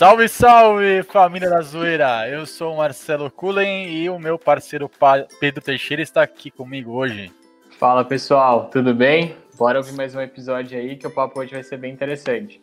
[0.00, 2.26] Salve, salve, família da zoeira!
[2.26, 4.90] Eu sou o Marcelo Cullen e o meu parceiro
[5.38, 7.30] Pedro Teixeira está aqui comigo hoje.
[7.78, 9.36] Fala pessoal, tudo bem?
[9.58, 12.62] Bora ouvir mais um episódio aí que o papo hoje vai ser bem interessante.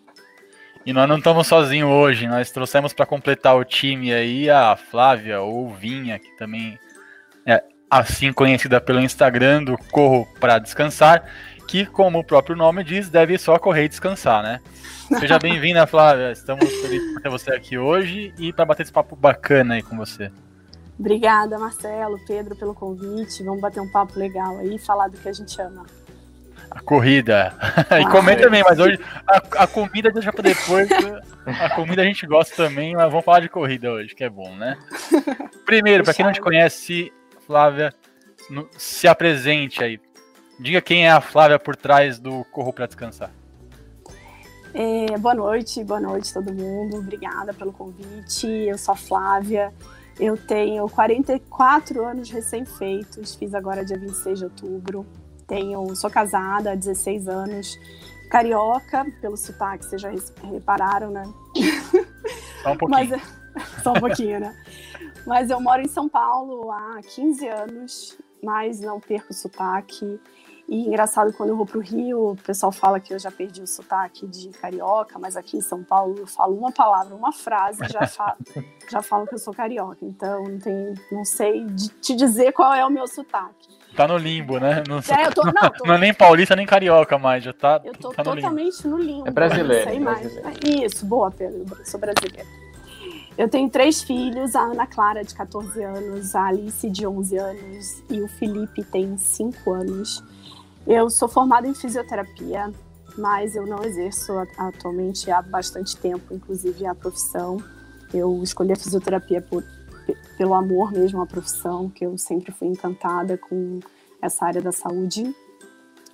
[0.84, 5.40] E nós não estamos sozinhos hoje, nós trouxemos para completar o time aí a Flávia
[5.40, 6.76] ou Vinha, que também
[7.46, 11.24] é assim conhecida pelo Instagram do Corro para Descansar,
[11.68, 14.62] que, como o próprio nome diz, deve só correr e descansar, né?
[15.20, 16.32] Seja bem-vinda, Flávia.
[16.32, 19.98] Estamos felizes por ter você aqui hoje e para bater esse papo bacana aí com
[19.98, 20.32] você.
[20.98, 23.44] Obrigada, Marcelo, Pedro, pelo convite.
[23.44, 25.86] Vamos bater um papo legal aí e falar do que a gente ama.
[26.72, 27.54] A corrida.
[27.90, 30.90] Ah, e comer também, mas hoje a, a, comida deixa para depois.
[31.46, 34.56] A comida a gente gosta também, mas vamos falar de corrida hoje, que é bom,
[34.56, 34.78] né?
[35.66, 37.14] Primeiro, para quem não te conhece,
[37.46, 37.94] Flávia,
[38.78, 40.00] se apresente aí.
[40.60, 43.32] Diga quem é a Flávia por trás do Corro para Descansar.
[44.74, 46.98] É, boa noite, boa noite todo mundo.
[46.98, 48.48] Obrigada pelo convite.
[48.48, 49.72] Eu sou a Flávia.
[50.20, 55.06] Eu tenho 44 anos recém-feitos, fiz agora dia 26 de outubro.
[55.46, 57.78] Tenho, sou casada há 16 anos,
[58.30, 60.12] carioca, pelo sotaque, vocês já
[60.44, 61.24] repararam, né?
[62.64, 63.10] Só um pouquinho.
[63.10, 63.22] Mas,
[63.84, 64.56] só um pouquinho, né?
[65.26, 70.20] Mas eu moro em São Paulo há 15 anos, mas não perco o sotaque.
[70.68, 73.62] E engraçado, quando eu vou para o Rio, o pessoal fala que eu já perdi
[73.62, 77.80] o sotaque de carioca, mas aqui em São Paulo eu falo uma palavra, uma frase,
[77.90, 78.36] já falo,
[78.92, 80.00] já falo que eu sou carioca.
[80.02, 83.78] Então não, tem, não sei de, te dizer qual é o meu sotaque.
[83.96, 84.84] Tá no limbo, né?
[84.88, 85.88] Não, é, tô, não, tô...
[85.88, 87.82] não, é nem paulista nem carioca mais, já tá.
[87.86, 88.98] Eu tô tá no totalmente limbo.
[88.98, 89.28] no limbo.
[89.28, 89.90] É brasileiro.
[89.90, 90.20] Sei mais.
[90.20, 90.86] Brasileiro.
[90.86, 91.66] Isso, boa, Pedro.
[91.86, 92.46] Sou brasileira.
[93.38, 98.04] Eu tenho três filhos, a Ana Clara, de 14 anos, a Alice, de 11 anos,
[98.10, 100.24] e o Felipe tem 5 anos.
[100.88, 102.72] Eu sou formada em fisioterapia,
[103.18, 107.58] mas eu não exerço atualmente há bastante tempo, inclusive a profissão.
[108.14, 109.66] Eu escolhi a fisioterapia por,
[110.38, 113.82] pelo amor mesmo à profissão, que eu sempre fui encantada com
[114.22, 115.36] essa área da saúde.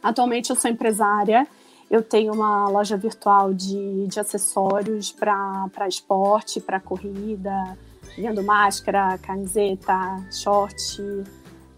[0.02, 1.48] Atualmente eu sou empresária,
[1.88, 7.78] eu tenho uma loja virtual de, de acessórios para esporte, para corrida,
[8.18, 11.00] vendo máscara, camiseta, short,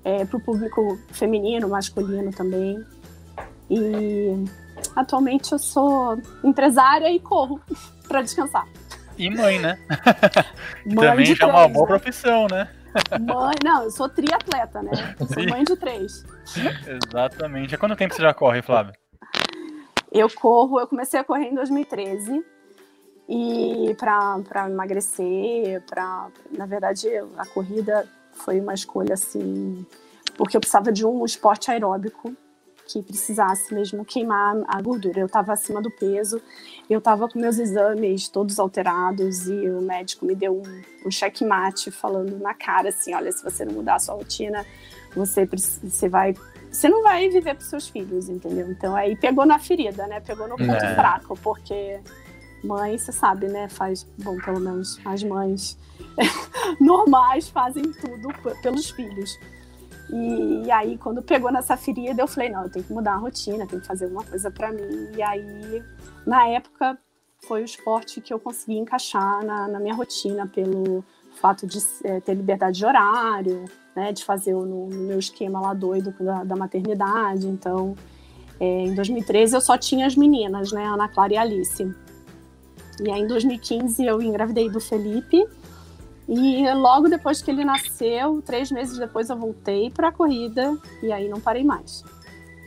[0.05, 2.81] é, para o público feminino, masculino também.
[3.69, 4.45] E
[4.95, 7.59] atualmente eu sou empresária e corro
[8.07, 8.67] para descansar.
[9.17, 9.79] E mãe, né?
[10.85, 11.87] Mãe também já é uma boa né?
[11.87, 12.69] profissão, né?
[13.19, 14.91] Mãe, não, eu sou triatleta, né?
[15.19, 16.23] Eu sou mãe de três.
[16.87, 17.75] Exatamente.
[17.75, 18.93] Há quanto tempo você já corre, Flávia?
[20.11, 22.41] Eu corro, eu comecei a correr em 2013
[23.27, 29.85] e para emagrecer, para na verdade a corrida foi uma escolha assim,
[30.37, 32.33] porque eu precisava de um esporte aeróbico
[32.87, 35.19] que precisasse mesmo queimar a gordura.
[35.19, 36.41] Eu estava acima do peso,
[36.89, 41.91] eu estava com meus exames todos alterados e o médico me deu um, um checkmate
[41.91, 44.65] falando na cara assim, olha, se você não mudar a sua rotina,
[45.15, 46.35] você, você vai
[46.71, 48.69] você não vai viver para seus filhos, entendeu?
[48.69, 50.19] Então aí pegou na ferida, né?
[50.19, 50.93] Pegou no ponto é.
[50.93, 52.01] fraco, porque
[52.61, 53.69] mãe, você sabe, né?
[53.69, 55.77] Faz, bom, pelo menos as mães
[56.79, 58.27] normais fazem tudo
[58.61, 59.39] pelos filhos.
[60.09, 63.17] E, e, aí, quando pegou nessa ferida, eu falei: não, eu tenho que mudar a
[63.17, 65.09] rotina, tenho que fazer alguma coisa para mim.
[65.15, 65.83] E aí,
[66.25, 66.97] na época,
[67.47, 71.03] foi o esporte que eu consegui encaixar na, na minha rotina, pelo
[71.35, 75.73] fato de é, ter liberdade de horário, né, de fazer o, no, meu esquema lá
[75.73, 77.47] doido da, da maternidade.
[77.47, 77.95] Então,
[78.59, 81.95] é, em 2013 eu só tinha as meninas, né, Ana Clara e Alice.
[83.01, 85.45] E aí em 2015 eu engravidei do Felipe.
[86.27, 91.11] E logo depois que ele nasceu, três meses depois eu voltei para a corrida e
[91.11, 92.03] aí não parei mais.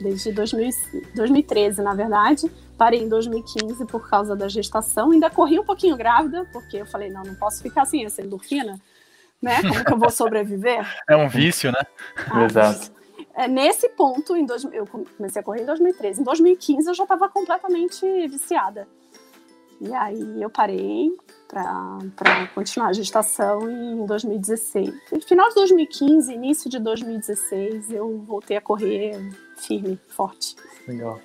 [0.00, 0.70] Desde 2000,
[1.14, 5.10] 2013, na verdade, parei em 2015 por causa da gestação.
[5.10, 8.80] Ainda corri um pouquinho grávida, porque eu falei, não, não posso ficar assim, essa endorfina,
[9.42, 9.60] né?
[9.62, 10.86] Como que eu vou sobreviver?
[11.08, 11.80] É um vício, né?
[12.30, 12.92] Ah, Exato.
[13.34, 16.20] É, nesse ponto, em dois, eu comecei a correr em 2013.
[16.20, 18.86] Em 2015 eu já estava completamente viciada.
[19.80, 21.10] E aí eu parei
[21.48, 24.92] para continuar a gestação em 2016.
[25.10, 29.18] No final de 2015, início de 2016, eu voltei a correr
[29.56, 30.54] firme, forte.
[30.86, 31.18] Legal.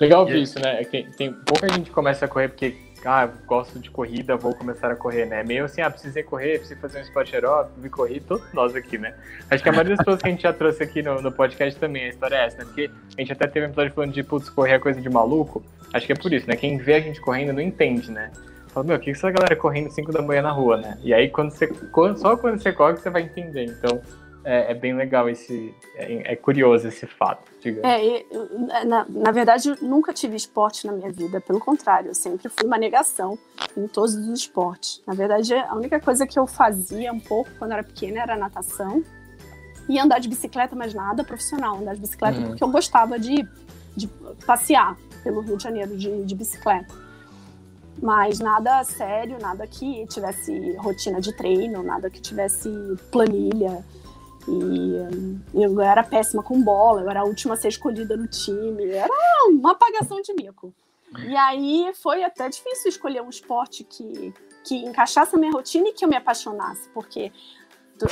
[0.00, 0.80] Legal ver isso, né?
[0.80, 2.74] É tem, tem pouca gente começa a correr porque
[3.04, 5.42] ah, gosto de corrida, vou começar a correr, né?
[5.42, 8.98] Meio assim, ah, precisei correr, preciso fazer um esporte aeróbico, me correr, todos nós aqui,
[8.98, 9.14] né?
[9.50, 11.78] Acho que a maioria das pessoas que a gente já trouxe aqui no, no podcast
[11.78, 12.64] também, a história é essa, né?
[12.64, 15.62] Porque a gente até teve um episódio falando de, putz, correr é coisa de maluco.
[15.92, 16.56] Acho que é por isso, né?
[16.56, 18.30] Quem vê a gente correndo não entende, né?
[18.72, 20.98] Fala, meu, o que é essa galera correndo 5 da manhã na rua, né?
[21.02, 21.68] E aí, quando você,
[22.16, 23.64] só quando você corre, você vai entender.
[23.64, 24.00] Então,
[24.44, 25.74] é, é bem legal esse.
[25.96, 27.50] É, é, curioso esse fato.
[27.60, 27.82] Diga.
[27.84, 28.24] É,
[28.84, 32.66] na, na verdade, eu nunca tive esporte na minha vida, pelo contrário, eu sempre fui
[32.66, 33.38] uma negação
[33.76, 35.02] em todos os esportes.
[35.06, 39.02] Na verdade, a única coisa que eu fazia um pouco quando era pequena era natação
[39.88, 42.46] e andar de bicicleta, mas nada profissional, andar de bicicleta uhum.
[42.48, 43.46] porque eu gostava de,
[43.96, 44.06] de
[44.46, 47.09] passear pelo Rio de Janeiro de, de bicicleta
[48.02, 52.68] mas nada sério, nada que tivesse rotina de treino, nada que tivesse
[53.10, 53.84] planilha.
[54.48, 58.90] E eu era péssima com bola, eu era a última a ser escolhida no time,
[58.90, 59.12] era
[59.48, 60.72] uma apagação de mico.
[61.26, 64.32] E aí foi até difícil escolher um esporte que,
[64.64, 67.32] que encaixasse na minha rotina e que eu me apaixonasse, porque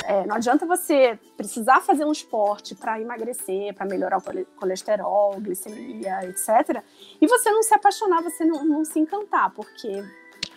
[0.05, 6.25] é, não adianta você precisar fazer um esporte para emagrecer, para melhorar o colesterol, glicemia,
[6.25, 6.83] etc.
[7.21, 10.03] E você não se apaixonar, você não, não se encantar, porque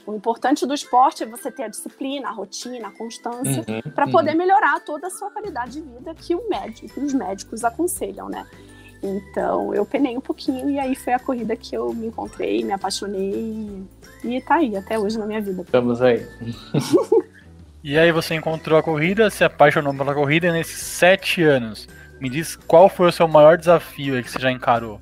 [0.06, 4.06] o importante do esporte é você ter a disciplina, a rotina, a constância, uhum, para
[4.06, 4.12] uhum.
[4.12, 8.28] poder melhorar toda a sua qualidade de vida que, o médico, que os médicos aconselham,
[8.28, 8.46] né?
[9.02, 12.73] Então eu penei um pouquinho e aí foi a corrida que eu me encontrei, me
[12.73, 13.32] apaixonei
[14.23, 15.62] e, e tá aí até hoje na minha vida.
[15.62, 16.25] Estamos aí.
[17.82, 21.88] e aí você encontrou a corrida, se apaixonou pela corrida nesses sete anos,
[22.20, 25.00] me diz qual foi o seu maior desafio que você já encarou?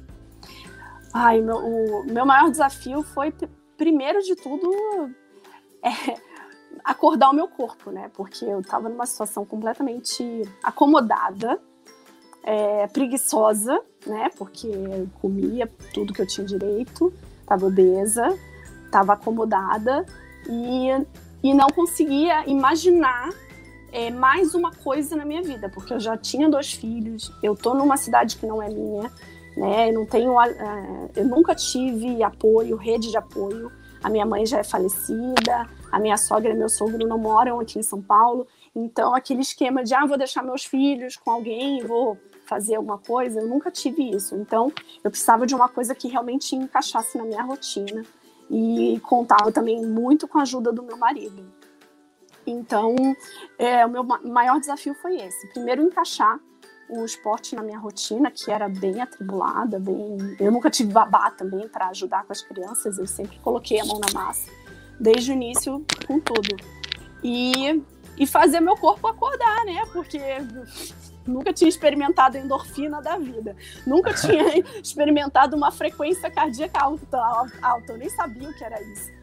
[1.12, 3.32] Ai, meu, o meu maior desafio foi
[3.76, 4.70] primeiro de tudo,
[5.84, 6.14] é
[6.84, 8.10] acordar o meu corpo, né?
[8.14, 11.60] Porque eu estava numa situação completamente acomodada,
[12.42, 14.30] é, preguiçosa, né?
[14.36, 18.28] Porque eu comia tudo que eu tinha direito, estava obesa,
[18.84, 20.06] estava acomodada
[20.48, 20.88] e,
[21.42, 23.30] e não conseguia imaginar
[23.92, 27.74] é, mais uma coisa na minha vida, porque eu já tinha dois filhos, eu tô
[27.74, 29.10] numa cidade que não é minha,
[29.56, 29.90] né?
[29.90, 33.70] Eu não tenho, é, eu nunca tive apoio, rede de apoio.
[34.02, 37.78] A minha mãe já é falecida, a minha sogra e meu sogro não moram aqui
[37.78, 38.46] em São Paulo.
[38.74, 42.16] Então, aquele esquema de, ah, vou deixar meus filhos com alguém, vou
[42.46, 44.34] fazer alguma coisa, eu nunca tive isso.
[44.36, 44.72] Então,
[45.04, 48.04] eu precisava de uma coisa que realmente encaixasse na minha rotina.
[48.50, 51.44] E contava também muito com a ajuda do meu marido.
[52.46, 52.96] Então,
[53.58, 55.46] é, o meu maior desafio foi esse.
[55.48, 56.40] Primeiro, encaixar
[56.88, 60.36] o esporte na minha rotina, que era bem atribulada, bem.
[60.38, 64.00] Eu nunca tive babá também para ajudar com as crianças, eu sempre coloquei a mão
[64.00, 64.50] na massa,
[64.98, 66.56] desde o início, com tudo.
[67.22, 67.82] E,
[68.18, 69.82] e fazer meu corpo acordar, né?
[69.92, 70.18] Porque
[71.26, 73.56] nunca tinha experimentado a endorfina da vida,
[73.86, 77.18] nunca tinha experimentado uma frequência cardíaca alta,
[77.62, 79.20] alta, eu nem sabia o que era isso.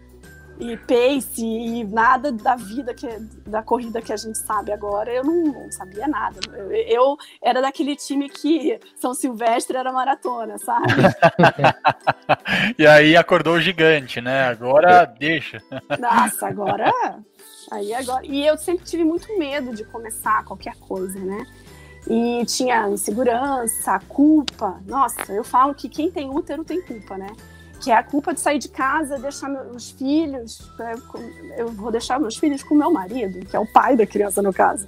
[0.60, 3.08] E pace e nada da vida que
[3.46, 6.40] da corrida que a gente sabe agora eu não, não sabia nada.
[6.52, 10.88] Eu, eu, era daquele time que São Silvestre era maratona sabe?
[12.78, 14.46] E aí acordou o gigante né?
[14.46, 15.62] Agora deixa.
[16.00, 16.92] Nossa agora
[17.72, 21.46] aí agora e eu sempre tive muito medo de começar qualquer coisa né
[22.10, 27.28] e tinha insegurança culpa nossa eu falo que quem tem útero tem culpa né
[27.82, 30.96] que é a culpa de sair de casa, deixar meus filhos, né,
[31.58, 34.52] eu vou deixar meus filhos com meu marido, que é o pai da criança no
[34.52, 34.88] caso.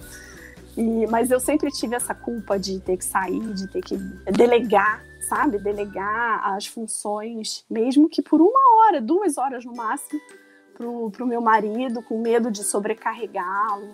[0.75, 3.97] E, mas eu sempre tive essa culpa de ter que sair, de ter que
[4.31, 5.59] delegar, sabe?
[5.59, 10.19] Delegar as funções, mesmo que por uma hora, duas horas no máximo,
[10.73, 13.93] pro, pro meu marido, com medo de sobrecarregá-lo.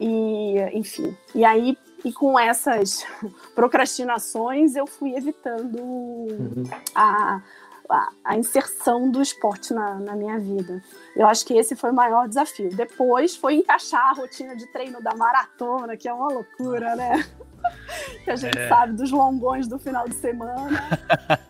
[0.00, 1.16] E, enfim.
[1.34, 3.04] E aí, e com essas
[3.54, 6.64] procrastinações, eu fui evitando uhum.
[6.94, 7.42] a
[7.88, 10.82] a, a inserção do esporte na, na, minha vida.
[11.14, 12.74] Eu acho que esse foi o maior desafio.
[12.74, 17.24] Depois foi encaixar a rotina de treino da maratona, que é uma loucura, né?
[18.24, 18.68] que a gente é.
[18.68, 20.82] sabe dos longões do final de semana.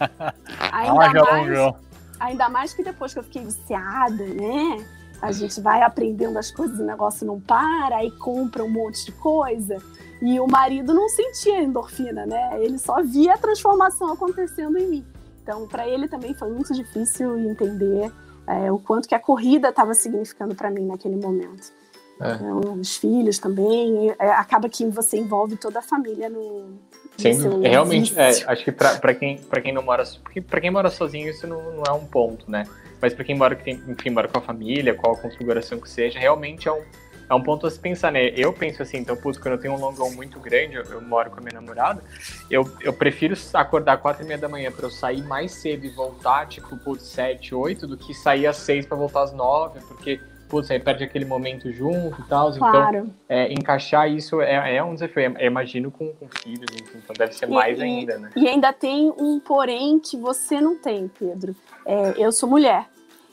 [0.73, 1.75] Ainda mais,
[2.21, 4.87] ainda mais que depois que eu fiquei viciada, né?
[5.23, 9.13] A gente vai aprendendo as coisas, o negócio não para, aí compra um monte de
[9.13, 9.83] coisa.
[10.23, 12.63] E o marido não sentia endorfina, né?
[12.63, 15.07] Ele só via a transformação acontecendo em mim.
[15.43, 18.11] Então, para ele também foi muito difícil entender
[18.47, 21.73] é, o quanto que a corrida estava significando para mim naquele momento.
[22.21, 22.35] É.
[22.35, 26.79] Então, os filhos também, é, acaba que você envolve toda a família no.
[27.19, 30.05] Sim, é, realmente, é, acho que para quem, quem não mora.
[30.49, 32.65] Para quem mora sozinho, isso não, não, é um ponto, né?
[33.01, 35.89] Mas para quem mora, que tem, enfim, mora com a família, qual a configuração que
[35.89, 36.83] seja, realmente é um,
[37.29, 38.29] é um ponto a se pensar, né?
[38.37, 41.31] Eu penso assim, então, putz, quando eu tenho um longão muito grande, eu, eu moro
[41.31, 42.03] com a minha namorada,
[42.51, 45.89] eu, eu prefiro acordar quatro e meia da manhã para eu sair mais cedo e
[45.89, 50.21] voltar, tipo, putz, sete, oito, do que sair às seis para voltar às nove, porque,
[50.49, 52.51] putz, aí perde aquele momento junto e tal.
[52.51, 52.97] Então, claro.
[52.99, 55.35] Então, é, encaixar isso é, é um desafio.
[55.37, 58.31] Eu imagino com, com filhos, enfim, então deve ser mais e, ainda, né?
[58.37, 61.57] E ainda tem um porém que você não tem, Pedro.
[61.85, 62.87] É, eu sou mulher.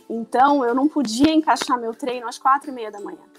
[0.09, 3.32] Então, eu não podia encaixar meu treino às quatro e meia da manhã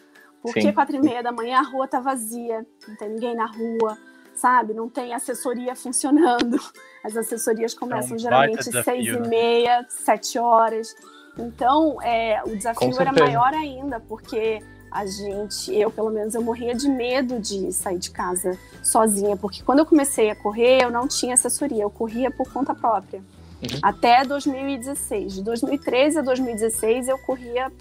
[0.44, 0.72] Porque Sim.
[0.72, 3.96] quatro e meia da manhã a rua tá vazia, não tem ninguém na rua,
[4.34, 4.74] sabe?
[4.74, 6.60] Não tem assessoria funcionando.
[7.02, 9.26] As assessorias começam é um geralmente seis e né?
[9.26, 10.94] meia, sete horas.
[11.38, 16.74] Então, é, o desafio era maior ainda, porque a gente, eu pelo menos, eu morria
[16.74, 21.08] de medo de sair de casa sozinha, porque quando eu comecei a correr, eu não
[21.08, 23.20] tinha assessoria, eu corria por conta própria.
[23.62, 23.78] Uhum.
[23.82, 25.36] Até 2016.
[25.36, 27.72] De 2013 a 2016 eu corria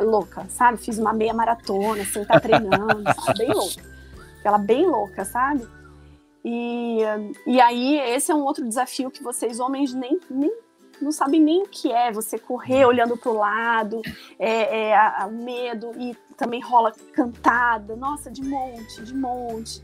[0.00, 0.78] louca, sabe?
[0.78, 3.04] Fiz uma meia maratona, sem estar treinando,
[3.36, 3.82] bem louca.
[4.38, 5.66] Aquela bem louca, sabe?
[6.44, 6.98] E,
[7.46, 10.50] e aí, esse é um outro desafio que vocês, homens, nem, nem
[11.00, 14.00] não sabem nem o que é você correr olhando para o lado,
[14.38, 19.82] é, é, o medo, e também rola cantada, nossa, de monte, de monte.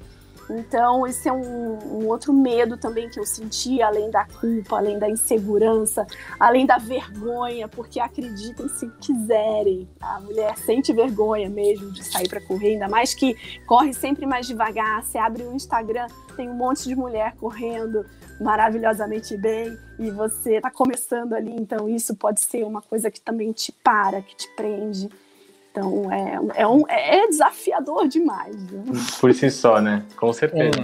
[0.51, 4.99] Então, esse é um, um, outro medo também que eu senti, além da culpa, além
[4.99, 6.07] da insegurança,
[6.41, 12.41] além da vergonha, porque acreditem se quiserem, a mulher sente vergonha mesmo de sair para
[12.41, 13.37] correr, ainda mais que
[13.67, 15.05] corre sempre mais devagar.
[15.05, 18.05] Você abre o Instagram, tem um monte de mulher correndo
[18.41, 23.53] maravilhosamente bem e você está começando ali, então isso pode ser uma coisa que também
[23.53, 25.09] te para, que te prende.
[25.79, 28.57] Então é, é, um, é desafiador demais.
[28.71, 28.83] Né?
[29.21, 30.05] Por si só, né?
[30.17, 30.81] Com certeza.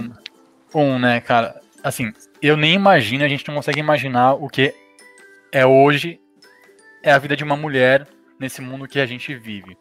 [0.73, 1.61] Um, um, né, cara?
[1.83, 4.73] Assim, eu nem imagino, a gente não consegue imaginar o que
[5.51, 6.19] é hoje
[7.03, 8.07] é a vida de uma mulher
[8.39, 9.77] nesse mundo que a gente vive.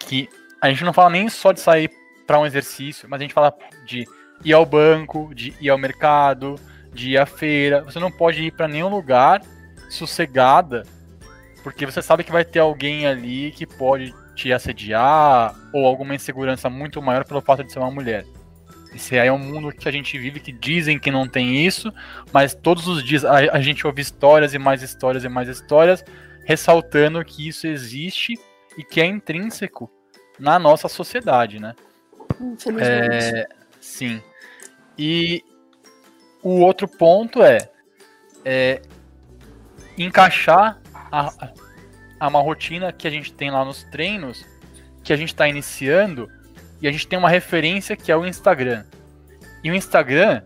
[0.00, 0.28] Que
[0.60, 1.90] a gente não fala nem só de sair
[2.26, 3.52] para um exercício, mas a gente fala
[3.84, 4.06] de
[4.44, 6.54] ir ao banco, de ir ao mercado,
[6.92, 7.82] de ir à feira.
[7.82, 9.42] Você não pode ir para nenhum lugar
[9.90, 10.84] sossegada,
[11.62, 16.70] porque você sabe que vai ter alguém ali que pode te assediar ou alguma insegurança
[16.70, 18.24] muito maior pelo fato de ser uma mulher.
[18.94, 21.92] Esse aí é um mundo que a gente vive que dizem que não tem isso,
[22.32, 26.04] mas todos os dias a, a gente ouve histórias e mais histórias e mais histórias
[26.44, 28.38] ressaltando que isso existe
[28.76, 29.90] e que é intrínseco
[30.38, 31.74] na nossa sociedade, né?
[32.40, 33.36] Infelizmente.
[33.36, 33.48] É,
[33.80, 34.22] sim.
[34.96, 35.44] E
[36.42, 37.68] o outro ponto é,
[38.44, 38.80] é
[39.98, 41.50] encaixar a,
[42.18, 44.44] a uma rotina que a gente tem lá nos treinos,
[45.02, 46.28] que a gente está iniciando,
[46.80, 48.84] e a gente tem uma referência que é o Instagram.
[49.62, 50.42] E o Instagram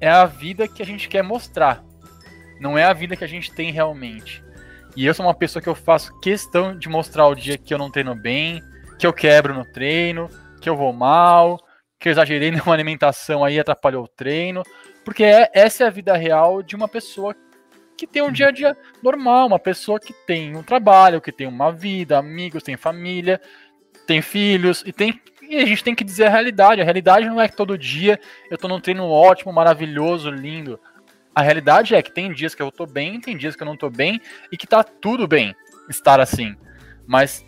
[0.00, 1.84] é a vida que a gente quer mostrar,
[2.60, 4.42] não é a vida que a gente tem realmente.
[4.96, 7.78] E eu sou uma pessoa que eu faço questão de mostrar o dia que eu
[7.78, 8.62] não treino bem,
[8.98, 11.58] que eu quebro no treino, que eu vou mal,
[11.98, 14.62] que eu exagerei numa alimentação aí atrapalhou o treino,
[15.04, 17.34] porque é, essa é a vida real de uma pessoa
[17.96, 21.46] que tem um dia a dia normal, uma pessoa que tem um trabalho, que tem
[21.46, 23.40] uma vida, amigos, tem família,
[24.06, 26.80] tem filhos, e tem e a gente tem que dizer a realidade.
[26.80, 28.18] A realidade não é que todo dia
[28.50, 30.80] eu tô num treino ótimo, maravilhoso, lindo.
[31.34, 33.76] A realidade é que tem dias que eu tô bem, tem dias que eu não
[33.76, 34.20] tô bem,
[34.50, 35.54] e que tá tudo bem
[35.88, 36.56] estar assim.
[37.06, 37.44] Mas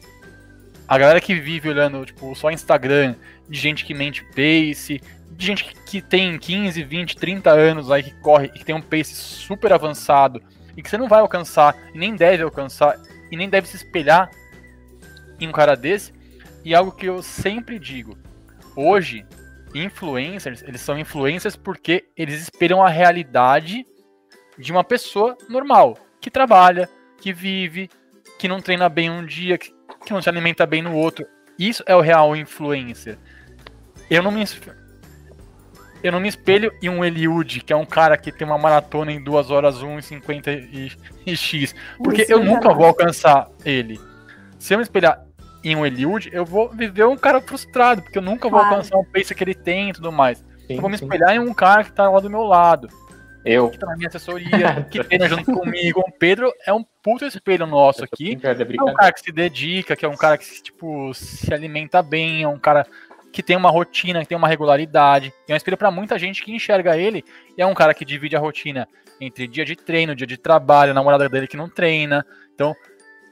[0.86, 3.14] a galera que vive olhando, tipo, só Instagram,
[3.48, 5.00] de gente que mente pace,
[5.38, 9.14] gente que tem 15, 20, 30 anos aí que corre e que tem um pace
[9.14, 10.42] super avançado
[10.76, 13.00] e que você não vai alcançar e nem deve alcançar
[13.30, 14.30] e nem deve se espelhar
[15.40, 16.12] em um cara desse.
[16.64, 18.16] E algo que eu sempre digo,
[18.74, 19.24] hoje
[19.74, 23.86] influencers, eles são influencers porque eles espelham a realidade
[24.58, 26.88] de uma pessoa normal, que trabalha,
[27.20, 27.90] que vive,
[28.38, 29.74] que não treina bem um dia, que,
[30.10, 31.26] não se alimenta bem no outro.
[31.58, 33.18] Isso é o real influencer.
[34.08, 34.42] Eu não me
[36.06, 39.10] eu não me espelho em um Eliud, que é um cara que tem uma maratona
[39.10, 40.92] em 2 horas 1 e 50 e,
[41.26, 41.74] e X.
[41.98, 44.00] Porque Isso eu é nunca vou alcançar ele.
[44.56, 45.24] Se eu me espelhar
[45.64, 48.66] em um Eliud, eu vou viver um cara frustrado, porque eu nunca claro.
[48.66, 50.38] vou alcançar o pace que ele tem e tudo mais.
[50.38, 51.36] Sim, eu vou me espelhar sim.
[51.36, 52.88] em um cara que tá lá do meu lado.
[53.44, 53.70] Eu.
[53.70, 56.04] Que tá na minha assessoria, que treina junto comigo.
[56.06, 58.38] O Pedro é um puto espelho nosso aqui.
[58.42, 62.44] É um cara que se dedica, que é um cara que, tipo, se alimenta bem,
[62.44, 62.86] é um cara
[63.36, 65.30] que tem uma rotina, que tem uma regularidade.
[65.46, 67.22] E é um espelho para muita gente que enxerga ele.
[67.54, 68.88] E é um cara que divide a rotina
[69.20, 72.24] entre dia de treino, dia de trabalho, namorada dele que não treina.
[72.54, 72.74] Então,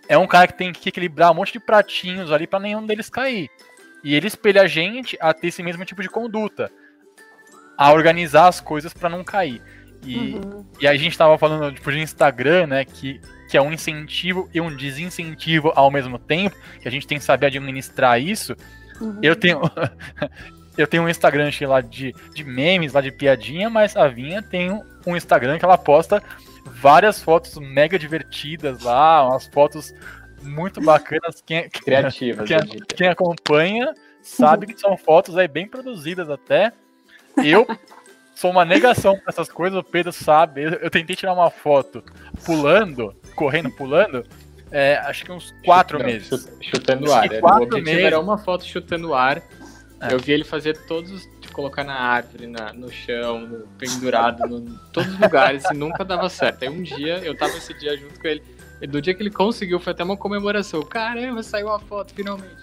[0.06, 3.08] é um cara que tem que equilibrar um monte de pratinhos ali para nenhum deles
[3.08, 3.48] cair.
[4.04, 6.70] E ele espelha a gente a ter esse mesmo tipo de conduta,
[7.74, 9.62] a organizar as coisas para não cair.
[10.04, 10.66] E, uhum.
[10.82, 14.60] e a gente tava falando tipo, de Instagram, né, que, que é um incentivo e
[14.60, 18.54] um desincentivo ao mesmo tempo, que a gente tem que saber administrar isso.
[19.00, 19.18] Uhum.
[19.22, 19.60] Eu tenho.
[20.76, 24.70] eu tenho um Instagram lá de, de memes, lá de piadinha, mas a Vinha tem
[25.06, 26.22] um Instagram que ela posta
[26.66, 29.94] várias fotos mega divertidas lá, umas fotos
[30.42, 31.42] muito bacanas.
[31.44, 32.48] Quem, Criativas.
[32.48, 32.58] Quem,
[32.96, 36.72] quem acompanha sabe que são fotos aí bem produzidas até.
[37.36, 37.66] Eu
[38.34, 40.62] sou uma negação para essas coisas, o Pedro sabe.
[40.62, 42.02] Eu, eu, tentei tirar uma foto
[42.44, 44.24] pulando, correndo, pulando.
[44.74, 46.28] É, acho que uns quatro Não, meses.
[46.28, 47.28] chut- Chutando ar.
[47.28, 48.04] que era- quatro o objetivo meses.
[48.04, 49.38] era uma foto chutando ar.
[50.00, 50.12] É.
[50.12, 54.44] Eu vi ele fazer todos, os- de colocar na árvore, na, no chão, no, pendurado,
[54.58, 56.62] em todos os lugares, e nunca dava certo.
[56.64, 58.42] Aí um dia, eu tava esse dia junto com ele,
[58.82, 60.82] e do dia que ele conseguiu, foi até uma comemoração.
[60.82, 62.56] Caramba, saiu a foto, finalmente.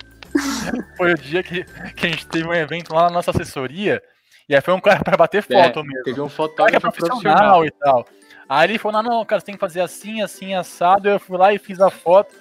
[0.98, 1.64] Foi o dia que,
[1.96, 4.02] que a gente teve um evento lá na nossa assessoria.
[4.48, 6.04] E aí foi um cara pra bater foto É, mesmo.
[6.04, 7.66] Teve um O é fotógrafo profissional profissional.
[7.66, 8.06] e tal.
[8.54, 11.08] Aí ele falou, não, não, cara, você tem que fazer assim, assim, assado.
[11.08, 12.36] Eu fui lá e fiz a foto.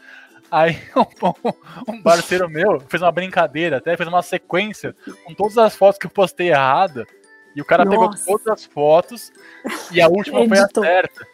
[0.51, 0.77] Aí
[1.23, 4.93] um, um parceiro meu fez uma brincadeira, até fez uma sequência
[5.25, 7.07] com todas as fotos que eu postei errada.
[7.55, 8.27] E o cara pegou Nossa.
[8.27, 9.33] todas as fotos
[9.93, 11.25] e a última foi a certa.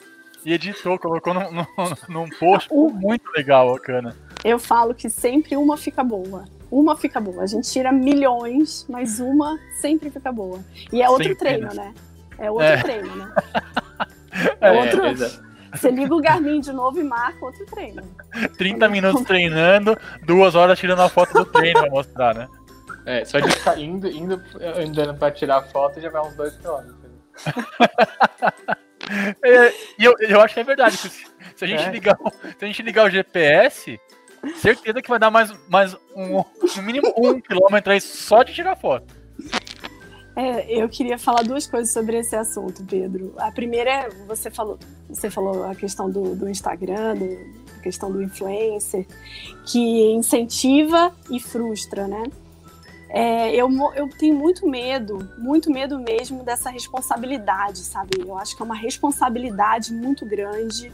[0.44, 1.66] E editou, colocou num, num,
[2.10, 2.68] num post.
[2.68, 4.14] Ficou muito legal, bacana.
[4.44, 6.44] Eu falo que sempre uma fica boa.
[6.70, 7.44] Uma fica boa.
[7.44, 10.60] A gente tira milhões, mas uma sempre fica boa.
[10.92, 11.74] E é outro treino, né?
[11.76, 11.94] né?
[12.38, 12.82] É outro É.
[12.82, 13.32] treino, né?
[14.66, 15.06] É, É outro.
[15.06, 15.46] exato.
[15.74, 18.02] Você liga o Garmin de novo e marca outro treino.
[18.56, 22.48] 30 minutos treinando, duas horas tirando a foto do treino pra mostrar, né?
[23.04, 24.42] É, só de ficar indo, indo,
[24.76, 26.96] andando pra tirar foto já vai uns dois quilômetros.
[29.44, 30.96] É, e eu, eu acho que é verdade.
[30.96, 31.08] Se,
[31.54, 31.90] se a gente É.
[31.90, 34.00] ligar, o- se a gente ligar o GPS,
[34.56, 36.42] certeza que vai dar mais, mais um,
[36.76, 39.14] no mínimo um quilômetro aí só de tirar foto.
[40.36, 43.32] É, eu queria falar duas coisas sobre esse assunto, Pedro.
[43.38, 44.78] A primeira é, você falou,
[45.08, 49.06] você falou a questão do, do Instagram, do- a questão do influencer,
[49.64, 52.24] que incentiva e frustra, né?
[53.08, 58.20] É, eu, eu tenho muito medo, muito medo mesmo dessa responsabilidade, sabe?
[58.20, 60.92] Eu acho que é uma responsabilidade muito grande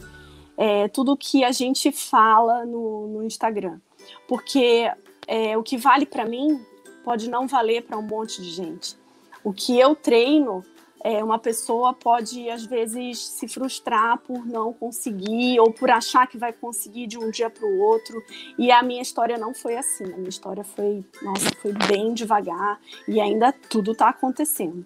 [0.55, 3.79] é, tudo que a gente fala no, no Instagram.
[4.27, 4.89] Porque
[5.27, 6.61] é, o que vale para mim
[7.03, 8.95] pode não valer para um monte de gente.
[9.43, 10.63] O que eu treino,
[11.03, 16.37] é, uma pessoa pode, às vezes, se frustrar por não conseguir ou por achar que
[16.37, 18.23] vai conseguir de um dia para o outro.
[18.57, 20.05] E a minha história não foi assim.
[20.05, 24.85] A minha história foi, nossa, foi bem devagar e ainda tudo está acontecendo.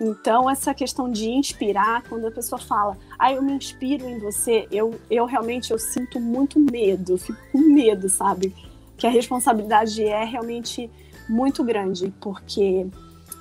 [0.00, 4.66] Então, essa questão de inspirar, quando a pessoa fala, ah, eu me inspiro em você,
[4.70, 8.54] eu, eu realmente eu sinto muito medo, eu fico com medo, sabe?
[8.96, 10.88] Que a responsabilidade é realmente
[11.28, 12.86] muito grande, porque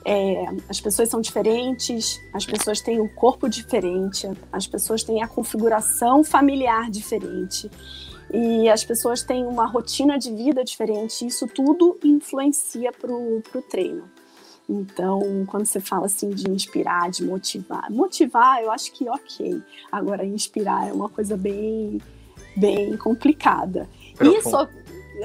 [0.09, 5.27] é, as pessoas são diferentes, as pessoas têm um corpo diferente, as pessoas têm a
[5.27, 7.69] configuração familiar diferente
[8.33, 11.27] e as pessoas têm uma rotina de vida diferente.
[11.27, 14.09] Isso tudo influencia para o treino.
[14.69, 19.61] Então, quando você fala assim de inspirar, de motivar, motivar, eu acho que ok.
[19.91, 21.99] Agora, inspirar é uma coisa bem,
[22.55, 23.89] bem complicada.
[24.13, 24.49] E, Profundo.
[24.49, 24.69] so,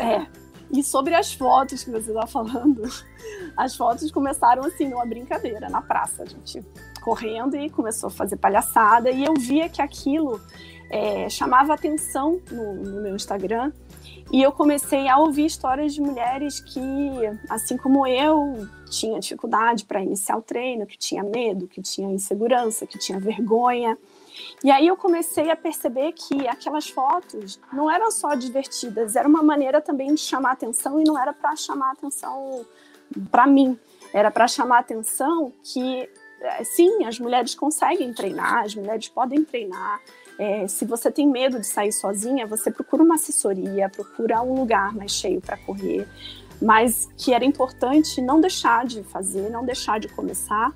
[0.01, 0.27] é,
[0.73, 2.83] e sobre as fotos que você está falando,
[3.57, 6.23] as fotos começaram assim, numa brincadeira, na praça.
[6.23, 6.65] A gente
[7.03, 9.11] correndo e começou a fazer palhaçada.
[9.11, 10.41] E eu via que aquilo
[10.89, 13.73] é, chamava atenção no, no meu Instagram.
[14.33, 16.81] E eu comecei a ouvir histórias de mulheres que,
[17.51, 22.87] assim como eu, tinha dificuldade para iniciar o treino, que tinha medo, que tinha insegurança,
[22.87, 23.99] que tinha vergonha.
[24.63, 29.43] E aí eu comecei a perceber que aquelas fotos não eram só divertidas, era uma
[29.43, 32.65] maneira também de chamar atenção e não era para chamar atenção
[33.31, 33.79] para mim,
[34.13, 36.09] era para chamar atenção que
[36.41, 40.01] eh, sim, as mulheres conseguem treinar, as mulheres podem treinar.
[40.39, 44.95] É, se você tem medo de sair sozinha, você procura uma assessoria, procura um lugar
[44.95, 46.09] mais cheio para correr,
[46.61, 50.73] mas que era importante não deixar de fazer, não deixar de começar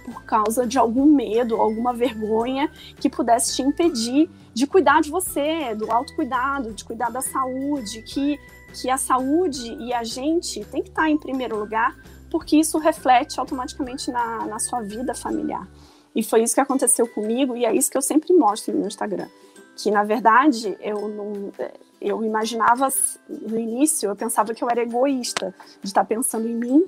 [0.00, 5.74] por causa de algum medo, alguma vergonha que pudesse te impedir de cuidar de você,
[5.74, 8.38] do autocuidado, de cuidar da saúde, que,
[8.74, 11.96] que a saúde e a gente tem que estar em primeiro lugar,
[12.30, 15.66] porque isso reflete automaticamente na, na sua vida familiar.
[16.14, 18.88] E foi isso que aconteceu comigo, e é isso que eu sempre mostro no meu
[18.88, 19.28] Instagram.
[19.76, 21.50] Que, na verdade, eu não.
[21.98, 22.88] Eu imaginava,
[23.28, 26.84] no início, eu pensava que eu era egoísta, de estar pensando em mim,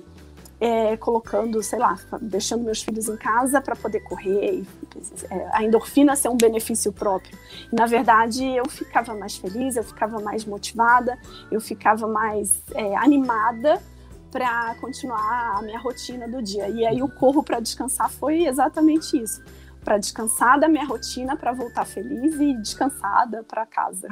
[0.59, 4.67] é, colocando, sei lá, deixando meus filhos em casa para poder correr, e,
[5.29, 7.37] é, a endorfina ser um benefício próprio.
[7.71, 11.17] E, na verdade, eu ficava mais feliz, eu ficava mais motivada,
[11.51, 13.81] eu ficava mais é, animada
[14.31, 16.67] para continuar a minha rotina do dia.
[16.67, 19.41] E aí o corro para descansar foi exatamente isso,
[19.83, 24.09] para descansar da minha rotina, para voltar feliz e descansada para casa.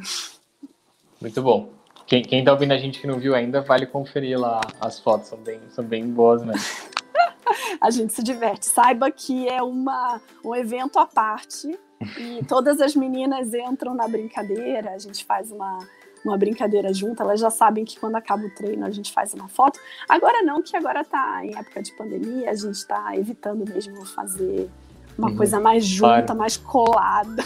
[1.19, 1.82] Muito bom.
[2.05, 5.29] Quem, quem tá ouvindo a gente que não viu ainda, vale conferir lá as fotos,
[5.29, 6.61] são bem, são bem boas mesmo.
[7.79, 8.65] a gente se diverte.
[8.65, 11.77] Saiba que é uma, um evento à parte
[12.17, 15.79] e todas as meninas entram na brincadeira, a gente faz uma,
[16.25, 19.47] uma brincadeira junto, elas já sabem que quando acaba o treino a gente faz uma
[19.47, 19.79] foto.
[20.09, 24.69] Agora não, que agora tá em época de pandemia, a gente está evitando mesmo fazer
[25.17, 25.37] uma Uhum.
[25.37, 26.37] coisa mais junta, Claro.
[26.39, 27.43] mais colada.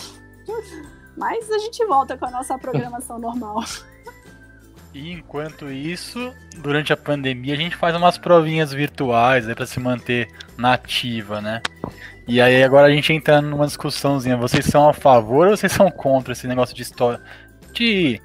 [1.15, 3.63] Mas a gente volta com a nossa programação normal.
[4.97, 9.79] E enquanto isso, durante a pandemia, a gente faz umas provinhas virtuais aí para se
[9.79, 11.62] manter nativa, né?
[12.27, 14.36] E aí agora a gente entra numa discussãozinha.
[14.36, 17.21] Vocês são a favor ou vocês são contra esse negócio de história
[17.73, 18.19] de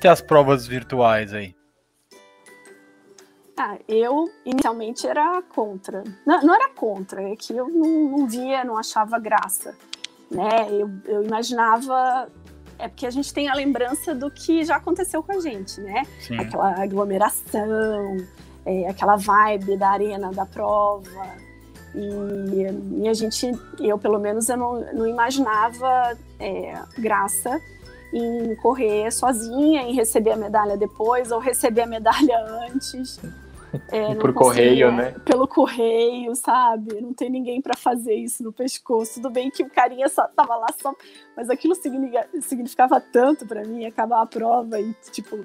[0.00, 1.54] ter as provas virtuais aí?
[3.58, 6.02] Ah, eu inicialmente era contra.
[6.26, 9.76] Não, não era contra, é que eu não, não via, não achava graça.
[10.30, 10.68] Né?
[10.70, 12.30] Eu, eu imaginava
[12.84, 16.02] é porque a gente tem a lembrança do que já aconteceu com a gente, né?
[16.20, 16.36] Sim.
[16.36, 18.18] Aquela aglomeração,
[18.66, 21.26] é, aquela vibe da arena da prova.
[21.94, 27.58] E, e, a gente, eu pelo menos, eu não, não imaginava é, graça
[28.12, 32.38] em correr sozinha, em receber a medalha depois ou receber a medalha
[32.70, 33.18] antes.
[33.90, 35.12] É, por correio, né?
[35.24, 37.00] Pelo correio, sabe?
[37.00, 39.14] Não tem ninguém para fazer isso no pescoço.
[39.14, 40.94] Tudo bem que o carinha só tava lá só,
[41.36, 45.44] mas aquilo significa, significava tanto para mim acabar a prova e tipo,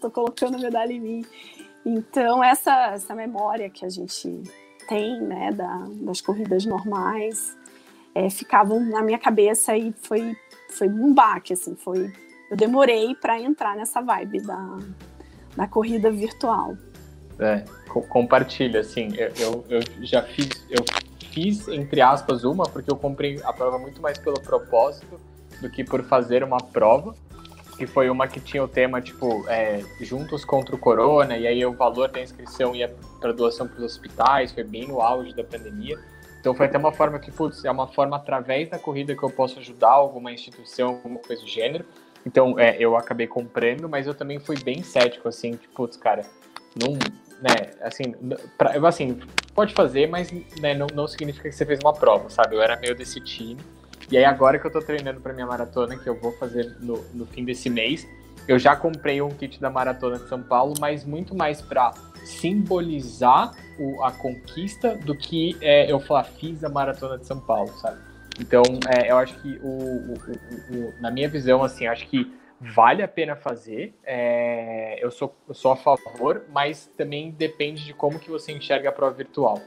[0.00, 1.24] tô colocando medalha em mim.
[1.84, 4.42] Então essa essa memória que a gente
[4.88, 7.56] tem, né, da, das corridas normais,
[8.14, 10.36] é, ficavam na minha cabeça e foi
[10.70, 12.12] foi um baque, assim, foi
[12.50, 14.78] eu demorei para entrar nessa vibe da,
[15.56, 16.76] da corrida virtual.
[17.38, 17.64] É,
[18.08, 20.84] compartilha, assim, eu, eu, eu, já fiz, eu
[21.30, 25.20] fiz, entre aspas, uma, porque eu comprei a prova muito mais pelo propósito
[25.60, 27.14] do que por fazer uma prova,
[27.76, 31.64] que foi uma que tinha o tema, tipo, é, juntos contra o corona, e aí
[31.66, 35.44] o valor da inscrição ia para doação para os hospitais, foi bem no auge da
[35.44, 35.98] pandemia,
[36.40, 39.30] então foi até uma forma que, putz, é uma forma através da corrida que eu
[39.30, 41.84] posso ajudar alguma instituição, alguma coisa do gênero,
[42.24, 46.24] então é, eu acabei comprando, mas eu também fui bem cético, assim, tipo, putz, cara,
[46.74, 46.96] não,
[47.40, 48.14] né, assim,
[48.56, 49.20] pra, assim,
[49.54, 52.56] pode fazer, mas né, não, não significa que você fez uma prova, sabe?
[52.56, 53.60] Eu era meio desse time.
[54.10, 57.04] E aí agora que eu tô treinando para minha maratona, que eu vou fazer no,
[57.12, 58.06] no fim desse mês,
[58.46, 61.92] eu já comprei um kit da maratona de São Paulo, mas muito mais para
[62.24, 67.72] simbolizar o, a conquista do que é, eu falar fiz a maratona de São Paulo,
[67.78, 67.98] sabe?
[68.40, 70.14] Então, é, eu acho que o, o,
[70.70, 73.94] o, na minha visão, assim, acho que vale a pena fazer.
[74.04, 78.88] É, eu, sou, eu sou a favor, mas também depende de como que você enxerga
[78.88, 79.60] a prova virtual.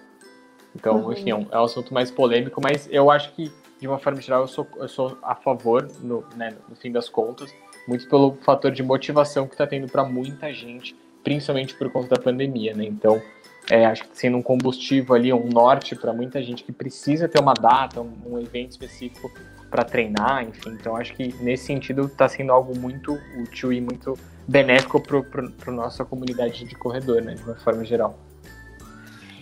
[0.76, 1.14] Então, uhum.
[1.14, 4.22] enfim, é um, é um, assunto mais polêmico, mas eu acho que, de uma forma
[4.22, 7.54] geral, eu sou, eu sou a favor, no, né, no fim das contas,
[7.88, 12.22] muito pelo fator de motivação que está tendo para muita gente, principalmente por conta da
[12.22, 12.86] pandemia, né?
[12.86, 13.22] Então,
[13.70, 17.40] é, acho que sendo um combustível ali, um norte para muita gente que precisa ter
[17.40, 19.32] uma data, um, um evento específico
[19.70, 20.72] para treinar, enfim.
[20.72, 26.04] Então acho que nesse sentido está sendo algo muito útil e muito benéfico para nossa
[26.04, 28.20] comunidade de corredor, né, de uma forma geral.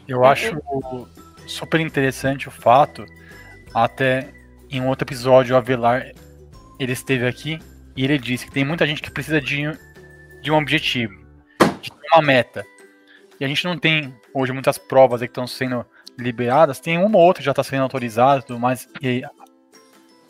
[0.07, 0.57] Eu acho
[1.45, 3.05] super interessante o fato,
[3.73, 4.33] até
[4.69, 6.11] em um outro episódio o Avelar
[6.79, 7.59] ele esteve aqui
[7.95, 9.63] e ele disse que tem muita gente que precisa de,
[10.41, 11.13] de um objetivo,
[11.81, 12.65] de uma meta.
[13.39, 15.85] E a gente não tem hoje muitas provas que estão sendo
[16.17, 19.23] liberadas, tem uma ou outra que já está sendo autorizada e tudo mais, e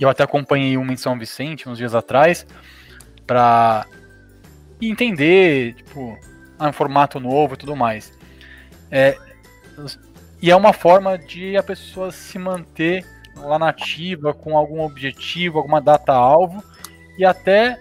[0.03, 2.45] eu até acompanhei uma em São Vicente uns dias atrás
[3.25, 3.85] para
[4.81, 6.17] entender, tipo,
[6.59, 8.17] um formato novo e tudo mais.
[8.91, 9.17] É,
[10.41, 13.05] e é uma forma de a pessoa se manter
[13.35, 16.63] lá nativa com algum objetivo, alguma data-alvo
[17.17, 17.77] e até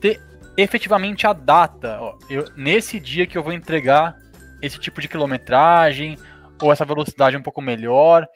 [0.00, 0.20] ter
[0.56, 1.98] efetivamente a data.
[2.00, 4.16] Ó, eu, nesse dia que eu vou entregar
[4.60, 6.16] esse tipo de quilometragem
[6.60, 8.26] ou essa velocidade um pouco melhor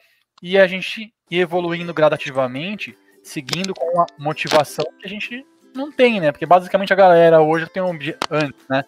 [0.41, 6.19] e a gente ir evoluindo gradativamente, seguindo com a motivação que a gente não tem,
[6.19, 6.31] né?
[6.31, 7.97] Porque basicamente a galera hoje tem um
[8.29, 8.83] antes, né?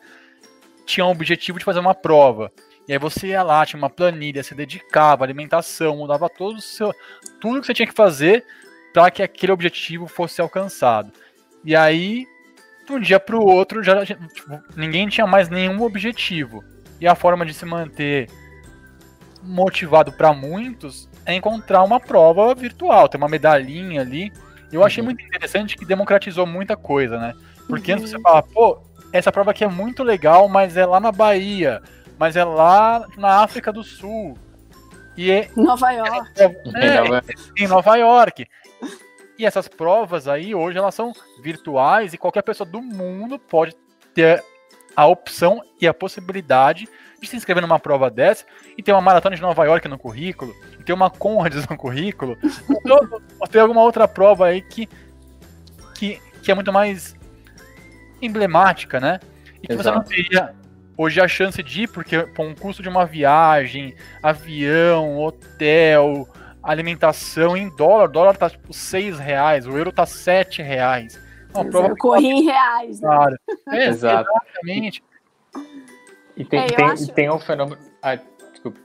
[0.86, 2.52] Tinha um objetivo de fazer uma prova.
[2.88, 6.94] E aí você ia lá, tinha uma planilha, se dedicava, alimentação, mudava todo o seu,
[7.42, 8.46] tudo que você tinha que fazer
[8.94, 11.12] para que aquele objetivo fosse alcançado.
[11.66, 12.26] E aí,
[12.86, 14.24] de um dia para o outro, já tipo,
[14.76, 16.64] ninguém tinha mais nenhum objetivo.
[17.00, 18.30] E a forma de se manter
[19.44, 24.32] motivado para muitos é encontrar uma prova virtual, tem uma medalhinha ali.
[24.72, 25.06] Eu achei uhum.
[25.06, 27.34] muito interessante que democratizou muita coisa, né?
[27.68, 27.98] Porque uhum.
[27.98, 28.80] antes você fala, pô,
[29.12, 31.82] essa prova aqui é muito legal, mas é lá na Bahia,
[32.18, 34.38] mas é lá na África do Sul.
[35.16, 36.32] E é, Nova York.
[36.38, 37.22] É, é,
[37.58, 38.48] em Nova York.
[39.38, 43.76] E essas provas aí, hoje, elas são virtuais e qualquer pessoa do mundo pode
[44.14, 44.44] ter
[44.96, 46.88] a opção e a possibilidade
[47.22, 48.46] de se inscrever numa prova dessa
[48.78, 52.38] e ter uma maratona de Nova York no currículo, e ter uma Conrads no currículo,
[53.40, 54.88] ou ter alguma outra prova aí que,
[55.96, 57.16] que, que é muito mais
[58.22, 59.20] emblemática, né?
[59.62, 59.84] E que Exato.
[59.84, 60.56] você não teria
[60.98, 66.28] hoje a chance de ir, porque com o custo de uma viagem, avião, hotel,
[66.64, 68.06] alimentação em dólar.
[68.06, 71.20] O dólar tá tipo 6 reais, o euro tá 7 reais.
[71.54, 73.08] Uma prova eu corri em reais, né?
[73.08, 73.38] Claro.
[73.70, 75.04] É, exatamente.
[76.38, 77.14] E tem, é, tem, acho...
[77.14, 77.82] tem um fenômeno.
[78.02, 78.16] Ah,
[78.52, 78.80] desculpa.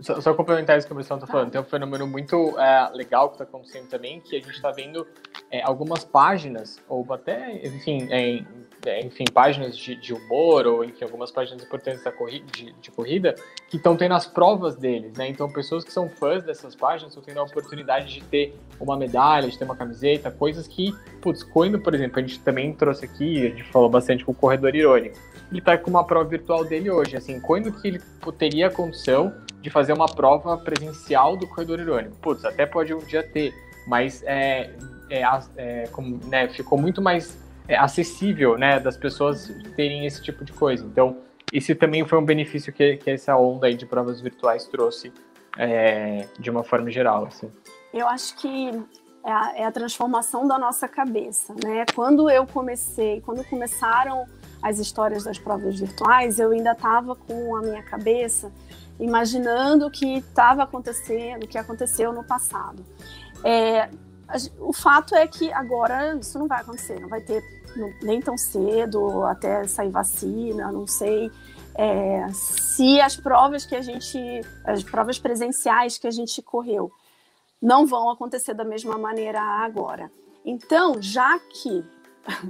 [0.00, 3.30] Só, só, complementar isso que o Bristol está falando, tem um fenômeno muito é, legal
[3.30, 5.06] que está acontecendo também, que a gente está vendo
[5.50, 8.44] é, algumas páginas, ou até, enfim, é,
[8.84, 12.90] é, enfim páginas de, de, humor, ou enfim, algumas páginas importantes da corrida, de, de
[12.90, 13.34] corrida,
[13.70, 15.28] que estão tendo as provas deles, né?
[15.28, 19.48] Então, pessoas que são fãs dessas páginas estão tendo a oportunidade de ter uma medalha,
[19.48, 23.46] de ter uma camiseta, coisas que, putz, quando, por exemplo, a gente também trouxe aqui,
[23.46, 25.16] a gente falou bastante com o corredor irônico,
[25.50, 28.00] ele está com uma prova virtual dele hoje, assim, quando que ele
[28.38, 32.16] teria a condição de fazer uma prova presencial do corredor irônico.
[32.16, 33.52] Putz, até pode um dia ter,
[33.86, 34.70] mas é,
[35.10, 35.22] é,
[35.56, 40.52] é como, né, ficou muito mais é, acessível, né, das pessoas terem esse tipo de
[40.52, 40.84] coisa.
[40.84, 41.18] Então,
[41.52, 45.12] esse também foi um benefício que, que essa onda aí de provas virtuais trouxe
[45.56, 47.50] é, de uma forma geral, assim.
[47.92, 48.70] Eu acho que
[49.24, 51.84] é a, é a, transformação da nossa cabeça, né?
[51.94, 54.26] Quando eu comecei, quando começaram
[54.62, 58.50] as histórias das provas virtuais, eu ainda estava com a minha cabeça
[58.98, 62.84] imaginando o que estava acontecendo, o que aconteceu no passado.
[63.44, 63.90] É,
[64.58, 67.42] o fato é que agora isso não vai acontecer, não vai ter
[68.02, 71.30] nem tão cedo até sair vacina, não sei.
[71.74, 74.18] É, se as provas que a gente,
[74.64, 76.90] as provas presenciais que a gente correu,
[77.60, 80.10] não vão acontecer da mesma maneira agora.
[80.44, 81.84] Então, já que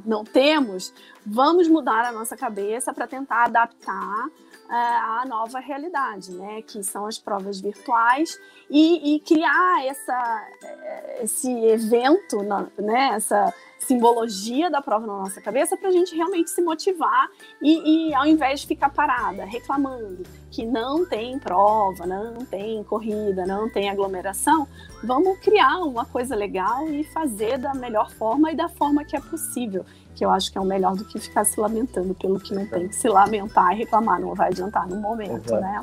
[0.05, 0.93] não temos,
[1.25, 4.29] vamos mudar a nossa cabeça para tentar adaptar
[4.75, 6.63] a nova realidade, né?
[6.63, 8.39] Que são as provas virtuais
[8.71, 12.43] e, e criar essa, é, esse evento,
[12.79, 13.11] né?
[13.15, 17.29] Essa simbologia da prova na nossa cabeça para a gente realmente se motivar
[17.63, 23.47] e, e, ao invés de ficar parada reclamando que não tem prova, não tem corrida,
[23.47, 24.67] não tem aglomeração,
[25.05, 29.21] vamos criar uma coisa legal e fazer da melhor forma e da forma que é
[29.21, 29.85] possível
[30.17, 32.67] que eu acho que é o melhor do que ficar se lamentando pelo que não
[32.67, 35.61] tem que se lamentar e reclamar, não vai adiantar no momento, Exato.
[35.61, 35.81] né?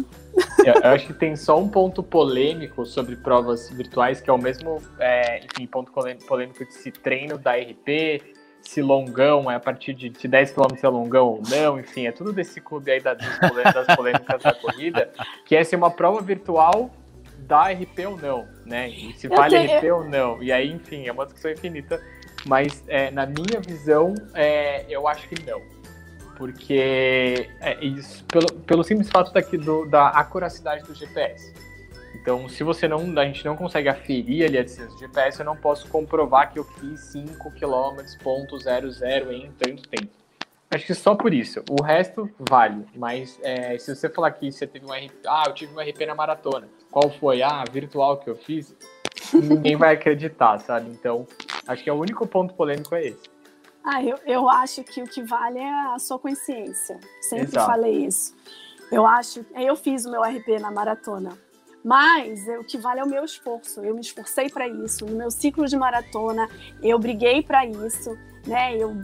[0.65, 4.37] Eu, eu, acho que tem só um ponto polêmico sobre provas virtuais, que é o
[4.37, 8.23] mesmo, é, enfim, ponto polêmico de se treino da RP,
[8.59, 12.11] se longão é a partir de, de 10 km é longão ou não, enfim, é
[12.11, 15.11] tudo desse clube aí das, das polêmicas da corrida,
[15.45, 16.89] que é se uma prova virtual
[17.37, 18.89] da RP ou não, né?
[18.89, 19.77] E se vale tenho...
[19.77, 20.41] RP ou não.
[20.41, 22.01] E aí, enfim, é uma discussão infinita
[22.45, 25.61] mas é, na minha visão, é, eu acho que não.
[26.35, 31.53] Porque é isso, pelo, pelo simples fato daqui do, da acuracidade do GPS.
[32.15, 35.45] Então, se você não, a gente não consegue aferir ali a distância do GPS, eu
[35.45, 40.11] não posso comprovar que eu fiz 5 km ponto 00 em tanto tempo.
[40.71, 41.63] Acho que só por isso.
[41.69, 42.85] O resto vale.
[42.95, 46.05] Mas é, se você falar que você teve um RP, ah, eu tive um RP
[46.07, 46.67] na maratona.
[46.89, 47.43] Qual foi?
[47.43, 48.75] Ah, virtual que eu fiz
[49.41, 50.89] ninguém vai acreditar, sabe?
[50.89, 51.27] Então,
[51.67, 53.33] acho que é o único ponto polêmico é esse.
[53.83, 56.99] Ah, eu, eu acho que o que vale é a sua consciência.
[57.21, 57.65] Sempre Exato.
[57.65, 58.33] falei isso.
[58.89, 59.45] Eu acho.
[59.55, 61.37] Eu fiz o meu RP na maratona.
[61.83, 63.81] Mas o que vale é o meu esforço.
[63.81, 65.05] Eu me esforcei para isso.
[65.05, 66.47] No meu ciclo de maratona,
[66.81, 68.77] eu briguei para isso, né?
[68.77, 68.95] Eu,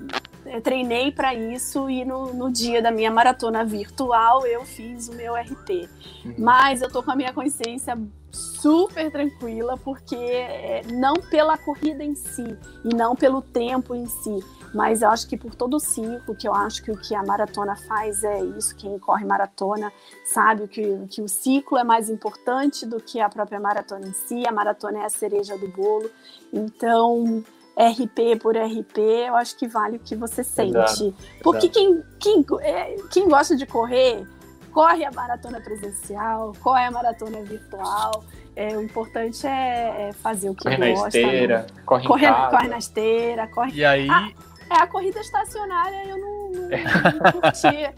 [0.46, 5.16] eu treinei para isso e no, no, dia da minha maratona virtual eu fiz o
[5.16, 5.90] meu RP.
[6.24, 6.36] Uhum.
[6.38, 7.98] Mas eu tô com a minha consciência
[8.32, 14.40] super tranquila, porque é, não pela corrida em si e não pelo tempo em si,
[14.74, 17.24] mas eu acho que por todo o ciclo, que eu acho que o que a
[17.24, 19.92] maratona faz é isso, quem corre maratona
[20.26, 24.48] sabe que, que o ciclo é mais importante do que a própria maratona em si,
[24.48, 26.10] a maratona é a cereja do bolo,
[26.54, 27.44] então
[27.80, 30.78] RP por RP, eu acho que vale o que você sente.
[30.78, 32.04] Exato, porque exato.
[32.20, 34.28] Quem, quem, é, quem gosta de correr,
[34.72, 38.24] corre a maratona presencial, corre a maratona virtual,
[38.56, 41.02] é, o importante é, é fazer o que corre gosta.
[41.02, 41.68] Na esteira, né?
[41.86, 43.72] corre, corre, corre na esteira, corre.
[43.74, 44.08] E aí?
[44.10, 44.30] Ah,
[44.70, 47.94] é, a corrida estacionária eu não, não, não curti.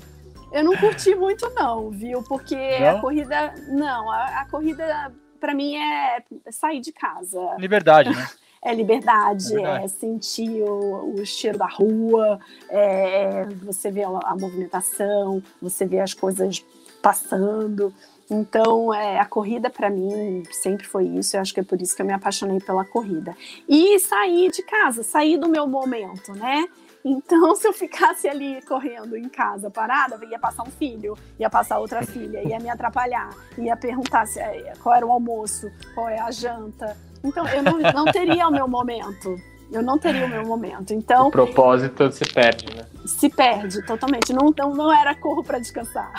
[0.52, 2.22] Eu não curti muito, não, viu?
[2.24, 2.98] Porque não?
[2.98, 3.54] a corrida.
[3.70, 7.40] Não, a, a corrida, para mim, é sair de casa.
[7.58, 8.28] Liberdade, né?
[8.64, 14.36] É liberdade, é, é sentir o, o, cheiro da rua, é, você vê a, a,
[14.36, 16.64] movimentação, você vê as coisas
[17.02, 17.94] passando.
[18.30, 21.36] Então, é, a corrida para mim sempre foi isso.
[21.36, 23.36] Eu acho que é por isso que eu me apaixonei pela corrida.
[23.68, 26.66] E sair de casa, sair do meu momento, né?
[27.04, 31.80] Então, se eu ficasse ali correndo em casa parada, ia passar um filho, ia passar
[31.80, 36.20] outra filha, ia me atrapalhar, ia perguntar se, é, qual era o almoço, qual é
[36.20, 36.96] a janta.
[37.24, 39.40] Então, eu não, não teria o meu momento.
[39.72, 40.94] Eu não teria o meu momento.
[40.94, 41.28] Então.
[41.28, 42.86] O propósito se perde, né?
[43.06, 44.34] Se perde totalmente.
[44.34, 46.12] Não, não, não era corro para descansar.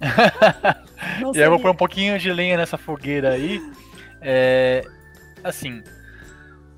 [1.34, 3.62] e aí eu vou pôr um pouquinho de lenha nessa fogueira aí.
[4.20, 4.84] É,
[5.44, 5.82] assim,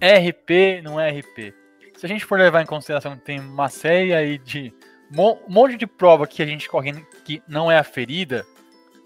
[0.00, 1.54] RP não é RP.
[1.96, 4.72] Se a gente for levar em consideração que tem uma série aí de
[5.12, 6.92] um monte de prova que a gente corre
[7.24, 8.44] que não é aferida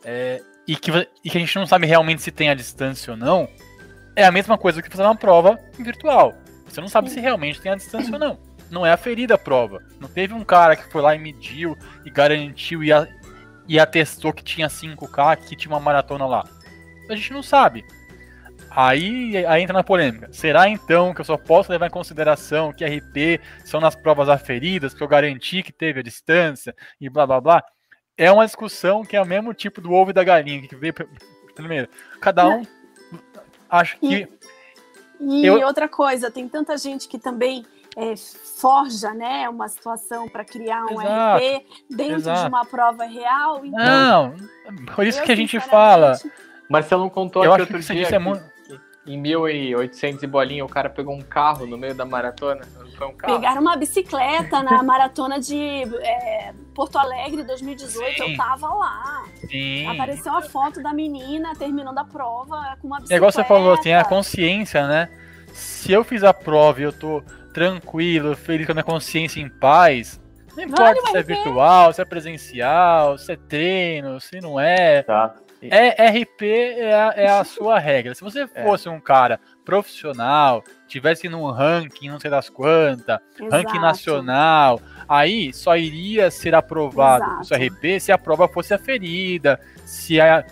[0.05, 0.90] é, e, que,
[1.24, 3.48] e que a gente não sabe realmente se tem a distância ou não,
[4.16, 6.35] é a mesma coisa que fazer uma prova virtual.
[6.66, 8.38] Você não sabe se realmente tem a distância ou não.
[8.70, 9.83] Não é aferida a prova.
[10.00, 13.07] Não teve um cara que foi lá e mediu e garantiu e, a,
[13.68, 16.44] e atestou que tinha 5K, que tinha uma maratona lá.
[17.09, 17.85] A gente não sabe.
[18.70, 20.33] Aí, aí entra na polêmica.
[20.33, 24.94] Será então que eu só posso levar em consideração que RP são nas provas aferidas,
[24.94, 27.64] que eu garanti que teve a distância e blá blá blá?
[28.16, 30.94] É uma discussão que é o mesmo tipo do ovo e da galinha, que veio
[31.55, 31.88] primeiro.
[32.20, 32.64] Cada um
[33.78, 34.28] acho que.
[35.20, 35.60] E, e eu...
[35.66, 37.64] outra coisa, tem tanta gente que também
[37.96, 41.44] é, forja né, uma situação para criar um Exato.
[41.44, 42.40] RP dentro Exato.
[42.42, 43.64] de uma prova real.
[43.64, 44.34] Então,
[44.66, 46.18] não, por isso que a gente fala.
[46.68, 48.06] Marcelo contou aqui outro dia.
[48.06, 48.14] Que...
[48.14, 48.54] É muito
[49.06, 52.62] em 1800 e bolinha, o cara pegou um carro no meio da maratona.
[52.94, 53.35] Foi um carro.
[53.35, 58.16] Pegaram uma bicicleta na maratona de é, Porto Alegre 2018.
[58.16, 58.30] Sim.
[58.30, 59.24] Eu tava lá.
[59.48, 59.87] Sim.
[59.88, 63.14] Apareceu a foto da menina terminando a prova com uma bicicleta.
[63.14, 65.11] É igual você falou, assim, a consciência, né?
[65.52, 69.48] Se eu fiz a prova e eu tô tranquilo, feliz com a minha consciência em
[69.48, 70.20] paz,
[70.57, 75.02] não importa vale, se é virtual, se é presencial, se é treino, se não é.
[75.02, 75.35] Tá.
[75.62, 78.14] É, RP é a, é a sua regra.
[78.14, 78.62] Se você é.
[78.62, 78.90] fosse é.
[78.90, 83.18] um cara profissional, tivesse num ranking, não sei das quantas,
[83.50, 87.40] ranking nacional, aí só iria ser aprovado Exato.
[87.40, 90.44] o seu RP se a prova fosse aferida, se a,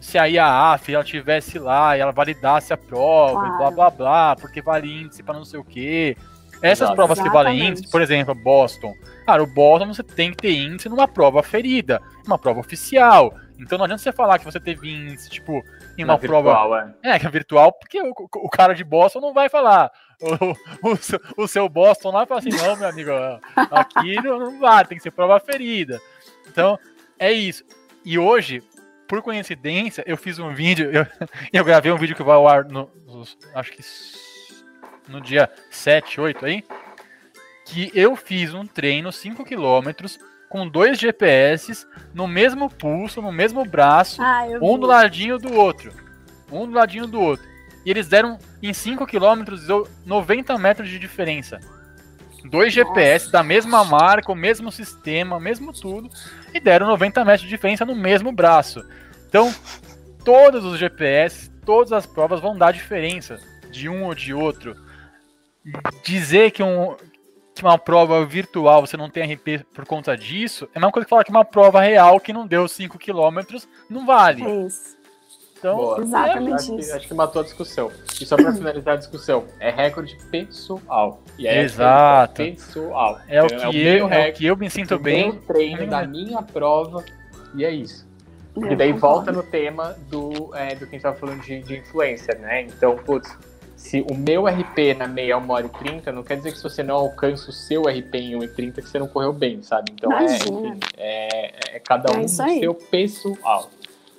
[0.00, 3.54] se a IAAF ela tivesse lá e ela validasse a prova, claro.
[3.54, 6.16] e blá blá blá, porque vale índice para não sei o quê.
[6.62, 6.96] Essas Exatamente.
[6.96, 8.94] provas que valem índice, por exemplo, Boston.
[9.26, 13.34] Cara, o Boston você tem que ter índice numa prova ferida, uma prova oficial.
[13.58, 15.62] Então não adianta você falar que você teve índice, tipo,
[15.96, 16.50] em uma Na prova.
[16.50, 16.94] Virtual, é.
[17.02, 19.90] é, que é virtual, porque o, o cara de Boston não vai falar.
[20.82, 23.10] O, o, seu, o seu Boston lá fala assim, não, meu amigo,
[23.70, 26.00] aqui não, não vai, tem que ser prova ferida.
[26.48, 26.78] Então,
[27.18, 27.64] é isso.
[28.04, 28.62] E hoje,
[29.06, 31.06] por coincidência, eu fiz um vídeo, eu,
[31.52, 33.82] eu gravei um vídeo que vai ao ar no, no, acho que
[35.08, 36.64] no dia 7, 8 aí,
[37.66, 39.90] que eu fiz um treino 5 km
[40.54, 44.80] com dois GPS no mesmo pulso, no mesmo braço, ah, um vi.
[44.82, 45.92] do ladinho do outro.
[46.48, 47.44] Um do ladinho do outro.
[47.84, 49.42] E eles deram em 5 km
[50.06, 51.58] 90 metros de diferença.
[52.44, 52.88] Dois Nossa.
[52.88, 56.08] GPS da mesma marca, o mesmo sistema, mesmo tudo,
[56.54, 58.80] e deram 90 metros de diferença no mesmo braço.
[59.28, 59.52] Então,
[60.24, 63.40] todos os GPS, todas as provas vão dar diferença
[63.72, 64.76] de um ou de outro
[66.04, 66.94] dizer que, um,
[67.54, 71.04] que uma prova virtual você não tem RP por conta disso, é a mesma coisa
[71.04, 74.42] que falar que uma prova real que não deu 5 km não vale.
[74.42, 74.96] É isso.
[75.56, 76.02] Então, Boa.
[76.02, 76.90] exatamente é, acho, isso.
[76.90, 77.90] Que, acho que matou a discussão.
[78.20, 81.22] E só para finalizar a discussão, é recorde pessoal.
[81.38, 82.42] E é Exato.
[82.42, 83.18] pessoal.
[83.26, 85.30] É o, que é o eu, é o que eu me sinto bem.
[85.30, 87.02] O treino da minha prova
[87.54, 88.06] e é isso.
[88.56, 91.78] E daí volta no tema do, é, do que a gente tava falando de, de
[91.78, 92.62] influência, né?
[92.62, 93.36] Então, putz,
[93.84, 96.56] se o meu RP na meia é 1 hora e 30, não quer dizer que
[96.56, 99.30] se você não alcança o seu RP em 1 e 30 que você não correu
[99.30, 99.92] bem, sabe?
[99.92, 103.70] Então é, enfim, é, é, cada é um no seu pessoal.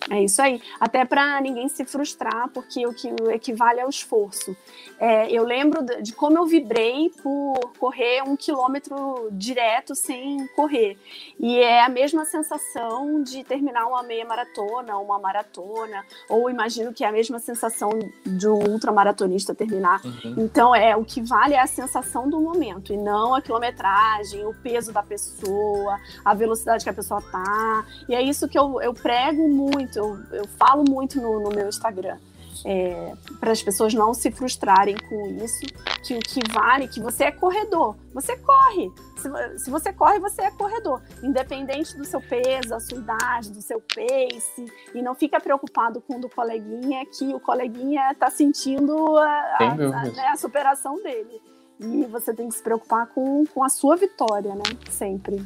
[0.09, 0.61] É isso aí.
[0.79, 4.55] Até para ninguém se frustrar, porque o que equivale ao esforço.
[4.99, 10.97] É, eu lembro de como eu vibrei por correr um quilômetro direto sem correr.
[11.39, 17.03] E é a mesma sensação de terminar uma meia maratona, uma maratona, ou imagino que
[17.03, 17.89] é a mesma sensação
[18.25, 20.01] de um ultramaratonista terminar.
[20.05, 20.35] Uhum.
[20.37, 24.53] Então, é o que vale é a sensação do momento, e não a quilometragem, o
[24.53, 27.85] peso da pessoa, a velocidade que a pessoa tá.
[28.07, 31.49] E é isso que eu, eu prego muito muito, eu, eu falo muito no, no
[31.49, 32.17] meu Instagram.
[32.63, 35.61] É, para as pessoas não se frustrarem com isso,
[36.03, 38.91] que o que vale, que você é corredor, você corre.
[39.17, 43.61] Se, se, você corre, você é corredor, independente do seu peso, da sua idade, do
[43.61, 49.17] seu pace, e não fica preocupado com o do coleguinha, que o coleguinha está sentindo
[49.17, 49.27] a,
[49.59, 51.41] a, a, né, a, superação dele.
[51.79, 54.63] E você tem que se preocupar com, com a sua vitória, né?
[54.89, 55.45] Sempre.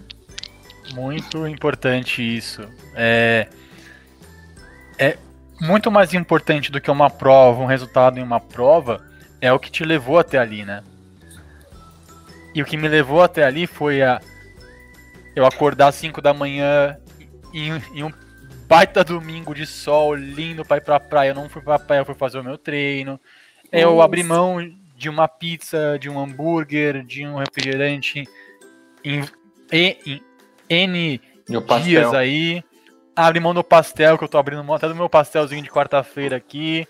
[0.93, 2.62] Muito importante isso.
[2.95, 3.50] É,
[5.00, 5.17] é
[5.60, 9.02] muito mais importante do que uma prova, um resultado em uma prova,
[9.41, 10.83] é o que te levou até ali, né?
[12.54, 14.19] E o que me levou até ali foi a
[15.35, 16.97] eu acordar às 5 da manhã
[17.54, 18.12] em, em, um
[18.67, 21.29] baita domingo de sol, lindo para ir pra praia.
[21.29, 23.19] Eu não fui pra praia, eu fui fazer o meu treino.
[23.71, 24.58] Eu abri mão
[24.95, 28.27] de uma pizza, de um hambúrguer, de um refrigerante
[29.04, 29.23] em,
[29.71, 30.21] em, em
[30.67, 31.21] N
[31.83, 32.63] dias aí
[33.19, 36.37] abre mão do pastel, que eu tô abrindo mão até do meu pastelzinho de quarta-feira
[36.37, 36.87] aqui,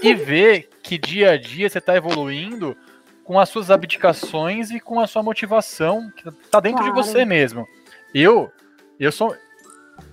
[0.00, 2.76] e ver que dia a dia você tá evoluindo
[3.24, 6.94] com as suas abdicações e com a sua motivação que tá dentro claro.
[6.94, 7.66] de você mesmo.
[8.14, 8.52] Eu,
[9.00, 9.34] eu sou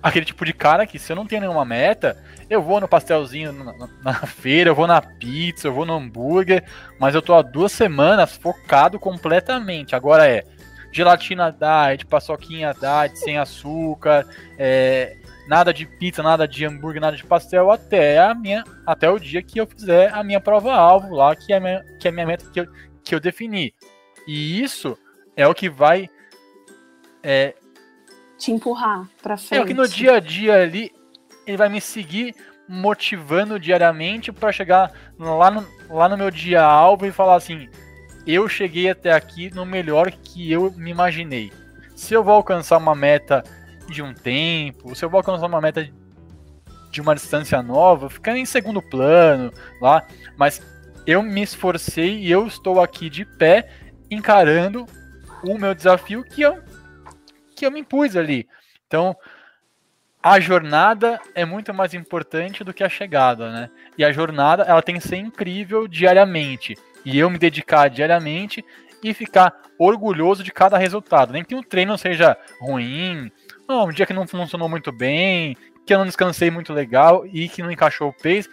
[0.02, 3.52] aquele tipo de cara que se eu não tenho nenhuma meta, eu vou no pastelzinho
[3.52, 6.64] na, na, na, feira, eu vou na pizza, eu vou no hambúrguer,
[6.98, 9.94] mas eu tô há duas semanas focado completamente.
[9.94, 10.44] Agora é
[10.90, 14.26] gelatina diet, paçoquinha diet, sem açúcar,
[14.58, 15.16] é,
[15.46, 19.42] nada de pizza, nada de hambúrguer, nada de pastel, até a minha, até o dia
[19.42, 22.50] que eu fizer a minha prova-alvo lá, que é a minha, que é minha meta
[22.50, 22.66] que eu,
[23.02, 23.74] que eu defini.
[24.26, 24.96] E isso
[25.36, 26.08] é o que vai
[27.22, 27.54] é,
[28.38, 29.58] te empurrar para frente.
[29.58, 30.90] É o que no dia a dia ali
[31.46, 32.34] ele vai me seguir
[32.68, 37.68] motivando diariamente para chegar lá no, lá no meu dia alvo e falar assim:
[38.26, 41.52] eu cheguei até aqui no melhor que eu me imaginei.
[41.94, 43.44] Se eu vou alcançar uma meta
[43.88, 45.88] de um tempo, se eu vou alcançar uma meta
[46.90, 50.06] de uma distância nova, fica em segundo plano lá,
[50.36, 50.62] mas
[51.06, 53.68] eu me esforcei e eu estou aqui de pé
[54.10, 54.86] encarando
[55.42, 56.62] o meu desafio que eu,
[57.56, 58.48] que eu me impus ali.
[58.86, 59.16] Então,
[60.22, 63.70] a jornada é muito mais importante do que a chegada, né?
[63.98, 66.74] E a jornada, ela tem que ser incrível diariamente.
[67.04, 68.64] E eu me dedicar diariamente
[69.02, 71.32] e ficar orgulhoso de cada resultado.
[71.32, 73.30] Nem que o treino seja ruim,
[73.68, 75.56] um dia que não funcionou muito bem,
[75.86, 78.48] que eu não descansei muito legal e que não encaixou o pace.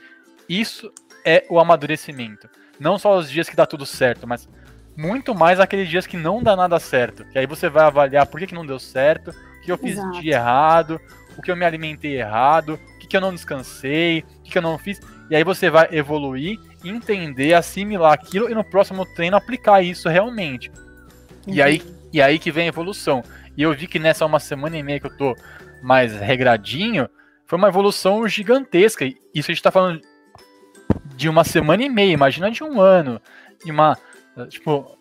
[0.48, 0.92] Isso
[1.26, 2.50] é o amadurecimento.
[2.80, 4.50] Não só os dias que dá tudo certo, mas
[4.96, 7.26] muito mais aqueles dias que não dá nada certo.
[7.26, 9.98] Que aí você vai avaliar por que, que não deu certo, o que eu fiz
[9.98, 10.20] Exato.
[10.20, 11.00] de errado,
[11.38, 14.58] o que eu me alimentei errado, o que, que eu não descansei, o que, que
[14.58, 15.00] eu não fiz.
[15.30, 20.70] E aí você vai evoluir, entender, assimilar aquilo e no próximo treino aplicar isso realmente.
[21.48, 21.54] Uhum.
[21.54, 21.82] E, aí,
[22.12, 23.24] e aí que vem a evolução.
[23.58, 25.36] E eu vi que nessa uma semana e meia que eu tô
[25.82, 27.10] mais regradinho,
[27.46, 29.06] foi uma evolução gigantesca.
[29.34, 30.02] Isso a gente tá falando
[31.16, 33.22] de uma semana e meia, imagina de um ano.
[33.64, 33.98] De uma.
[34.50, 34.98] Tipo,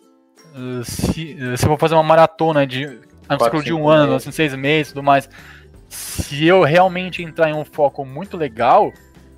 [0.83, 2.99] se, se eu vou fazer uma maratona de.
[3.27, 5.29] Quatro, de um ano, assim, seis meses e tudo mais
[5.91, 8.93] se eu realmente entrar em um foco muito legal,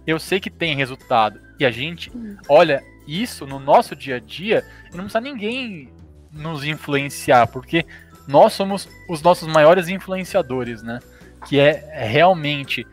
[0.06, 1.42] eu sei que tem resultado.
[1.60, 2.12] E a gente
[2.48, 5.90] olha isso no nosso dia a dia e não precisa ninguém
[6.32, 7.86] nos influenciar, porque
[8.28, 11.00] nós somos os nossos maiores influenciadores, né?
[11.46, 12.86] Que é realmente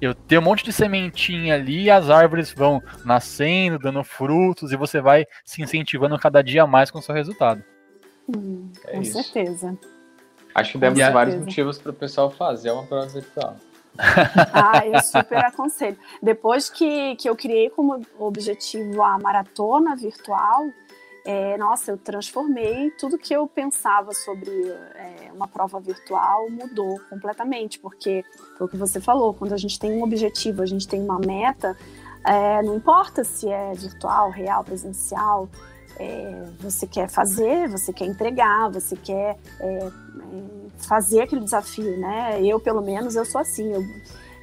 [0.00, 4.76] eu ter um monte de sementinha ali e as árvores vão nascendo, dando frutos e
[4.76, 7.62] você vai se incentivando cada dia mais com o seu resultado.
[8.28, 9.22] Hum, é com isso.
[9.22, 9.76] certeza.
[10.54, 13.56] Acho que demos vários motivos para o pessoal fazer uma prova virtual.
[14.52, 15.98] ah, eu super aconselho.
[16.22, 20.70] Depois que, que eu criei como objetivo a maratona virtual,
[21.24, 24.50] é, nossa, eu transformei tudo que eu pensava sobre
[24.94, 28.24] é, uma prova virtual mudou completamente, porque
[28.56, 31.18] foi o que você falou, quando a gente tem um objetivo, a gente tem uma
[31.18, 31.76] meta,
[32.24, 35.48] é, não importa se é virtual, real, presencial,
[35.98, 39.90] é, você quer fazer, você quer entregar, você quer é, é,
[40.78, 42.40] fazer aquele desafio, né?
[42.42, 43.70] Eu, pelo menos, eu sou assim.
[43.70, 43.82] Eu,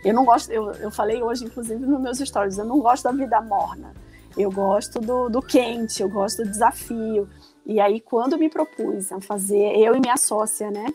[0.05, 3.11] eu não gosto, eu, eu falei hoje, inclusive, nos meus stories, eu não gosto da
[3.11, 3.91] vida morna.
[4.38, 7.28] Eu gosto do, do quente, eu gosto do desafio.
[7.66, 10.86] E aí, quando me propus a fazer, eu e minha sócia, né?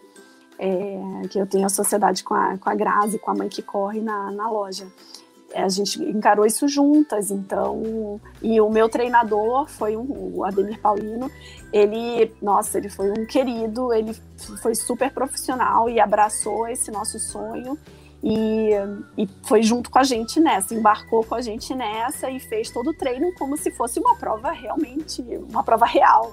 [0.59, 3.62] É, que eu tenho a sociedade com a, com a Grazi, com a mãe que
[3.62, 4.86] corre na, na loja
[5.55, 8.20] a gente encarou isso juntas, então.
[8.43, 11.30] E o meu treinador foi um, o Ademir Paulino.
[11.72, 14.14] Ele, nossa, ele foi um querido, ele
[14.62, 17.78] foi super profissional e abraçou esse nosso sonho.
[18.22, 18.70] E,
[19.18, 22.90] e foi junto com a gente nessa, embarcou com a gente nessa e fez todo
[22.90, 26.32] o treino como se fosse uma prova realmente, uma prova real.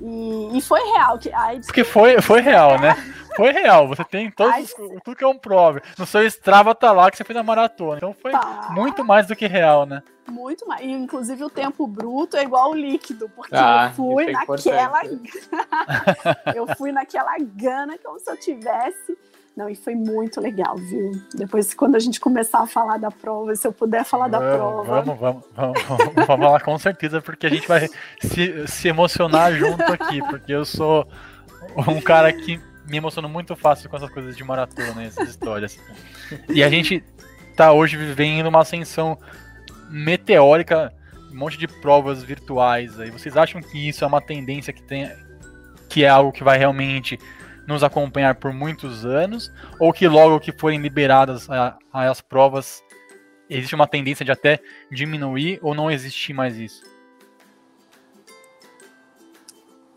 [0.00, 1.18] E, e, foi real.
[1.18, 2.94] Que, ai, Porque foi, foi real, né?
[3.38, 3.86] Foi real.
[3.86, 4.66] Você tem todos ai,
[5.04, 5.80] tudo que é um prova.
[5.96, 7.98] No seu Strava tá lá que você fez na maratona.
[7.98, 8.66] Então foi tá.
[8.72, 10.02] muito mais do que real, né?
[10.28, 10.84] Muito mais.
[10.84, 15.02] E, inclusive o tempo bruto é igual ao líquido, porque ah, eu fui é naquela.
[16.52, 19.16] eu fui naquela gana como se eu tivesse
[19.58, 21.10] não, e foi muito legal, viu?
[21.34, 25.02] Depois, quando a gente começar a falar da prova, se eu puder falar da prova.
[25.02, 27.88] Vamos, vamos, vamos, vamos, vamos falar com certeza, porque a gente vai
[28.20, 31.08] se, se emocionar junto aqui, porque eu sou
[31.88, 35.76] um cara que me emociono muito fácil com essas coisas de maratona, essas histórias.
[36.48, 37.02] E a gente
[37.56, 39.18] tá hoje vivendo uma ascensão
[39.90, 40.92] meteórica,
[41.32, 43.10] um monte de provas virtuais aí.
[43.10, 45.10] Vocês acham que isso é uma tendência que tem
[45.88, 47.18] que é algo que vai realmente
[47.68, 52.82] nos acompanhar por muitos anos, ou que logo que forem liberadas a, a as provas,
[53.48, 54.58] existe uma tendência de até
[54.90, 56.82] diminuir ou não existir mais isso?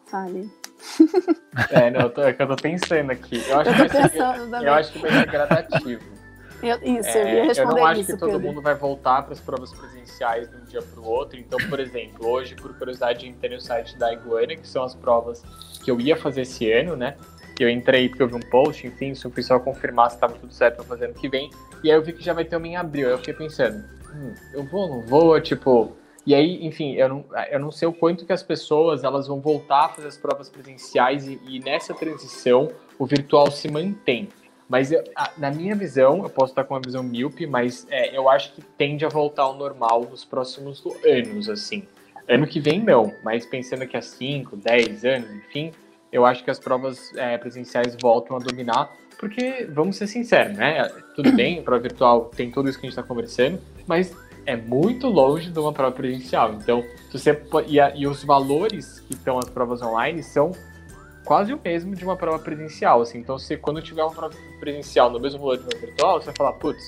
[0.05, 0.51] Fale.
[1.69, 3.43] É, não, eu tô, é que eu tô pensando aqui.
[3.45, 6.01] Eu acho, eu que, vai ser, eu acho que vai ser gradativo.
[6.63, 8.47] Eu, isso, eu ia responder é, Eu não acho isso, que todo Pedro.
[8.47, 11.39] mundo vai voltar para as provas presenciais de um dia para o outro.
[11.39, 15.43] Então, por exemplo, hoje, por curiosidade, entrei no site da Iguana, que são as provas
[15.84, 17.17] que eu ia fazer esse ano, né?
[17.59, 20.53] Eu entrei porque eu vi um post, enfim, só fui só confirmar se estava tudo
[20.53, 21.49] certo para fazer ano que vem.
[21.83, 23.07] E aí eu vi que já vai ter uma em abril.
[23.07, 23.83] Aí eu fiquei pensando,
[24.13, 25.95] hum, eu vou, não vou, tipo.
[26.25, 29.39] E aí, enfim, eu não, eu não sei o quanto que as pessoas elas vão
[29.41, 34.29] voltar a fazer as provas presenciais e, e nessa transição o virtual se mantém.
[34.71, 35.03] Mas eu,
[35.37, 38.61] na minha visão, eu posso estar com uma visão míope, mas é, eu acho que
[38.61, 41.83] tende a voltar ao normal nos próximos anos, assim.
[42.25, 45.73] Ano que vem, não, mas pensando que há 5, 10 anos, enfim,
[46.12, 50.89] eu acho que as provas é, presenciais voltam a dominar, porque, vamos ser sinceros, né?
[51.16, 54.55] Tudo bem, a prova virtual tem tudo isso que a gente está conversando, mas é
[54.55, 56.53] muito longe de uma prova presencial.
[56.53, 60.51] Então, você e, a, e os valores que estão as provas online são
[61.24, 63.01] quase o mesmo de uma prova presencial.
[63.01, 63.20] Assim.
[63.20, 66.36] Então, se quando tiver uma prova presencial no mesmo valor de uma virtual, você vai
[66.36, 66.84] falar, putz,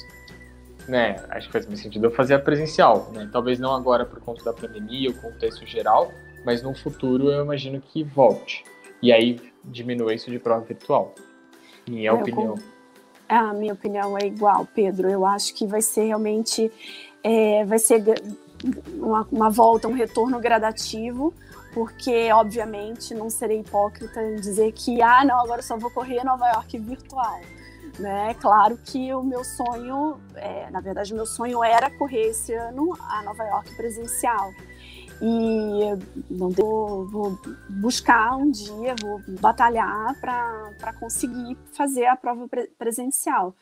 [0.88, 3.12] né, acho que faz mais sentido eu fazer a presencial.
[3.14, 3.30] Né?
[3.32, 6.12] Talvez não agora por conta da pandemia, o contexto geral,
[6.44, 8.64] mas no futuro eu imagino que volte.
[9.04, 11.14] E aí diminua isso de prova virtual.
[11.86, 12.56] Minha Eu opinião.
[13.28, 15.10] A minha opinião é igual, Pedro.
[15.10, 16.72] Eu acho que vai ser realmente
[17.22, 18.02] é, vai ser
[18.94, 21.34] uma, uma volta, um retorno gradativo,
[21.74, 26.48] porque obviamente não serei hipócrita em dizer que ah não agora só vou correr Nova
[26.48, 27.42] York virtual.
[28.00, 28.34] Né?
[28.40, 32.98] Claro que o meu sonho, é, na verdade, o meu sonho era correr esse ano
[33.02, 34.54] a Nova York presencial.
[35.26, 42.68] E não vou, vou buscar um dia, vou batalhar para conseguir fazer a prova pre
[42.78, 43.56] presencial.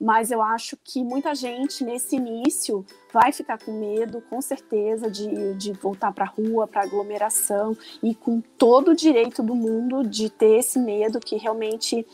[0.00, 5.54] Mas eu acho que muita gente nesse início vai ficar com medo, com certeza, de,
[5.54, 10.28] de voltar para a rua, para aglomeração, e com todo o direito do mundo de
[10.28, 12.04] ter esse medo que realmente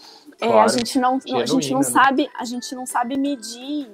[0.40, 1.84] Claro, é, a gente não, a gente não né?
[1.84, 3.90] sabe, a gente não sabe medir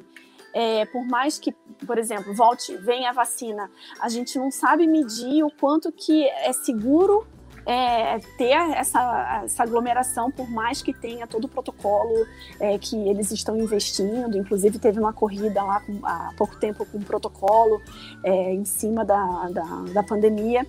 [0.53, 1.55] é, por mais que,
[1.85, 3.70] por exemplo, volte, venha a vacina,
[4.01, 7.27] a gente não sabe medir o quanto que é seguro
[7.66, 12.24] é, ter essa, essa, aglomeração, por mais que tenha todo o protocolo
[12.61, 14.39] é, que eles estão investindo.
[14.39, 17.83] Inclusive, teve uma corrida lá com, há pouco tempo com um protocolo
[18.22, 20.64] é, em cima da, da, da pandemia.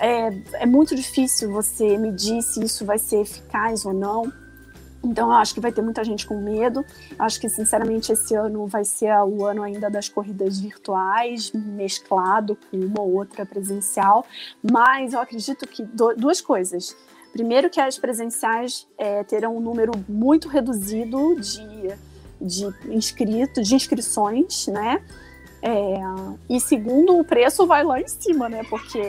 [0.00, 4.32] É, é muito difícil você medir se isso vai ser eficaz ou não.
[5.04, 6.84] Então, eu acho que vai ter muita gente com medo.
[7.18, 12.78] Acho que, sinceramente, esse ano vai ser o ano ainda das corridas virtuais, mesclado com
[12.78, 14.24] uma ou outra presencial.
[14.62, 15.82] Mas eu acredito que
[16.16, 16.96] duas coisas.
[17.32, 21.94] Primeiro, que as presenciais é, terão um número muito reduzido de,
[22.40, 25.02] de inscritos, de inscrições, né?
[25.62, 26.00] É,
[26.50, 28.62] e segundo, o preço vai lá em cima, né?
[28.68, 29.00] Porque.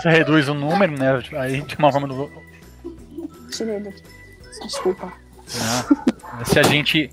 [0.00, 1.22] Você reduz o número, né?
[1.38, 2.30] Aí de uma forma do.
[3.50, 4.21] Tirei daqui.
[4.60, 5.12] Desculpa.
[5.54, 6.44] Não.
[6.44, 7.10] Se a gente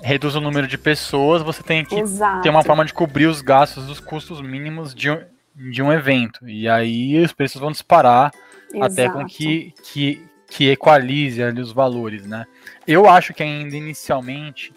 [0.00, 2.42] reduz o número de pessoas, você tem que Exato.
[2.42, 5.20] ter uma forma de cobrir os gastos dos custos mínimos de um,
[5.54, 6.48] de um evento.
[6.48, 8.32] E aí os preços vão disparar
[8.72, 8.92] Exato.
[8.92, 12.46] até com que, que, que equalize ali os valores, né?
[12.86, 14.72] Eu acho que ainda inicialmente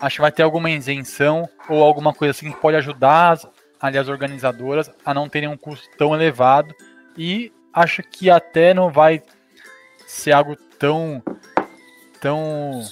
[0.00, 3.46] acho que vai ter alguma isenção ou alguma coisa assim que pode ajudar as,
[3.80, 6.74] ali, as organizadoras a não terem um custo tão elevado
[7.16, 9.22] e acho que até não vai
[10.06, 11.22] ser algo tão
[12.20, 12.82] tão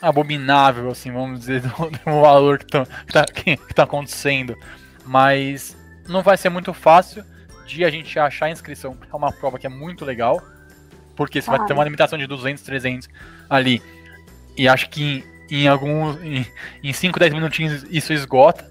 [0.00, 2.84] abominável assim vamos dizer do, do valor que, tão,
[3.34, 4.56] que, que, tá acontecendo
[5.04, 5.76] mas
[6.08, 7.24] não vai ser muito fácil
[7.66, 10.40] de a gente achar inscrição para uma prova que é muito legal
[11.14, 13.08] porque você Ah, vai ter uma limitação de 200 300
[13.48, 13.82] ali
[14.56, 16.46] e acho que em, em alguns em,
[16.82, 18.68] em 5 10 minutinhos isso esgota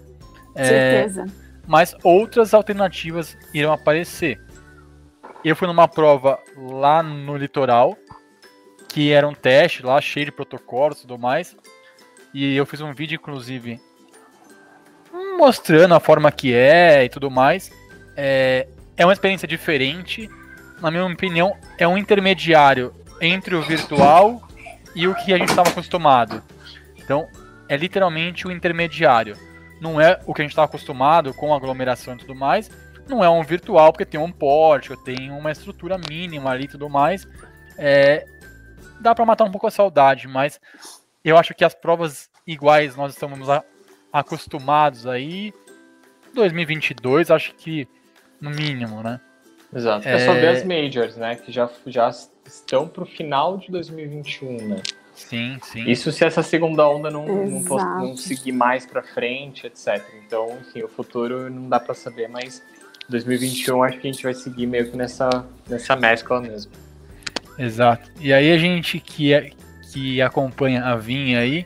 [0.56, 1.26] É, Certeza.
[1.68, 4.40] mas outras alternativas irão aparecer.
[5.44, 7.96] Eu fui numa prova lá no litoral,
[8.96, 11.54] que era um teste lá, cheio de protocolos e tudo mais.
[12.34, 13.78] E eu fiz um vídeo, inclusive,
[15.38, 17.70] mostrando a forma que é e tudo mais.
[18.16, 18.66] É,
[18.96, 20.30] é uma experiência diferente.
[20.80, 24.48] Na minha opinião, é um intermediário entre o virtual
[24.96, 26.42] e o que a gente estava acostumado.
[26.96, 27.28] Então,
[27.68, 29.36] é literalmente o intermediário.
[29.82, 32.72] Não é o que a gente estava acostumado com aglomeração e tudo mais.
[33.10, 36.90] Não é um virtual, porque tem um pórtico, tem uma estrutura mínima ali e tudo
[36.90, 37.28] mais.
[37.78, 38.26] É,
[39.06, 40.60] dá para matar um pouco a saudade, mas
[41.24, 43.64] eu acho que as provas iguais nós estamos a-
[44.12, 45.54] acostumados aí.
[46.34, 47.88] 2022, acho que
[48.42, 49.20] no mínimo, né?
[49.74, 50.08] Exato.
[50.08, 50.14] É...
[50.14, 51.36] É- só ver as majors, né?
[51.36, 52.10] Que já, já
[52.46, 54.82] estão pro final de 2021, né?
[55.14, 55.90] Sim, sim.
[55.90, 57.62] Isso se essa segunda onda não, não,
[58.02, 60.04] não seguir mais pra frente, etc.
[60.26, 62.62] Então, enfim, o futuro não dá pra saber, mas
[63.08, 65.30] 2021 acho que a gente vai seguir meio que nessa,
[65.70, 66.72] nessa mescla mesmo.
[67.58, 68.12] Exato.
[68.20, 69.52] E aí a gente que, é,
[69.92, 71.66] que acompanha a Vinha aí,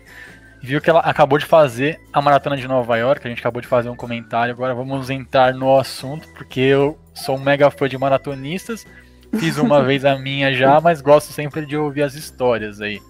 [0.62, 3.26] viu que ela acabou de fazer a maratona de Nova York.
[3.26, 4.54] A gente acabou de fazer um comentário.
[4.54, 8.86] Agora vamos entrar no assunto, porque eu sou um mega fã de maratonistas.
[9.40, 13.02] Fiz uma vez a minha já, mas gosto sempre de ouvir as histórias aí.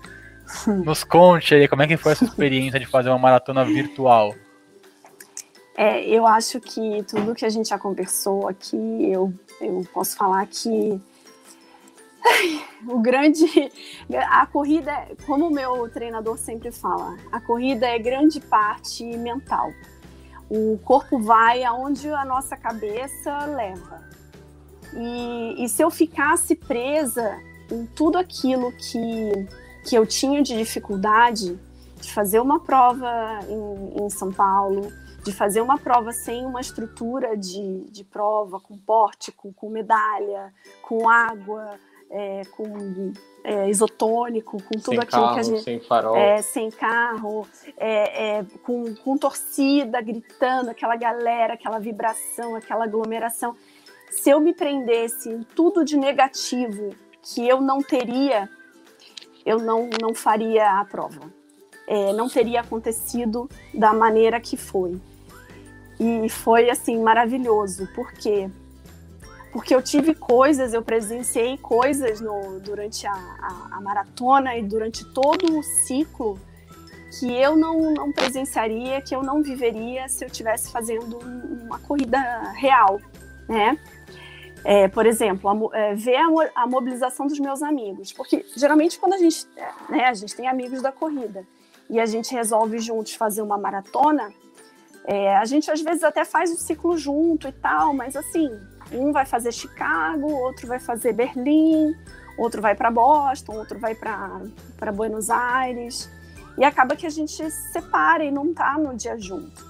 [0.83, 4.33] Nos conte aí como é que foi essa experiência de fazer uma maratona virtual.
[5.77, 8.75] É, eu acho que tudo que a gente já conversou aqui,
[9.11, 10.99] eu, eu posso falar que
[12.87, 13.45] o grande.
[14.29, 14.93] A corrida,
[15.25, 19.71] como o meu treinador sempre fala, a corrida é grande parte mental.
[20.49, 24.03] O corpo vai aonde a nossa cabeça leva.
[24.93, 27.39] E, e se eu ficasse presa
[27.71, 29.47] em tudo aquilo que,
[29.87, 31.59] que eu tinha de dificuldade,
[32.01, 34.91] de fazer uma prova em, em São Paulo,
[35.23, 40.51] de fazer uma prova sem uma estrutura de, de prova, com pórtico, com medalha,
[40.81, 41.77] com água,
[42.09, 45.63] é, com é, isotônico, com tudo sem aquilo carro, que a gente.
[45.63, 46.15] Sem farol.
[46.15, 47.47] É, sem carro,
[47.77, 53.55] é, é, com, com torcida gritando, aquela galera, aquela vibração, aquela aglomeração.
[54.09, 58.49] Se eu me prendesse em tudo de negativo que eu não teria,
[59.45, 61.31] eu não, não faria a prova.
[61.87, 64.99] É, não teria acontecido da maneira que foi.
[65.99, 68.49] E foi assim maravilhoso, porque
[69.51, 75.03] porque eu tive coisas, eu presenciei coisas no, durante a, a, a, maratona e durante
[75.13, 76.39] todo o ciclo
[77.19, 82.19] que eu não, não presenciaria, que eu não viveria se eu estivesse fazendo uma corrida
[82.55, 83.01] real,
[83.47, 83.77] né?
[84.63, 86.17] É, por exemplo, a, é, ver
[86.53, 89.47] a, mobilização dos meus amigos, porque geralmente quando a gente,
[89.89, 91.47] né, a gente tem amigos da corrida
[91.89, 94.31] e a gente resolve juntos fazer uma maratona,
[95.05, 98.49] é, a gente às vezes até faz o ciclo junto e tal, mas assim,
[98.91, 101.95] um vai fazer Chicago, outro vai fazer Berlim,
[102.37, 106.09] outro vai para Boston, outro vai para Buenos Aires.
[106.57, 109.63] E acaba que a gente se separa e não tá no dia junto.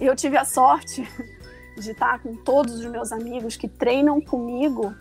[0.00, 1.06] Eu tive a sorte
[1.76, 4.94] de estar com todos os meus amigos que treinam comigo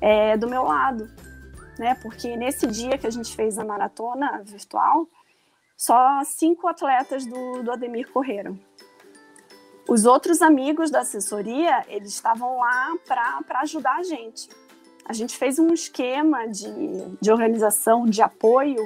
[0.00, 1.08] é, do meu lado,
[1.78, 1.94] né?
[2.02, 5.08] Porque nesse dia que a gente fez a maratona virtual,
[5.76, 8.58] só cinco atletas do, do Ademir correram.
[9.86, 14.48] Os outros amigos da assessoria, eles estavam lá para ajudar a gente.
[15.04, 16.72] A gente fez um esquema de,
[17.20, 18.80] de organização, de apoio,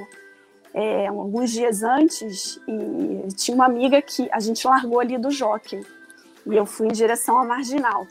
[0.73, 5.85] é, alguns dias antes, e tinha uma amiga que a gente largou ali do jockey,
[6.45, 8.05] e eu fui em direção à Marginal.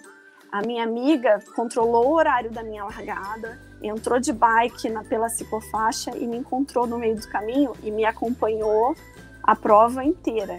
[0.50, 6.16] A minha amiga controlou o horário da minha largada, entrou de bike na, pela ciclofaixa
[6.16, 8.96] e me encontrou no meio do caminho e me acompanhou
[9.42, 10.58] a prova inteira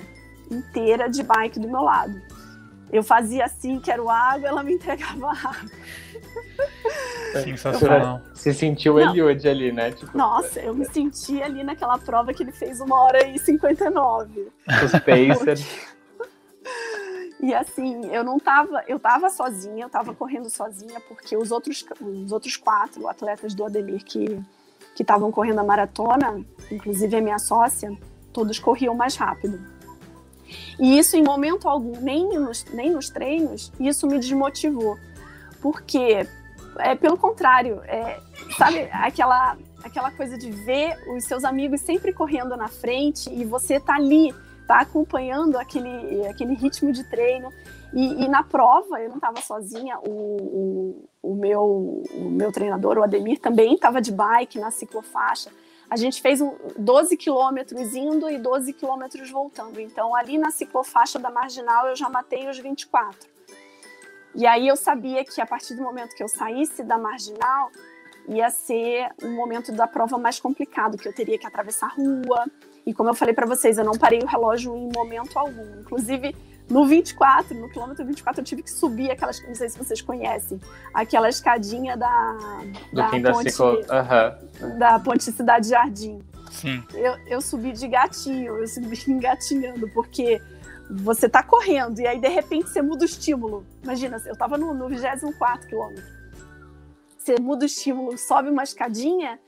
[0.49, 2.21] inteira de bike do meu lado.
[2.91, 5.69] Eu fazia assim, quero água, ela me entregava água.
[7.43, 8.21] Sensacional.
[8.33, 9.91] Você sentiu o Eliud ali, né?
[9.91, 14.51] Tipo, Nossa, eu me senti ali naquela prova que ele fez uma hora e 59.
[14.83, 15.89] Os Pacers.
[17.41, 21.85] E assim, eu não tava, eu tava sozinha, eu tava correndo sozinha, porque os outros,
[22.01, 24.43] os outros quatro atletas do Ademir que
[24.99, 27.97] que estavam correndo a maratona, inclusive a minha sócia,
[28.33, 29.57] todos corriam mais rápido.
[30.79, 34.97] E isso, em momento algum, nem nos, nem nos treinos, isso me desmotivou.
[35.61, 36.25] Porque,
[36.77, 38.19] é, pelo contrário, é,
[38.57, 43.79] sabe aquela, aquela coisa de ver os seus amigos sempre correndo na frente e você
[43.79, 44.33] tá ali,
[44.67, 47.51] tá acompanhando aquele, aquele ritmo de treino.
[47.93, 52.97] E, e na prova, eu não estava sozinha, o, o, o, meu, o meu treinador,
[52.97, 55.49] o Ademir, também estava de bike na ciclofaixa
[55.89, 59.79] a gente fez um 12 quilômetros indo e 12 quilômetros voltando.
[59.79, 63.27] Então, ali na ciclofaixa da Marginal, eu já matei os 24.
[64.35, 67.71] E aí eu sabia que a partir do momento que eu saísse da Marginal,
[68.27, 72.45] ia ser um momento da prova mais complicado, que eu teria que atravessar a rua.
[72.85, 75.79] E como eu falei para vocês, eu não parei o relógio em momento algum.
[75.79, 76.35] Inclusive,
[76.70, 80.61] no 24, no quilômetro 24, eu tive que subir aquelas, não sei se vocês conhecem,
[80.93, 82.38] aquela escadinha da,
[82.93, 83.72] Do da ponte, ciclo...
[83.72, 84.78] uhum.
[84.78, 86.20] da ponte Cidade Jardim.
[86.51, 86.84] Sim.
[86.93, 90.41] Eu, eu subi de gatinho, eu subi engatinhando, porque
[90.89, 93.65] você tá correndo e aí de repente você muda o estímulo.
[93.84, 96.03] Imagina, eu tava no, no 24 quilômetro.
[97.17, 99.39] Você muda o estímulo, sobe uma escadinha,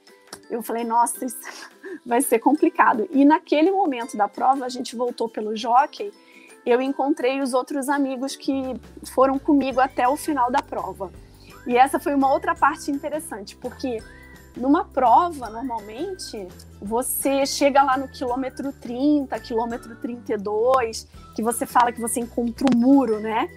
[0.50, 1.38] eu falei, nossa, isso
[2.06, 3.08] vai ser complicado.
[3.12, 6.12] E naquele momento da prova, a gente voltou pelo jockey
[6.66, 8.80] eu encontrei os outros amigos que
[9.14, 11.12] foram comigo até o final da prova.
[11.66, 14.00] E essa foi uma outra parte interessante, porque
[14.56, 16.48] numa prova, normalmente,
[16.82, 22.76] você chega lá no quilômetro 30, quilômetro 32, que você fala que você encontra o
[22.76, 23.48] um muro, né?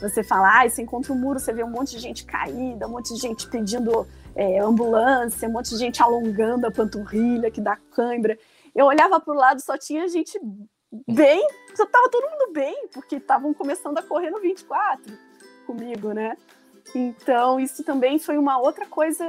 [0.00, 2.86] Você fala, ah, você encontra o um muro, você vê um monte de gente caída,
[2.86, 7.60] um monte de gente pedindo é, ambulância, um monte de gente alongando a panturrilha, que
[7.60, 8.38] dá cãibra.
[8.74, 10.40] eu olhava para o lado, só tinha gente
[11.06, 15.12] bem, tava todo mundo bem, porque estavam começando a correr no 24
[15.66, 16.36] comigo, né?
[16.94, 19.24] Então, isso também foi uma outra coisa.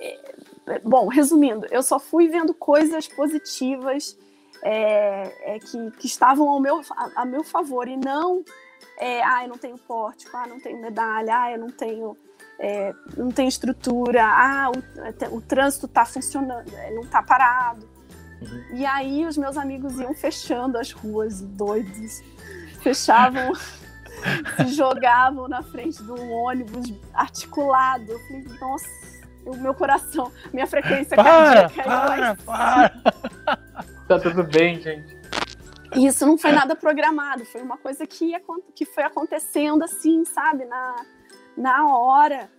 [0.00, 0.34] É,
[0.66, 4.18] é, bom, resumindo, eu só fui vendo coisas positivas
[4.62, 8.44] é, é, que, que, estavam ao meu, a, a meu favor e não,
[8.98, 12.16] é, ah, eu não tenho porte, ah, não tenho medalha, ah, eu não tenho,
[12.58, 17.88] é, não tenho estrutura, ah, o, o trânsito está funcionando, é, não está parado.
[18.40, 18.76] Uhum.
[18.76, 22.22] E aí os meus amigos iam fechando as ruas, doidos,
[22.82, 23.52] fechavam
[24.56, 28.12] se jogavam na frente de um ônibus articulado.
[28.12, 28.88] Eu falei, nossa,
[29.44, 31.82] o meu coração, minha frequência para, cardíaca.
[31.84, 33.58] Para, para.
[34.08, 35.16] tá tudo bem, gente.
[35.94, 38.32] Isso não foi nada programado, foi uma coisa que,
[38.74, 40.96] que foi acontecendo assim, sabe, na,
[41.56, 42.50] na hora.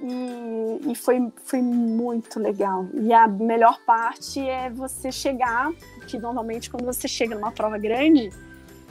[0.00, 2.86] E, e foi, foi muito legal.
[2.94, 8.30] E a melhor parte é você chegar, porque normalmente quando você chega numa prova grande,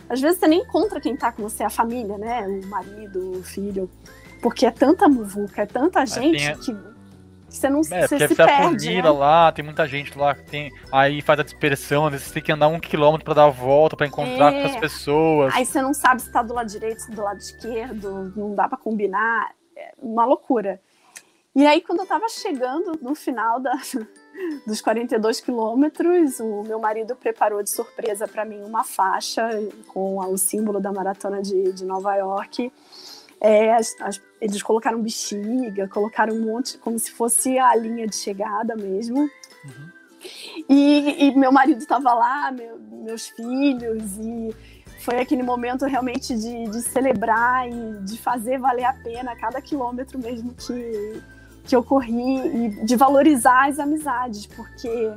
[0.09, 2.47] às vezes você nem encontra quem tá com você, a família, né?
[2.47, 3.89] O marido, o filho.
[4.41, 6.57] Porque é tanta muvuca, é tanta gente tem...
[6.57, 6.95] que
[7.55, 9.09] você não é, você se perde, né?
[9.09, 10.73] lá, tem muita gente lá que tem.
[10.91, 13.49] Aí faz a dispersão, às vezes você tem que andar um quilômetro para dar a
[13.49, 14.61] volta, para encontrar é.
[14.61, 15.55] com as pessoas.
[15.55, 18.67] Aí você não sabe se tá do lado direito, se do lado esquerdo, não dá
[18.67, 19.51] para combinar.
[19.75, 20.81] É uma loucura.
[21.55, 23.71] E aí, quando eu tava chegando no final da,
[24.67, 29.47] dos 42 quilômetros, o meu marido preparou de surpresa para mim uma faixa
[29.87, 32.71] com o símbolo da maratona de, de Nova York.
[33.39, 38.17] É, as, as, eles colocaram bexiga, colocaram um monte, como se fosse a linha de
[38.17, 39.19] chegada mesmo.
[39.19, 39.95] Uhum.
[40.67, 44.53] E, e, meu marido estava lá, meu, meus filhos, e
[44.99, 50.17] foi aquele momento realmente de, de celebrar e de fazer valer a pena cada quilômetro
[50.17, 51.21] mesmo que,
[51.65, 55.13] que eu corri e de valorizar as amizades, porque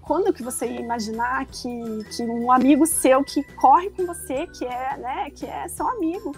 [0.00, 4.64] quando que você ia imaginar que, que um amigo seu que corre com você, que
[4.64, 6.34] é, né, que é seu amigo,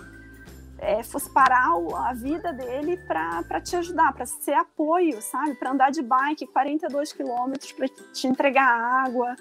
[0.78, 5.54] é, fosse parar a vida dele para te ajudar, para ser apoio, sabe?
[5.54, 8.68] Para andar de bike 42 quilômetros, para te entregar
[9.06, 9.34] água.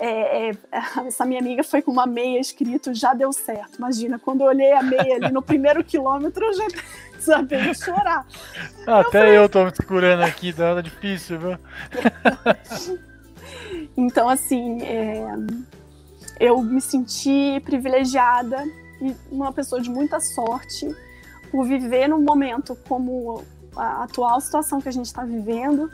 [0.00, 0.52] É, é,
[1.06, 3.78] essa minha amiga foi com uma meia escrito já deu certo.
[3.78, 6.66] Imagina, quando eu olhei a meia ali no primeiro quilômetro, eu já
[7.18, 8.24] sabia chorar.
[8.86, 9.38] Ah, até eu, falei...
[9.38, 11.58] eu tô me segurando aqui, tá difícil, viu?
[13.96, 15.24] então, assim, é,
[16.38, 18.64] eu me senti privilegiada
[19.00, 20.88] e uma pessoa de muita sorte
[21.50, 23.42] por viver num momento como
[23.74, 25.90] a atual situação que a gente está vivendo,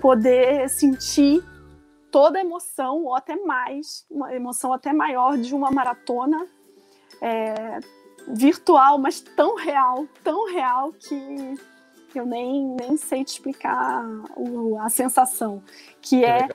[0.00, 1.42] poder sentir
[2.10, 6.46] toda a emoção, ou até mais, uma emoção até maior de uma maratona
[7.20, 7.80] é,
[8.28, 11.54] virtual, mas tão real, tão real que
[12.14, 14.04] eu nem, nem sei te explicar
[14.36, 15.62] o, a sensação,
[16.00, 16.48] que é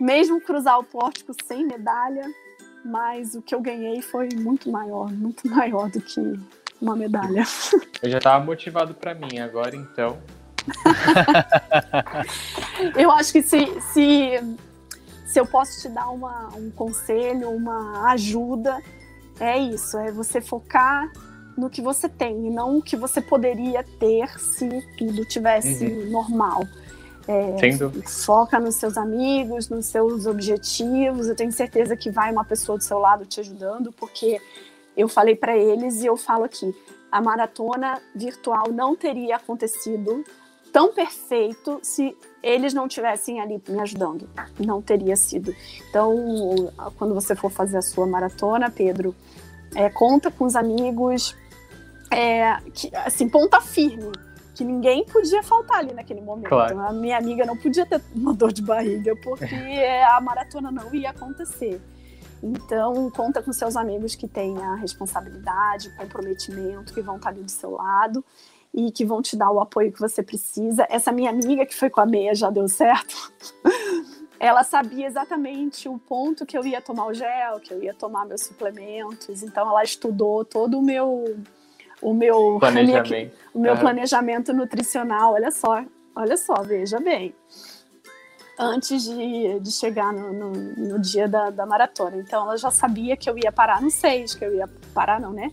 [0.00, 2.28] mesmo cruzar o pórtico sem medalha,
[2.84, 6.20] mas o que eu ganhei foi muito maior, muito maior do que
[6.80, 7.44] uma medalha.
[8.02, 10.18] Eu já estava motivado para mim, agora então.
[12.96, 14.32] eu acho que se, se,
[15.34, 18.80] se eu posso te dar uma, um conselho, uma ajuda,
[19.40, 21.10] é isso, é você focar
[21.58, 26.10] no que você tem e não o que você poderia ter se tudo tivesse uhum.
[26.12, 26.62] normal.
[27.26, 27.56] É,
[28.06, 31.26] foca nos seus amigos, nos seus objetivos.
[31.26, 34.40] Eu tenho certeza que vai uma pessoa do seu lado te ajudando, porque
[34.96, 36.72] eu falei para eles e eu falo aqui:
[37.10, 40.22] a maratona virtual não teria acontecido
[40.72, 44.28] tão perfeito se eles não tivessem ali me ajudando.
[44.58, 45.54] Não teria sido.
[45.88, 46.14] Então,
[46.98, 49.14] quando você for fazer a sua maratona, Pedro,
[49.74, 51.34] é, conta com os amigos,
[52.10, 54.12] é, que, assim, ponta firme
[54.54, 56.48] que ninguém podia faltar ali naquele momento.
[56.48, 56.78] Claro.
[56.78, 59.44] A minha amiga não podia ter uma dor de barriga, porque
[60.08, 61.80] a maratona não ia acontecer.
[62.40, 67.42] Então, conta com seus amigos que têm a responsabilidade, o comprometimento, que vão estar ali
[67.42, 68.24] do seu lado
[68.74, 70.84] e que vão te dar o apoio que você precisa.
[70.90, 73.32] Essa minha amiga que foi com a meia já deu certo.
[74.40, 78.26] Ela sabia exatamente o ponto que eu ia tomar o gel, que eu ia tomar
[78.26, 79.42] meus suplementos.
[79.42, 81.24] Então, ela estudou todo o meu
[82.02, 83.80] o meu planejamento, minha, o meu uhum.
[83.80, 85.32] planejamento nutricional.
[85.32, 85.82] Olha só,
[86.14, 87.34] olha só, veja bem.
[88.58, 92.18] Antes de, de chegar no, no, no dia da, da, maratona.
[92.18, 95.32] Então ela já sabia que eu ia parar no 6, que eu ia parar, não,
[95.32, 95.50] né?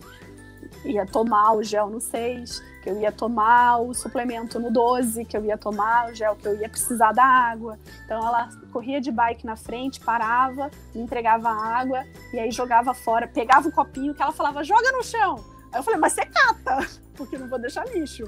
[0.83, 5.37] Ia tomar o gel no 6, que eu ia tomar o suplemento no 12, que
[5.37, 7.77] eu ia tomar o gel, que eu ia precisar da água.
[8.05, 12.03] Então ela corria de bike na frente, parava, me entregava água
[12.33, 15.43] e aí jogava fora, pegava o copinho que ela falava: joga no chão.
[15.71, 16.79] Aí eu falei, mas você cata,
[17.15, 18.23] porque não vou deixar lixo.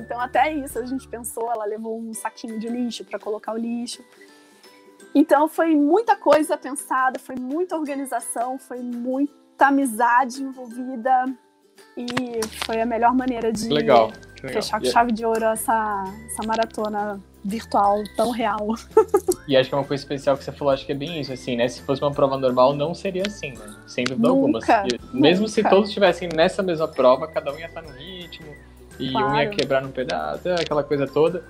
[0.00, 3.56] Então até isso a gente pensou, ela levou um saquinho de lixo para colocar o
[3.56, 4.02] lixo.
[5.14, 11.24] Então foi muita coisa pensada, foi muita organização, foi muita amizade envolvida
[11.96, 17.18] e foi a melhor maneira de legal, fechar com chave de ouro essa, essa maratona
[17.42, 18.74] virtual tão real.
[19.48, 21.32] E acho que é uma coisa especial que você falou, acho que é bem isso,
[21.32, 21.68] assim, né?
[21.68, 23.74] Se fosse uma prova normal, não seria assim, né?
[23.86, 24.58] Sem dúvida alguma.
[25.12, 25.52] Mesmo nunca.
[25.52, 28.52] se todos estivessem nessa mesma prova, cada um ia estar no ritmo,
[28.98, 29.28] e Claro.
[29.28, 31.44] um ia quebrar num pedaço, aquela coisa toda.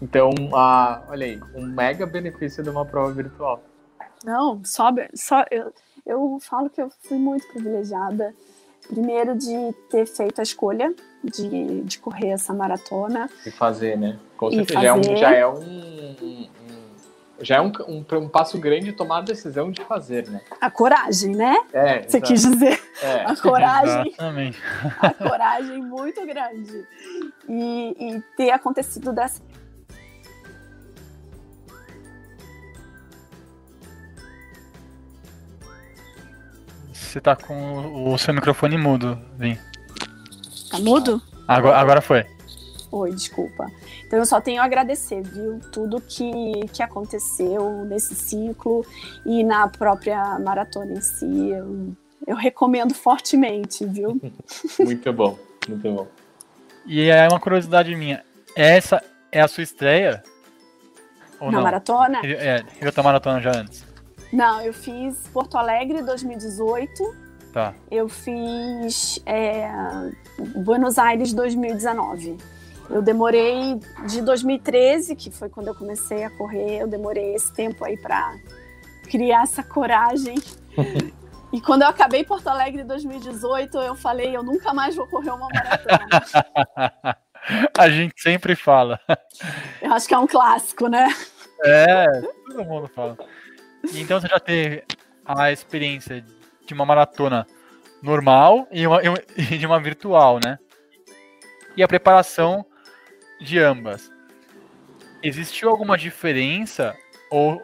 [0.00, 3.62] Então, ah, olha aí, um mega benefício de uma prova virtual.
[4.24, 5.72] Não, só, só eu,
[6.06, 8.34] eu falo que eu fui muito privilegiada.
[8.88, 13.28] Primeiro de ter feito a escolha de, de correr essa maratona.
[13.46, 14.18] E fazer, né?
[14.36, 14.80] Com certeza.
[14.80, 15.16] Já é um.
[15.16, 16.48] Já é um,
[17.40, 20.40] já é um, um, um passo grande tomar a decisão de fazer, né?
[20.60, 21.56] A coragem, né?
[21.72, 22.80] É, Você quis dizer.
[23.00, 23.24] É.
[23.24, 24.58] A coragem, Exatamente.
[25.00, 26.84] a coragem muito grande.
[27.48, 29.40] E, e ter acontecido dessa
[37.08, 39.56] Você tá com o seu microfone mudo, Vim.
[40.70, 41.22] Tá mudo?
[41.48, 42.26] Agora, agora foi.
[42.92, 43.66] Oi, desculpa.
[44.06, 45.58] Então eu só tenho a agradecer, viu?
[45.72, 48.84] Tudo que, que aconteceu nesse ciclo
[49.24, 51.48] e na própria maratona em si.
[51.48, 51.96] Eu,
[52.26, 54.20] eu recomendo fortemente, viu?
[54.78, 56.08] Muito bom, muito bom.
[56.84, 58.22] E é uma curiosidade minha.
[58.54, 59.02] Essa
[59.32, 60.22] é a sua estreia?
[61.40, 61.64] Ou na não?
[61.64, 62.20] maratona?
[62.22, 63.87] É, eu tô maratona já antes.
[64.32, 67.28] Não, eu fiz Porto Alegre 2018.
[67.52, 67.74] Tá.
[67.90, 69.70] Eu fiz é,
[70.56, 72.36] Buenos Aires 2019.
[72.90, 77.84] Eu demorei de 2013, que foi quando eu comecei a correr, eu demorei esse tempo
[77.84, 78.34] aí para
[79.10, 80.36] criar essa coragem.
[81.50, 85.48] E quando eu acabei Porto Alegre 2018, eu falei, eu nunca mais vou correr uma
[85.48, 87.16] maratona.
[87.78, 89.00] a gente sempre fala.
[89.80, 91.08] eu acho que é um clássico, né?
[91.64, 92.06] É,
[92.48, 93.16] todo mundo fala.
[93.92, 94.84] E Então você já teve
[95.24, 96.24] a experiência
[96.66, 97.46] de uma maratona
[98.02, 99.00] normal e, e uma-
[99.36, 100.58] e de uma virtual, né?
[101.76, 102.64] E a preparação
[103.40, 104.10] de ambas.
[105.22, 106.96] Existiu alguma diferença
[107.30, 107.62] ou,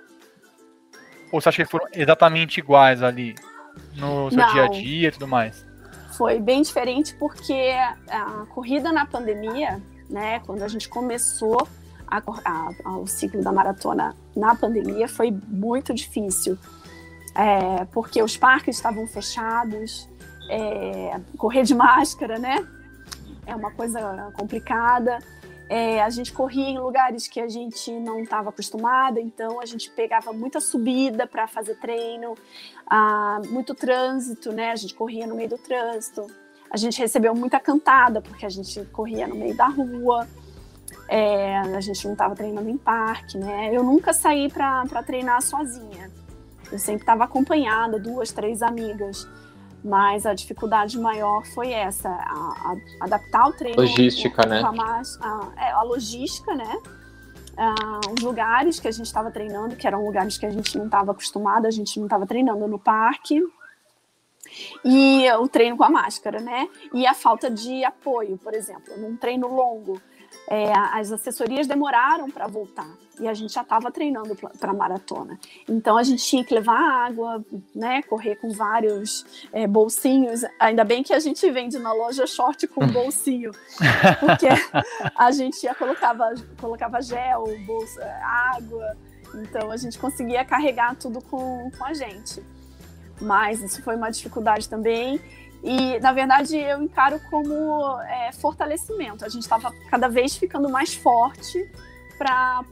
[1.33, 3.35] ou você acha que foram exatamente iguais ali
[3.95, 4.53] no seu Não.
[4.53, 5.67] dia a dia e tudo mais?
[6.17, 7.73] Foi bem diferente porque
[8.09, 11.67] a corrida na pandemia, né, quando a gente começou
[12.19, 16.59] a a- a- o ciclo da maratona na pandemia, foi muito difícil.
[17.35, 20.09] É, porque os parques estavam fechados,
[20.49, 22.67] é, correr de máscara, né?
[23.47, 25.19] É uma coisa complicada.
[25.69, 29.91] É, a gente corria em lugares que a gente não estava acostumada, então a gente
[29.91, 32.35] pegava muita subida para fazer treino,
[32.87, 34.71] ah, muito trânsito, né?
[34.73, 36.27] A gente corria no meio do trânsito.
[36.71, 40.29] A gente recebeu muita cantada, porque a gente corria no meio da rua.
[41.09, 43.71] É, a gente não estava treinando em parque, né?
[43.73, 46.11] Eu nunca saí para treinar sozinha.
[46.73, 49.29] Eu sempre estava acompanhada, duas, três amigas.
[49.85, 53.77] Mas a dificuldade maior foi essa, a- a- adaptar o treino.
[53.77, 54.61] Logística, né?
[55.21, 56.79] a- é, a logística, né?
[57.57, 60.87] Ah, os lugares que a gente estava treinando, que eram lugares que a gente não
[60.87, 63.41] estava acostumado, a gente não estava treinando no parque.
[64.85, 66.69] E o treino com a máscara, né?
[66.93, 70.01] E a falta de apoio, por exemplo, num treino longo.
[70.49, 72.89] É, as assessorias demoraram para voltar
[73.19, 75.39] e a gente já estava treinando para maratona.
[75.69, 78.03] Então a gente tinha que levar água, né?
[78.03, 80.43] Correr com vários é, bolsinhos.
[80.59, 83.53] Ainda bem que a gente vende na loja short com bolsinho,
[84.21, 84.49] porque
[85.15, 88.97] a gente já colocava, colocava gel, bolsa, água.
[89.35, 92.43] Então a gente conseguia carregar tudo com, com a gente.
[93.21, 95.21] Mas isso foi uma dificuldade também.
[95.65, 99.25] E, na verdade, eu encaro como é, fortalecimento.
[99.25, 101.59] A gente estava cada vez ficando mais forte
[102.19, 102.63] para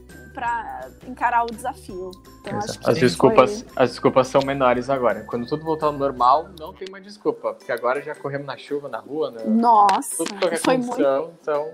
[1.07, 2.11] encarar o desafio.
[2.41, 5.23] Então, acho que As desculpas, foi- as desculpas são menores agora.
[5.23, 7.53] Quando tudo voltar ao normal, não tem mais desculpa.
[7.55, 9.43] Porque agora já corremos na chuva, na rua, na...
[9.43, 11.33] Nossa, tudo qualquer foi muito, condição.
[11.41, 11.71] Então,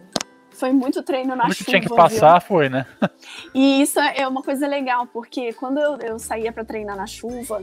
[0.51, 1.69] foi muito treino na Tudo que chuva.
[1.69, 1.95] tinha que viu?
[1.97, 2.85] passar foi, né?
[3.53, 7.61] E isso é uma coisa legal, porque quando eu, eu saía para treinar na chuva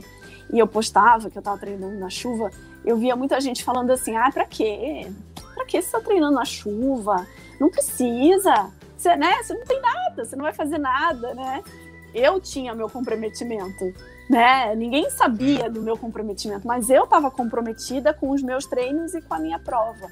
[0.51, 2.49] e eu postava que eu tava treinando na chuva,
[2.85, 5.07] eu via muita gente falando assim: ah, pra quê?
[5.53, 7.27] Pra que você tá treinando na chuva?
[7.59, 8.71] Não precisa.
[8.95, 9.43] Você, né?
[9.43, 11.63] você não tem nada, você não vai fazer nada, né?
[12.13, 13.93] Eu tinha meu comprometimento,
[14.29, 14.73] né?
[14.75, 19.33] Ninguém sabia do meu comprometimento, mas eu estava comprometida com os meus treinos e com
[19.33, 20.07] a minha prova.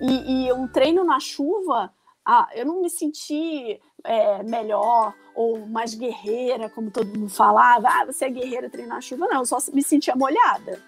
[0.00, 1.92] E, e um treino na chuva,
[2.24, 7.88] ah, eu não me senti é, melhor ou mais guerreira, como todo mundo falava.
[7.88, 9.26] Ah, você é guerreira treinar na chuva.
[9.26, 10.80] Não, eu só me sentia molhada.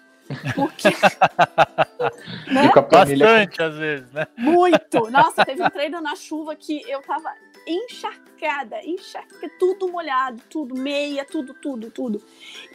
[0.55, 0.89] Porque.
[2.51, 2.71] né?
[2.89, 4.27] Bastante, às vezes, né?
[4.37, 5.09] Muito!
[5.11, 7.31] Nossa, teve um treino na chuva que eu tava
[7.67, 12.21] encharcada, encharcada, tudo molhado, tudo, meia, tudo, tudo, tudo.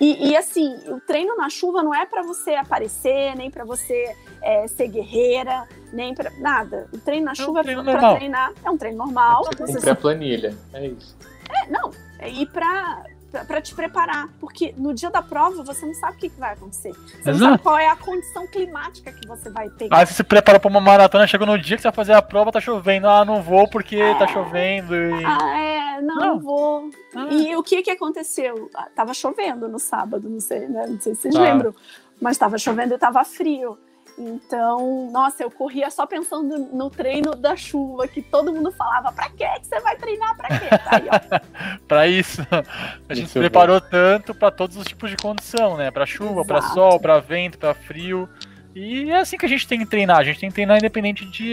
[0.01, 4.15] E, e assim, o treino na chuva não é para você aparecer, nem para você
[4.43, 6.89] é, ser guerreira, nem para nada.
[6.93, 8.17] O treino na É um chuva treino é para normal.
[8.17, 9.45] treinar, é um treino normal.
[9.57, 10.57] você Cumprir a planilha.
[10.73, 11.17] É isso.
[11.51, 11.91] é, não,
[12.27, 13.05] e pra,
[13.47, 16.53] pra te preparar, porque no dia da prova você não sabe o que, que vai
[16.55, 16.93] acontecer.
[16.93, 17.51] Você não Exato.
[17.53, 19.97] sabe qual é a condição climática que você vai pegar.
[19.99, 22.23] Aí você se prepara pra uma maratona, chega no dia que você vai fazer a
[22.23, 23.09] prova, tá chovendo.
[23.09, 24.95] Ah, não vou porque tá chovendo.
[24.95, 25.25] E...
[25.25, 26.41] Ah, é, não, Não.
[26.41, 26.91] vou.
[27.15, 27.29] Ah.
[27.31, 28.71] E o que que aconteceu?
[28.75, 30.87] Ah, Tava chovendo no sábado, não sei, né?
[30.89, 31.41] Não sei se vocês Tá.
[31.41, 31.75] lembram,
[32.21, 33.79] mas tava chovendo e tava frio.
[34.19, 39.31] Então, nossa, eu corria só pensando no treino da chuva, que todo mundo falava, pra
[39.31, 40.69] quê que você vai treinar, pra quê?
[40.69, 41.81] Tá aí, ó.
[41.89, 42.43] Pra isso,
[43.09, 45.91] a gente Isso se é preparou tanto pra todos os tipos de condição, né?
[45.91, 46.75] Pra chuva, pra Exato.
[46.75, 48.29] sol, pra vento, pra frio.
[48.75, 50.19] E é assim que a gente tem que treinar.
[50.19, 51.53] A gente tem que treinar independente de,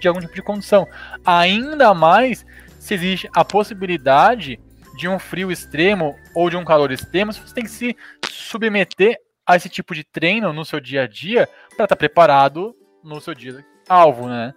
[0.00, 0.86] de algum tipo de condição.
[1.24, 2.44] Ainda mais
[2.78, 4.60] se existe a possibilidade
[4.96, 7.96] de um frio extremo ou de um calor extremo, você tem que se
[8.28, 9.18] submeter
[9.50, 13.34] a esse tipo de treino no seu dia a dia para estar preparado no seu
[13.34, 14.54] dia alvo, né?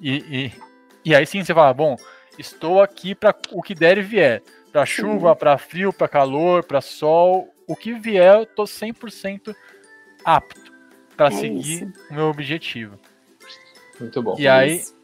[0.00, 0.52] E, e,
[1.04, 1.96] e aí sim você fala, bom,
[2.38, 4.42] estou aqui para o que der e vier.
[4.72, 9.54] Para chuva, para frio, para calor, para sol, o que vier, eu tô 100%
[10.24, 10.72] apto
[11.16, 12.98] para É seguir o meu objetivo.
[13.98, 14.36] Muito bom.
[14.38, 14.94] E aí, Isso.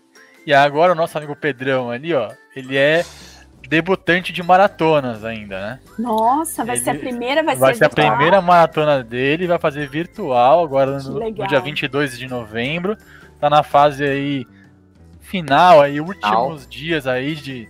[0.46, 3.04] e agora o nosso amigo Pedrão ali, ó, ele é
[3.68, 5.80] debutante de maratonas ainda, né?
[5.98, 8.08] Nossa, vai ser a Ele- primeira, vai, Vai ser a virtual?
[8.16, 12.96] primeira maratona dele, vai fazer virtual agora no, no dia 22 de novembro.
[13.40, 14.46] Tá na fase aí
[15.20, 17.66] final, aí últimos dias aí de,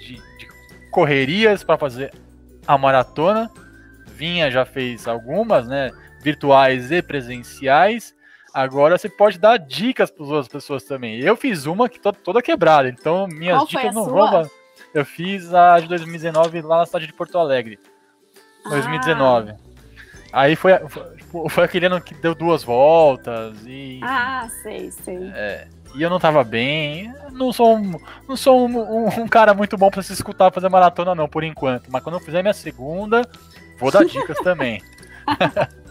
[0.00, 0.48] de, de
[0.90, 2.12] correrias para fazer
[2.66, 3.50] a maratona.
[4.06, 5.90] Vinha já fez algumas, né?
[6.22, 8.14] Virtuais e presenciais.
[8.54, 11.18] Agora você pode dar dicas para as outras pessoas também.
[11.20, 14.30] Eu fiz uma que tô toda quebrada, então minhas Qual dicas a não sua?
[14.30, 14.50] vão.
[14.94, 17.78] Eu fiz a de 2019 lá na cidade de Porto Alegre.
[18.68, 19.52] 2019.
[20.32, 25.18] Aí foi, foi, tipo, foi aquele ano que deu duas voltas e, Ah, sei, sei.
[25.94, 27.12] e eu não tava bem.
[27.32, 27.92] Não sou, um,
[28.28, 31.44] não sou um, um- um cara muito bom pra se escutar fazer maratona, não, por
[31.44, 31.90] enquanto.
[31.90, 33.22] Mas quando eu fizer minha segunda,
[33.78, 34.82] vou dar dicas também.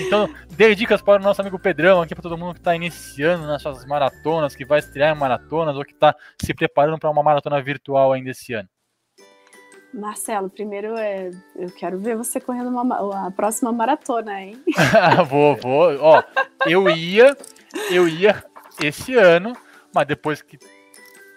[0.00, 3.46] então, dei dicas para o nosso amigo Pedrão aqui, para todo mundo que tá iniciando
[3.46, 7.22] nas suas maratonas, que vai estrear em maratonas ou que tá se preparando para uma
[7.22, 8.68] maratona virtual ainda esse ano.
[9.94, 14.62] Marcelo, primeiro é, eu quero ver você correndo uma ma- a próxima maratona, hein?
[15.28, 15.94] vou, vou.
[16.00, 16.22] Ó,
[16.66, 17.36] eu ia,
[17.90, 18.42] eu ia
[18.82, 19.52] esse ano,
[19.94, 20.58] mas depois que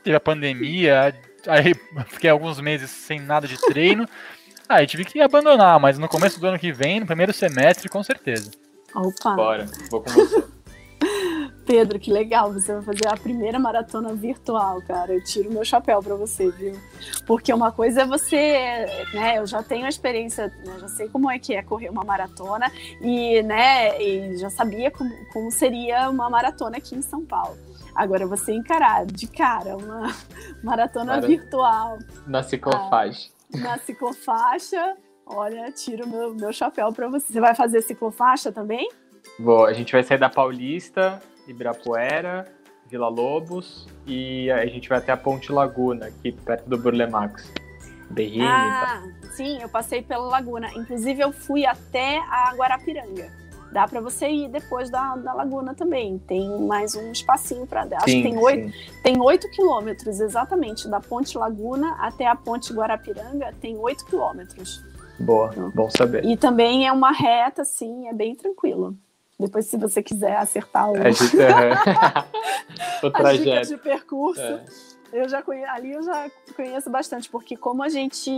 [0.03, 1.13] teve a pandemia,
[1.47, 1.73] aí
[2.07, 4.07] fiquei alguns meses sem nada de treino,
[4.70, 8.01] aí tive que abandonar, mas no começo do ano que vem, no primeiro semestre, com
[8.03, 8.51] certeza.
[8.95, 10.43] Opa, Bora, vou com você.
[11.66, 15.11] Pedro, que legal, você vai fazer a primeira maratona virtual, cara.
[15.13, 16.80] Eu tiro meu chapéu pra você, viu?
[17.26, 19.39] Porque uma coisa é você, né?
[19.39, 22.72] Eu já tenho a experiência, né, já sei como é que é correr uma maratona
[23.01, 27.57] e, né, e já sabia como, como seria uma maratona aqui em São Paulo.
[27.95, 30.13] Agora você encarar de cara uma
[30.63, 31.97] maratona Mara- virtual
[32.28, 33.30] Na ciclofaixa.
[33.54, 37.34] Na ciclofaixa, olha, tiro meu, meu chapéu pra você.
[37.34, 38.89] Você vai fazer ciclofaixa também?
[39.39, 42.52] Vou, a gente vai sair da Paulista, Ibirapuera,
[42.88, 47.52] Vila Lobos e a gente vai até a Ponte Laguna, aqui perto do Burlemax.
[48.10, 48.54] Berrini e tal.
[48.54, 49.04] Ah,
[49.36, 50.70] sim, eu passei pela Laguna.
[50.76, 53.32] Inclusive, eu fui até a Guarapiranga.
[53.72, 56.18] Dá pra você ir depois da, da Laguna também.
[56.20, 58.74] Tem mais um espacinho para Acho Sim, que tem oito, sim.
[59.03, 63.53] tem oito quilômetros exatamente da Ponte Laguna até a Ponte Guarapiranga.
[63.59, 64.82] Tem oito quilômetros.
[65.20, 66.24] Boa, bom saber.
[66.26, 68.95] E também é uma reta, assim, é bem tranquilo.
[69.38, 72.26] Depois, se você quiser acertar o, A gente, aham.
[73.03, 73.68] o trajeto.
[73.68, 74.63] de percurso, É.
[75.11, 78.32] eu já conheço, ali eu já conheço bastante, porque como a gente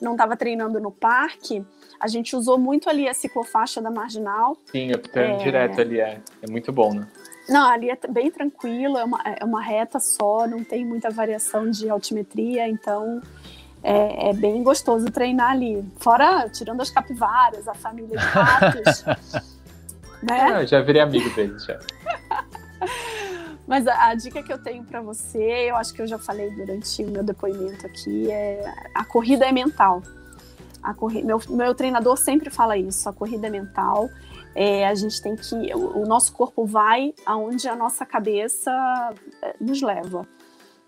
[0.00, 1.62] não estava treinando no parque,
[2.00, 4.56] a gente usou muito ali a ciclofaixa da Marginal.
[4.72, 5.36] Sim, É.
[5.36, 6.18] direto ali, é.
[6.42, 7.06] É muito bom, né?
[7.48, 11.68] Não, ali é bem tranquilo, é uma, é uma reta só, não tem muita variação
[11.70, 13.20] de altimetria, então
[13.82, 15.84] é, é bem gostoso treinar ali.
[15.98, 19.04] Fora, tirando as capivaras, a família de ratos,
[20.22, 20.40] né?
[20.52, 21.78] Ah, eu já virei amigo deles, já.
[23.66, 26.50] Mas a, a dica que eu tenho para você, eu acho que eu já falei
[26.50, 30.02] durante o meu depoimento aqui, é a corrida é mental.
[30.82, 34.08] A corri meu, meu treinador sempre fala isso, a corrida é mental.
[34.54, 35.54] É, a gente tem que.
[35.74, 38.70] O, o nosso corpo vai aonde a nossa cabeça
[39.42, 40.26] eh, nos leva.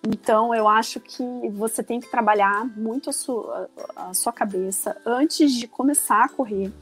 [0.04, 5.52] Então, eu acho que você tem que trabalhar muito a sua, a sua cabeça antes
[5.52, 6.72] de começar a correr.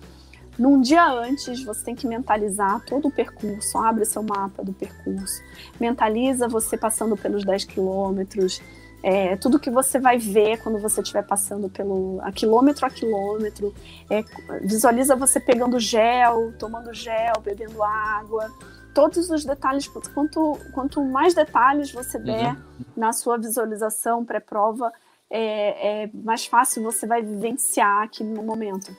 [0.59, 5.43] Num dia antes, você tem que mentalizar todo o percurso, abre seu mapa do percurso,
[5.79, 8.61] mentaliza você passando pelos 10 quilômetros,
[9.03, 13.75] é, tudo que você vai ver quando você estiver passando pelo a quilômetro a quilômetro.
[14.11, 14.23] É,
[14.61, 18.51] visualiza você pegando gel, tomando gel, bebendo água.
[18.95, 22.85] Todos os detalhes, quanto, quanto mais detalhes você der uhum.
[22.97, 24.93] na sua visualização pré-prova,
[25.31, 28.95] é, é mais fácil você vai vivenciar aquilo no momento.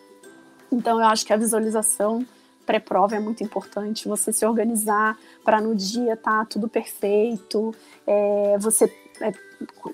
[0.71, 2.25] Então, eu acho que a visualização
[2.65, 7.75] pré-prova é muito importante, você se organizar para no dia tá tudo perfeito,
[8.07, 8.85] é, você
[9.19, 9.33] é,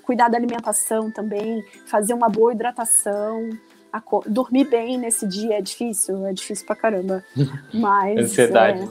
[0.02, 3.50] cuidar da alimentação também, fazer uma boa hidratação,
[4.26, 7.24] dormir bem nesse dia é difícil, é difícil pra caramba,
[7.72, 8.18] mas...
[8.18, 8.90] ansiedade.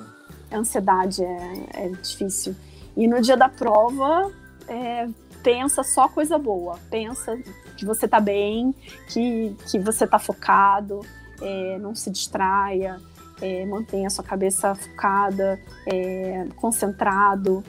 [0.49, 2.55] É, ansiedade é, é difícil.
[2.95, 4.31] E no dia da prova,
[4.67, 5.07] é,
[5.43, 7.37] pensa só coisa boa, pensa
[7.77, 8.73] que você tá bem,
[9.09, 11.01] que, que você tá focado,
[11.41, 12.99] é, não se distraia,
[13.41, 17.63] é, mantenha a sua cabeça focada, é, concentrado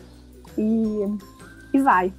[0.56, 1.04] e,
[1.72, 2.12] e vai.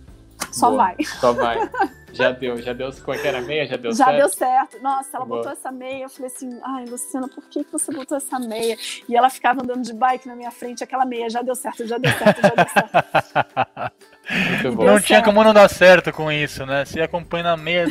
[0.51, 0.95] Só Boa, vai.
[1.03, 1.57] Só vai.
[2.11, 2.91] Já deu, já deu.
[3.03, 3.67] Como é que era a meia?
[3.67, 4.11] Já deu já certo?
[4.11, 4.81] Já deu certo.
[4.81, 5.37] Nossa, ela Boa.
[5.37, 6.05] botou essa meia.
[6.05, 8.77] Eu falei assim: ai, Luciana, por que, que você botou essa meia?
[9.07, 11.29] E ela ficava andando de bike na minha frente, aquela meia.
[11.29, 13.91] Já deu certo, já deu certo, já deu certo.
[14.49, 14.85] Muito bom.
[14.85, 15.25] Não tinha certo.
[15.25, 16.85] como não dar certo com isso, né?
[16.85, 17.87] Se acompanha na meia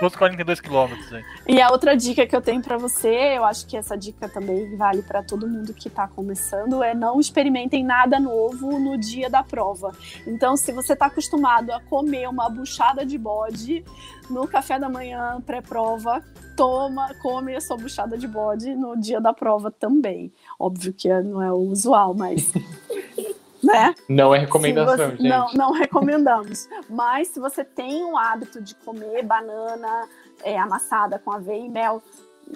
[0.00, 1.22] Outros 42 quilômetros.
[1.46, 4.76] E a outra dica que eu tenho para você, eu acho que essa dica também
[4.76, 9.42] vale para todo mundo que está começando, é não experimentem nada novo no dia da
[9.42, 9.92] prova.
[10.26, 13.84] Então, se você está acostumado a comer uma buchada de bode
[14.30, 16.22] no café da manhã pré-prova,
[16.56, 20.32] toma, come a sua buchada de bode no dia da prova também.
[20.58, 22.52] Óbvio que não é o usual, mas
[23.62, 23.94] né?
[24.08, 25.28] Não é recomendação, você, gente.
[25.28, 26.68] Não, não recomendamos.
[26.88, 30.08] Mas se você tem o hábito de comer banana
[30.42, 32.02] é, amassada com aveia e mel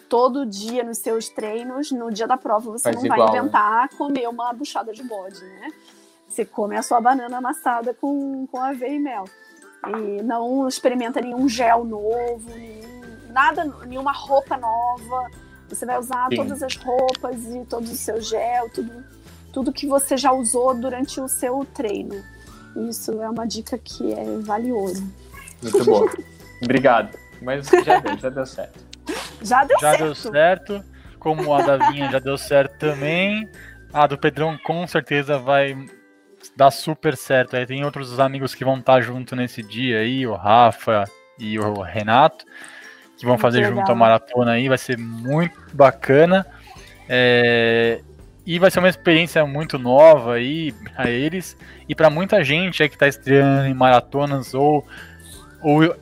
[0.09, 3.83] todo dia nos seus treinos, no dia da prova você Faz não igual, vai inventar
[3.83, 3.89] né?
[3.97, 5.69] comer uma buchada de bode, né?
[6.29, 9.25] Você come a sua banana amassada com, com aveia e mel.
[9.87, 15.31] E não experimenta nenhum gel novo, nenhum, nada, nenhuma roupa nova.
[15.69, 16.37] Você vai usar Sim.
[16.37, 19.05] todas as roupas e todo o seu gel, tudo
[19.57, 22.23] tudo que você já usou durante o seu treino.
[22.91, 25.03] Isso é uma dica que é vale ouro.
[25.63, 26.07] Muito bom.
[26.63, 27.17] Obrigado.
[27.41, 28.85] Mas já deu, já deu certo.
[29.41, 29.99] Já deu já certo.
[29.99, 30.85] Já deu certo.
[31.19, 33.49] Como a da Vinha já deu certo também.
[33.95, 35.75] A do Pedrão com certeza vai
[36.55, 37.57] dar super certo.
[37.57, 41.05] Aí tem outros amigos que vão estar junto nesse dia aí, o Rafa
[41.39, 42.45] e o Renato,
[43.17, 43.77] que vão muito fazer legal.
[43.77, 44.69] junto a maratona aí.
[44.69, 46.47] Vai ser muito bacana.
[47.09, 48.03] É,
[48.47, 51.57] e vai ser uma experiência muito nova aí para eles
[51.89, 54.87] e para muita gente aí que está estreando em maratonas ou,
[55.61, 55.97] ou,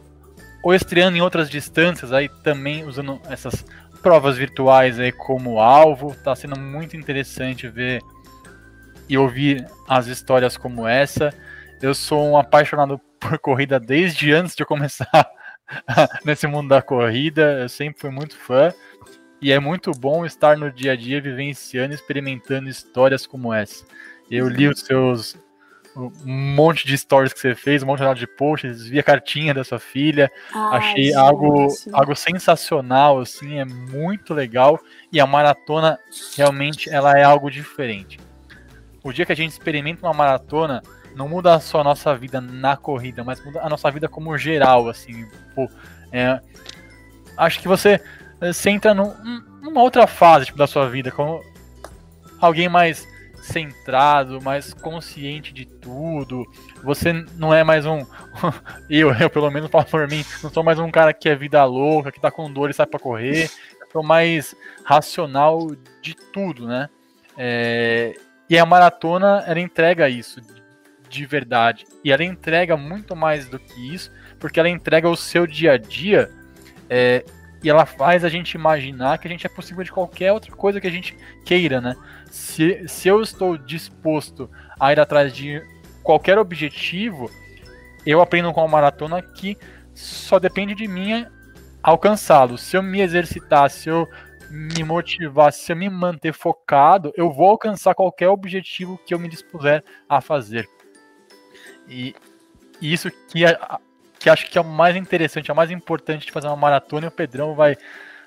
[0.63, 3.65] ou estreando em outras distâncias aí também usando essas
[4.03, 6.13] provas virtuais aí como alvo.
[6.13, 8.03] Está sendo muito interessante ver
[9.09, 11.33] e ouvir as histórias como essa.
[11.81, 15.31] Eu sou um apaixonado por corrida desde antes de eu começar
[16.27, 17.61] nesse mundo da corrida.
[17.63, 18.71] Eu sempre fui muito fã.
[19.41, 23.85] E é muito bom estar no dia a dia vivenciando e experimentando histórias como essa.
[24.31, 25.37] Eu li os seus
[25.97, 29.63] um monte de stories que você fez, um monte de posts, vi a cartinha da
[29.63, 31.15] sua filha, Ai, achei gente.
[31.15, 34.81] algo, algo sensacional, assim, é muito legal
[35.13, 35.99] e a maratona
[36.37, 38.19] realmente ela é algo diferente.
[39.05, 40.83] O dia que a gente experimenta uma maratona,
[41.15, 44.89] não muda só a nossa vida na corrida, mas muda a nossa vida como geral,
[44.89, 45.71] assim, pô,
[46.11, 46.41] é,
[47.37, 48.01] acho que você
[48.41, 49.13] você entra num,
[49.63, 51.43] numa outra fase tipo, da sua vida, como
[52.41, 53.07] alguém mais
[53.43, 56.45] centrado, mais consciente de tudo.
[56.83, 58.05] Você não é mais um.
[58.89, 61.65] eu, eu pelo menos falo por mim, não sou mais um cara que é vida
[61.65, 63.51] louca, que tá com dor e sai pra correr.
[63.93, 65.71] Sou mais racional
[66.03, 66.89] de tudo, né?
[67.37, 68.15] É,
[68.49, 70.41] e a maratona, ela entrega isso
[71.09, 71.87] de verdade.
[72.03, 75.79] E ela entrega muito mais do que isso, porque ela entrega o seu dia a
[75.79, 76.31] dia
[76.91, 77.25] é,
[77.65, 80.79] e ela faz a gente imaginar que a gente é possível de qualquer outra coisa
[80.79, 81.17] que a gente
[81.47, 81.97] queira, né?
[82.31, 85.65] Se, se eu estou disposto a ir atrás de
[86.03, 87.31] qualquer objetivo,
[88.05, 89.57] eu aprendo com a maratona que
[89.95, 91.27] só depende de mim
[91.83, 92.59] alcançá-lo.
[92.59, 94.07] Se eu me exercitar, se eu
[94.51, 99.27] me motivar, se eu me manter focado, eu vou alcançar qualquer objetivo que eu me
[99.27, 100.69] dispuser a fazer.
[101.89, 102.15] E
[102.79, 103.43] isso que
[104.25, 107.05] que acho que é o mais interessante, é o mais importante de fazer uma maratona
[107.05, 107.77] e o Pedrão vai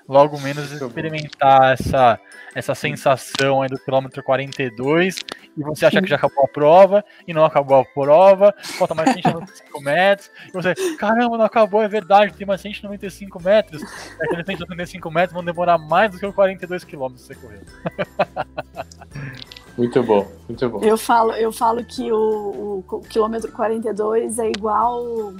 [0.08, 2.20] logo menos experimentar essa,
[2.54, 5.16] essa sensação aí do quilômetro 42
[5.56, 9.12] e você acha que já acabou a prova e não acabou a prova, falta mais
[9.12, 13.82] 195 metros e você, caramba, não acabou, é verdade, tem mais 195 metros,
[14.22, 17.60] aqueles 195 metros vão demorar mais do que os 42 quilômetros que você correu.
[19.76, 20.80] Muito bom, muito bom.
[20.82, 25.32] Eu falo, eu falo que o, o quilômetro 42 é igual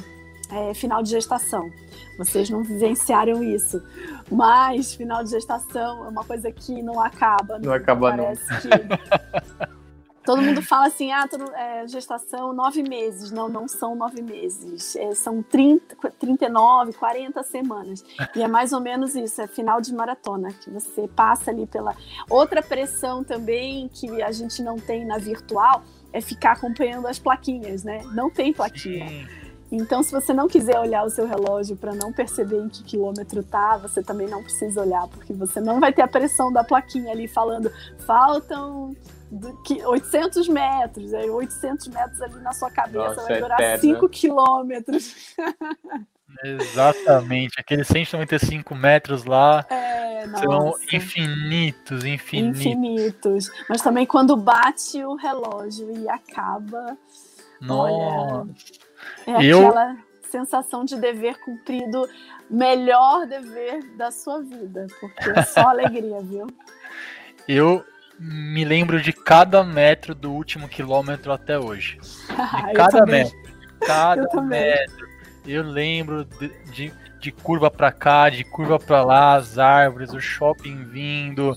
[0.51, 1.71] é, final de gestação.
[2.17, 3.83] Vocês não vivenciaram isso.
[4.31, 7.59] Mas final de gestação é uma coisa que não acaba.
[7.59, 8.61] Não, acaba Parece não.
[8.61, 9.79] Que...
[10.29, 13.31] Todo mundo fala assim, ah, todo, é, gestação nove meses.
[13.31, 14.95] Não, não são nove meses.
[14.95, 18.05] É, são 30, 39, 40 semanas.
[18.37, 21.97] E é mais ou menos isso, é final de maratona, que você passa ali pela.
[22.29, 27.83] Outra pressão também que a gente não tem na virtual é ficar acompanhando as plaquinhas,
[27.83, 28.03] né?
[28.13, 29.09] Não tem plaquinha.
[29.09, 29.48] Sim.
[29.71, 33.43] Então, se você não quiser olhar o seu relógio para não perceber em que quilômetro
[33.43, 37.13] tá, você também não precisa olhar, porque você não vai ter a pressão da plaquinha
[37.13, 37.71] ali falando
[38.07, 38.97] faltam
[39.87, 45.35] 800 metros, aí 800 metros ali na sua cabeça Nossa, vai é durar 5 quilômetros.
[46.45, 52.61] Exatamente, aqueles 195 metros lá é, são infinitos, infinitos.
[52.61, 53.51] Infinitos.
[53.69, 56.97] Mas também quando bate o relógio e acaba.
[57.61, 57.93] Nossa.
[57.93, 58.47] Olha,
[59.27, 59.69] é Eu...
[59.69, 62.07] aquela sensação de dever cumprido,
[62.51, 66.47] melhor dever da sua vida, porque é só alegria, viu?
[67.47, 67.85] Eu
[68.19, 71.99] me lembro de cada metro do último quilômetro até hoje.
[72.67, 73.39] De cada metro.
[73.81, 75.09] Cada eu metro.
[75.47, 80.21] Eu lembro de, de, de curva para cá, de curva para lá, as árvores, o
[80.21, 81.55] shopping vindo.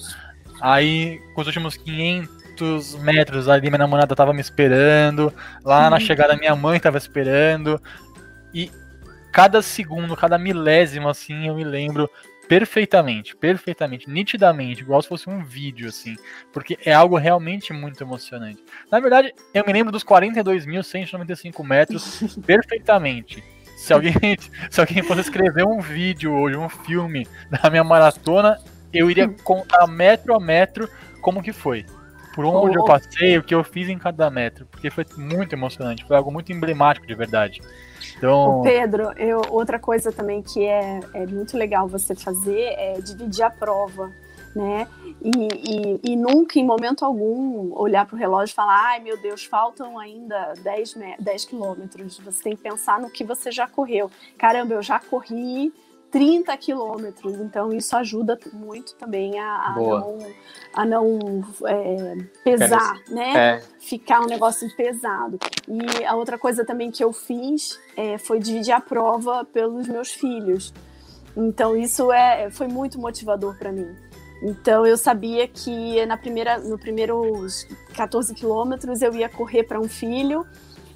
[0.61, 2.40] Aí, com os últimos 500
[2.99, 5.33] metros ali, minha namorada tava me esperando.
[5.63, 7.81] Lá na chegada, minha mãe tava esperando.
[8.53, 8.71] E
[9.31, 12.09] cada segundo, cada milésimo, assim, eu me lembro
[12.47, 16.17] perfeitamente, perfeitamente, nitidamente, igual se fosse um vídeo, assim,
[16.51, 18.61] porque é algo realmente muito emocionante.
[18.91, 23.41] Na verdade, eu me lembro dos 42.195 metros perfeitamente.
[23.77, 24.13] Se alguém,
[24.69, 28.59] se alguém fosse escrever um vídeo hoje, um filme da minha maratona,
[28.91, 30.89] eu iria contar metro a metro
[31.21, 31.85] como que foi.
[32.33, 32.81] Por onde oh.
[32.81, 34.65] eu passei, o que eu fiz em cada metro.
[34.65, 37.61] Porque foi muito emocionante, foi algo muito emblemático de verdade.
[38.17, 38.61] Então...
[38.63, 43.49] Pedro, eu, outra coisa também que é, é muito legal você fazer é dividir a
[43.49, 44.11] prova
[44.55, 44.87] né?
[45.21, 49.17] E, e, e, nunca, em momento algum, olhar para o relógio e falar: ai meu
[49.21, 52.19] Deus, faltam ainda 10, 10 quilômetros.
[52.19, 54.09] Você tem que pensar no que você já correu.
[54.37, 55.73] Caramba, eu já corri
[56.11, 60.19] 30 quilômetros, então isso ajuda muito também a, a não,
[60.73, 63.33] a não é, pesar, né?
[63.33, 63.61] É.
[63.79, 65.39] Ficar um negócio pesado.
[65.67, 70.11] E a outra coisa também que eu fiz é, foi dividir a prova pelos meus
[70.11, 70.73] filhos.
[71.35, 73.95] Então isso é, foi muito motivador para mim.
[74.43, 77.65] Então eu sabia que na primeira, no primeiros
[77.95, 80.45] 14 quilômetros eu ia correr para um filho,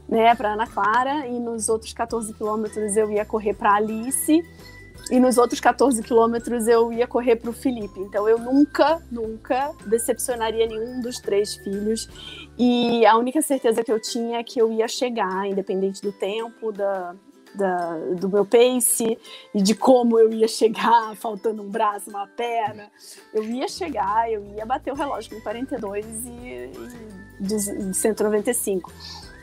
[0.09, 4.43] né, para Ana Clara, e nos outros 14 quilômetros eu ia correr para Alice
[5.11, 7.99] e nos outros 14 quilômetros eu ia correr para o Felipe.
[7.99, 12.09] Então eu nunca, nunca decepcionaria nenhum dos três filhos.
[12.57, 16.71] E a única certeza que eu tinha é que eu ia chegar, independente do tempo,
[16.71, 17.13] da,
[17.53, 19.17] da, do meu pace
[19.53, 22.89] e de como eu ia chegar, faltando um braço, uma perna.
[23.33, 26.71] Eu ia chegar, eu ia bater o relógio com 42 e, e
[27.39, 28.91] de 195.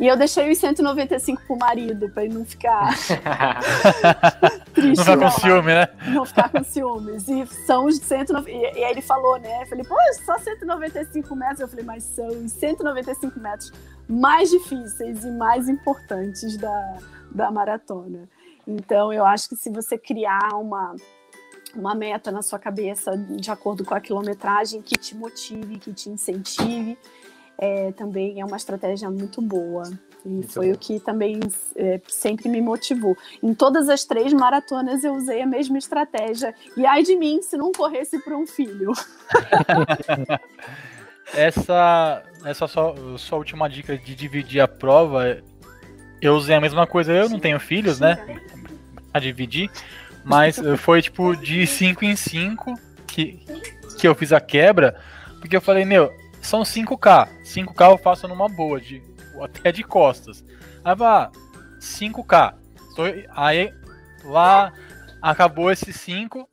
[0.02, 2.88] E eu deixei os 195 pro marido, pra ele não ficar
[4.74, 4.98] triste.
[4.98, 5.88] Não ficar com ciúme, né?
[6.08, 7.28] Não ficar com ciúmes.
[7.28, 8.48] E são os 195.
[8.48, 9.62] E, e aí ele falou, né?
[9.62, 11.60] Eu falei, pô, só 195 metros.
[11.60, 13.72] Eu falei, mas são os 195 metros
[14.08, 16.98] mais difíceis e mais importantes da,
[17.30, 18.28] da maratona.
[18.66, 20.96] Então, eu acho que se você criar uma,
[21.76, 26.10] uma meta na sua cabeça de acordo com a quilometragem que te motive, que te
[26.10, 26.98] incentive,
[27.58, 29.84] é, também é uma estratégia muito boa.
[30.24, 30.74] E muito foi bom.
[30.74, 31.40] o que também
[31.76, 33.16] é, sempre me motivou.
[33.42, 36.54] Em todas as três maratonas eu usei a mesma estratégia.
[36.76, 38.92] E ai de mim se não corresse para um filho.
[41.34, 45.42] essa essa só, sua última dica de dividir a prova,
[46.20, 47.12] eu usei a mesma coisa.
[47.12, 48.40] Eu não tenho filhos, né?
[49.12, 49.70] A dividir.
[50.24, 52.74] Mas foi tipo de 5 em 5
[53.08, 53.44] que,
[53.98, 54.96] que eu fiz a quebra.
[55.40, 56.12] Porque eu falei, meu,
[56.42, 57.28] são 5K.
[57.44, 59.02] 5K eu faço numa boa, de,
[59.40, 60.44] até de costas.
[60.84, 61.30] Aí vai,
[61.80, 62.54] 5K.
[63.30, 63.72] Aí
[64.24, 64.72] lá
[65.22, 66.46] acabou esses 5,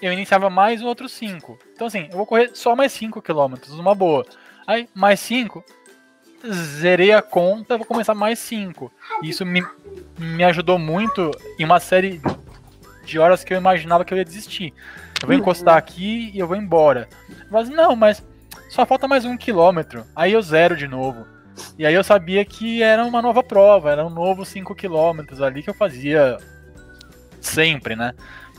[0.00, 1.58] eu iniciava mais outros 5.
[1.74, 4.24] Então assim, eu vou correr só mais 5 km, numa boa.
[4.66, 5.62] Aí, mais 5,
[6.50, 8.90] zerei a conta, vou começar mais 5.
[9.22, 9.62] Isso me,
[10.18, 12.20] me ajudou muito em uma série
[13.04, 14.72] de horas que eu imaginava que eu ia desistir.
[15.20, 17.08] Eu vou encostar aqui e eu vou embora.
[17.50, 18.22] Mas não, mas
[18.74, 20.04] só falta mais um quilômetro.
[20.16, 21.24] Aí eu zero de novo.
[21.78, 25.62] E aí eu sabia que era uma nova prova, era um novo 5 quilômetros ali
[25.62, 26.38] que eu fazia
[27.40, 28.12] sempre, né?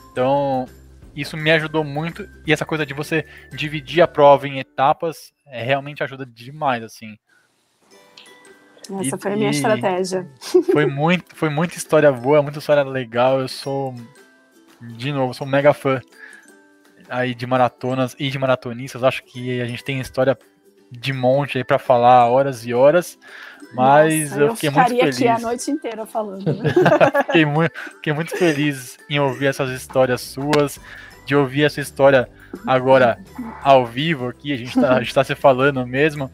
[0.09, 0.65] Então,
[1.13, 2.25] isso me ajudou muito.
[2.47, 7.17] E essa coisa de você dividir a prova em etapas é, realmente ajuda demais, assim.
[9.01, 10.25] Essa e, foi a minha estratégia.
[10.71, 13.41] Foi muito, foi muita história boa, muita história legal.
[13.41, 13.93] Eu sou,
[14.79, 15.99] de novo, sou um mega fã
[17.09, 19.03] aí de maratonas e de maratonistas.
[19.03, 20.37] Acho que a gente tem história
[20.91, 23.17] de monte aí para falar horas e horas.
[23.73, 25.15] Mas Nossa, eu fiquei muito feliz.
[25.17, 26.45] aqui a noite inteira falando.
[26.45, 26.73] Né?
[27.27, 30.79] fiquei, muito, fiquei muito feliz em ouvir essas histórias suas,
[31.25, 32.29] de ouvir essa história
[32.65, 33.19] agora
[33.61, 34.53] ao vivo aqui.
[34.53, 36.31] A gente está tá se falando mesmo.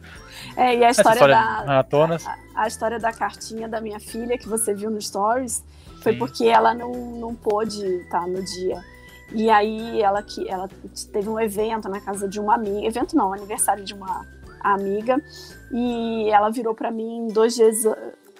[0.56, 2.26] É, e a história, história da maratonas.
[2.26, 5.64] A, a, história da cartinha da minha filha que você viu no Stories
[6.02, 6.18] foi Sim.
[6.18, 8.91] porque ela não, não pôde estar tá, no dia.
[9.34, 10.68] E aí ela que ela
[11.12, 14.26] teve um evento na casa de uma amiga, evento não, aniversário de uma
[14.60, 15.22] amiga,
[15.70, 17.84] e ela virou para mim dois dias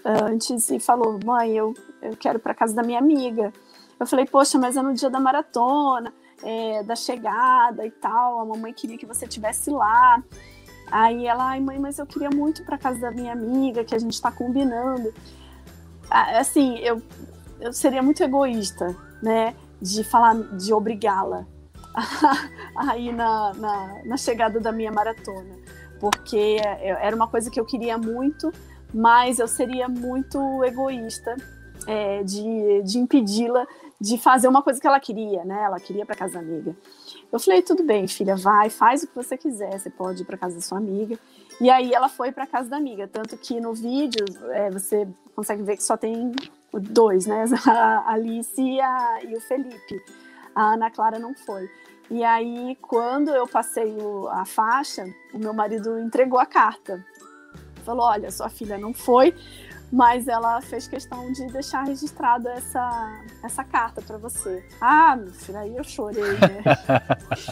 [0.05, 3.53] antes e falou: "Mãe, eu, eu quero para casa da minha amiga".
[3.99, 6.13] Eu falei: "Poxa, mas é no dia da maratona,
[6.43, 8.41] é, da chegada e tal.
[8.41, 10.23] A mamãe queria que você tivesse lá".
[10.91, 13.99] Aí ela: "Ai, mãe, mas eu queria muito para casa da minha amiga, que a
[13.99, 15.13] gente está combinando".
[16.11, 17.01] Assim, eu
[17.63, 19.55] eu seria muito egoísta, né?
[19.83, 21.45] De falar, de obrigá-la
[22.77, 25.57] a ir na, na, na, chegada da minha maratona,
[26.01, 28.53] porque era uma coisa que eu queria muito,
[28.95, 31.35] mas eu seria muito egoísta
[31.87, 33.67] é, de, de impedi-la
[34.03, 35.63] de fazer uma coisa que ela queria, né?
[35.63, 36.75] Ela queria para casa da amiga.
[37.31, 40.37] Eu falei, tudo bem, filha, vai, faz o que você quiser, você pode ir para
[40.37, 41.17] casa da sua amiga.
[41.61, 45.07] E aí ela foi para casa da amiga, tanto que no vídeo é, você
[45.37, 46.33] consegue ver que só tem
[46.73, 47.45] dois, né?
[47.65, 50.03] A Alice e, a, e o Felipe.
[50.53, 51.71] A Ana Clara não foi.
[52.11, 57.03] E aí, quando eu passei o, a faixa, o meu marido entregou a carta.
[57.85, 59.33] Falou: Olha, sua filha não foi,
[59.93, 64.65] mas ela fez questão de deixar registrada essa, essa carta para você.
[64.81, 66.63] Ah, meu filho, aí eu chorei, né?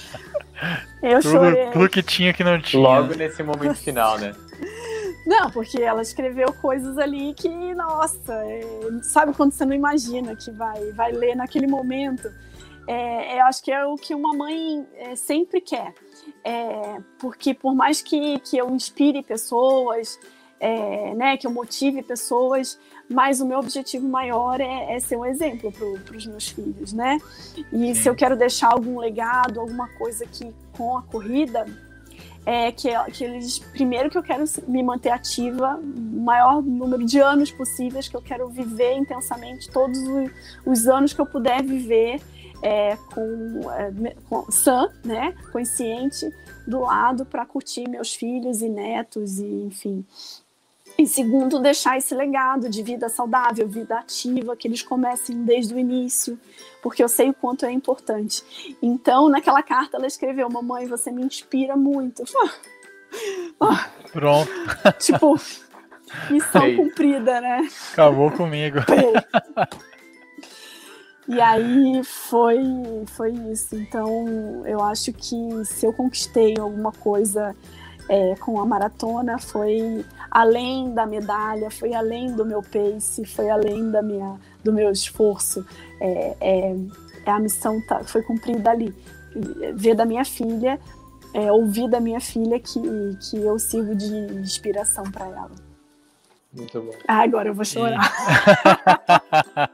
[1.02, 1.70] eu tudo, chorei.
[1.70, 2.82] Tudo que tinha que não tinha.
[2.82, 4.34] Logo nesse momento final, né?
[5.26, 8.62] Não, porque ela escreveu coisas ali que, nossa, é,
[9.02, 12.28] sabe quando você não imagina que vai, vai ler naquele momento?
[12.88, 15.92] É, eu acho que é o que uma mãe é, sempre quer.
[16.42, 20.18] É, porque por mais que, que eu inspire pessoas,
[20.60, 22.78] é, né, que eu motive pessoas,
[23.08, 27.18] mas o meu objetivo maior é, é ser um exemplo para os meus filhos, né?
[27.72, 31.66] E se eu quero deixar algum legado, alguma coisa que com a corrida,
[32.44, 37.18] é que, que eles primeiro que eu quero me manter ativa o maior número de
[37.18, 40.30] anos possíveis que eu quero viver intensamente todos os,
[40.64, 42.20] os anos que eu puder viver
[42.62, 46.30] é, com, é, com sã, né, consciente
[46.66, 50.04] do lado para curtir meus filhos e netos e enfim
[51.00, 55.78] e segundo, deixar esse legado de vida saudável, vida ativa, que eles comecem desde o
[55.78, 56.38] início,
[56.82, 58.44] porque eu sei o quanto é importante.
[58.82, 62.22] Então, naquela carta, ela escreveu: Mamãe, você me inspira muito.
[64.12, 64.50] Pronto.
[64.98, 65.40] tipo,
[66.28, 66.76] missão Ei.
[66.76, 67.66] cumprida, né?
[67.92, 68.80] Acabou comigo.
[71.26, 72.58] E aí foi,
[73.06, 73.74] foi isso.
[73.74, 77.56] Então, eu acho que se eu conquistei alguma coisa
[78.10, 83.90] é, com a maratona foi além da medalha, foi além do meu pace, foi além
[83.90, 85.66] da minha, do meu esforço.
[86.00, 86.76] É, é,
[87.26, 88.94] é a missão tá, foi cumprida ali.
[89.74, 90.78] Ver da minha filha,
[91.34, 92.80] é, ouvir da minha filha que,
[93.28, 95.50] que eu sirvo de inspiração para ela.
[96.52, 96.92] Muito bom.
[97.06, 98.12] Ah, agora eu vou chorar.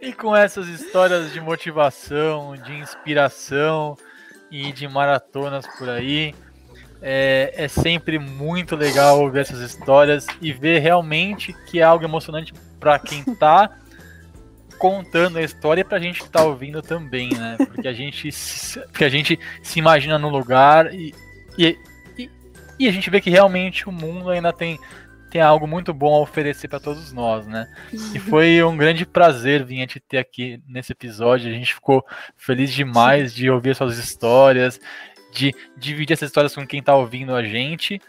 [0.00, 3.96] e com essas histórias de motivação, de inspiração
[4.50, 6.34] e de maratonas por aí,
[7.02, 12.52] é, é, sempre muito legal ouvir essas histórias e ver realmente que é algo emocionante
[12.78, 13.70] para quem tá
[14.78, 17.56] contando a história e pra gente que tá ouvindo também, né?
[17.58, 18.30] Porque a gente,
[18.90, 21.14] porque a gente se imagina no lugar e,
[21.58, 21.78] e,
[22.18, 22.30] e,
[22.78, 24.78] e a gente vê que realmente o mundo ainda tem,
[25.30, 27.68] tem algo muito bom a oferecer para todos nós, né?
[28.14, 31.50] E foi um grande prazer vir te ter aqui nesse episódio.
[31.50, 32.02] A gente ficou
[32.34, 34.80] feliz demais de ouvir suas histórias,
[35.32, 38.00] de dividir essas histórias com quem está ouvindo a gente.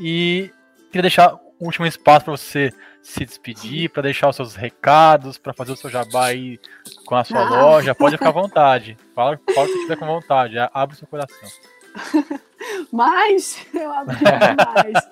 [0.00, 0.50] E
[0.86, 2.72] queria deixar o último espaço para você
[3.02, 6.58] se despedir, para deixar os seus recados, para fazer o seu jabá aí
[7.04, 7.48] com a sua ah.
[7.48, 7.94] loja.
[7.94, 8.96] Pode ficar à vontade.
[9.14, 10.56] Fala, fala o que tiver com vontade.
[10.72, 11.48] Abre o seu coração.
[12.92, 15.08] Mas eu abri mais.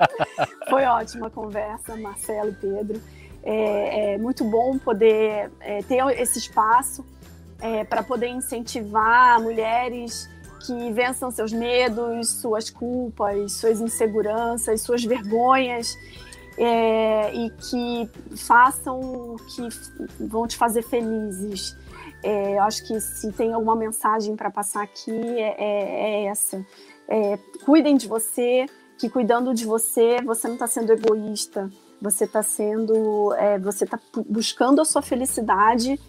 [0.69, 3.03] Foi ótima a conversa, Marcelo e Pedro.
[3.43, 7.05] É, é muito bom poder é, ter esse espaço
[7.61, 10.29] é, para poder incentivar mulheres
[10.61, 15.97] que vençam seus medos, suas culpas, suas inseguranças, suas vergonhas
[16.59, 19.69] é, e que façam o que
[20.21, 21.77] vão te fazer felizes.
[22.23, 26.65] É, acho que se tem alguma mensagem para passar aqui é, é, é essa.
[27.09, 28.67] É, cuidem de você,
[28.99, 31.71] que cuidando de você, você não está sendo egoísta,
[32.01, 36.01] você está sendo, é, você está buscando a sua felicidade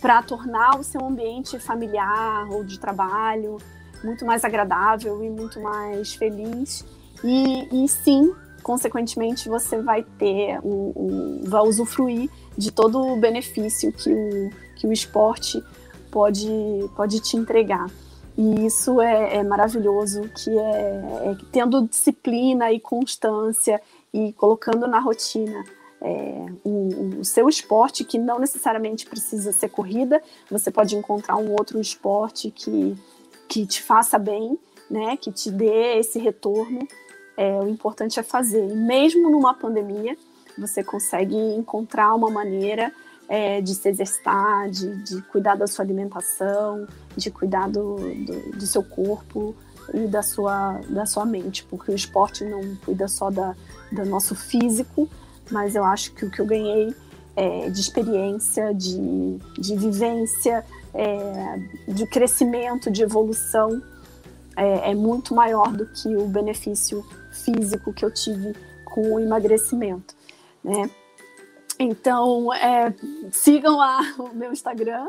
[0.00, 3.58] para tornar o seu ambiente familiar ou de trabalho
[4.06, 6.84] muito mais agradável e muito mais feliz.
[7.24, 14.10] E, e sim, consequentemente, você vai ter, o, vai usufruir de todo o benefício que
[14.10, 15.62] o, que o esporte
[16.10, 16.48] pode,
[16.94, 17.86] pode te entregar.
[18.38, 23.80] E isso é, é maravilhoso, que é, é, tendo disciplina e constância
[24.12, 25.64] e colocando na rotina
[26.00, 31.52] é, o, o, seu esporte, que não necessariamente precisa ser corrida, você pode encontrar um
[31.52, 32.96] outro esporte que,
[33.48, 34.58] que te faça bem,
[34.90, 36.86] né, que te dê esse retorno.
[37.36, 38.66] É, o importante é fazer.
[38.66, 40.16] E mesmo numa pandemia,
[40.56, 42.92] você consegue encontrar uma maneira
[43.28, 46.86] é, de se exercitar, de, de, cuidar da sua alimentação,
[47.16, 49.54] de cuidar do, do, do, seu corpo
[49.92, 53.54] e da sua, da sua mente, porque o esporte não cuida só da,
[53.90, 55.08] do nosso físico,
[55.50, 56.94] mas eu acho que o que eu ganhei
[57.34, 60.64] é, de experiência, de, de vivência,
[60.96, 63.82] é, de crescimento, de evolução,
[64.56, 68.54] é, é muito maior do que o benefício físico que eu tive
[68.84, 70.14] com o emagrecimento.
[70.64, 70.90] Né?
[71.78, 72.94] Então, é,
[73.30, 75.08] sigam lá o meu Instagram,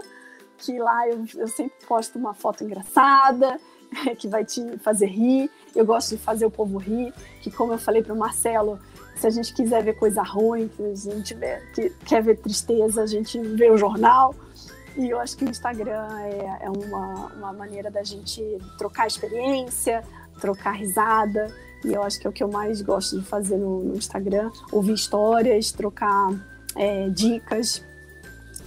[0.58, 3.60] que lá eu, eu sempre posto uma foto engraçada,
[4.20, 5.50] que vai te fazer rir.
[5.74, 8.78] Eu gosto de fazer o povo rir, que como eu falei para o Marcelo,
[9.16, 13.02] se a gente quiser ver coisa ruim, que a gente vê, que quer ver tristeza,
[13.02, 14.36] a gente vê o jornal.
[14.98, 18.42] E eu acho que o Instagram é, é uma, uma maneira da gente
[18.80, 20.04] trocar experiência,
[20.42, 21.54] trocar risada.
[21.86, 24.52] E eu acho que é o que eu mais gosto de fazer no, no Instagram:
[24.72, 26.32] ouvir histórias, trocar
[26.76, 27.86] é, dicas.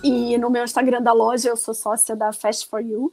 [0.05, 3.12] E no meu Instagram da loja eu sou sócia da Fast for You,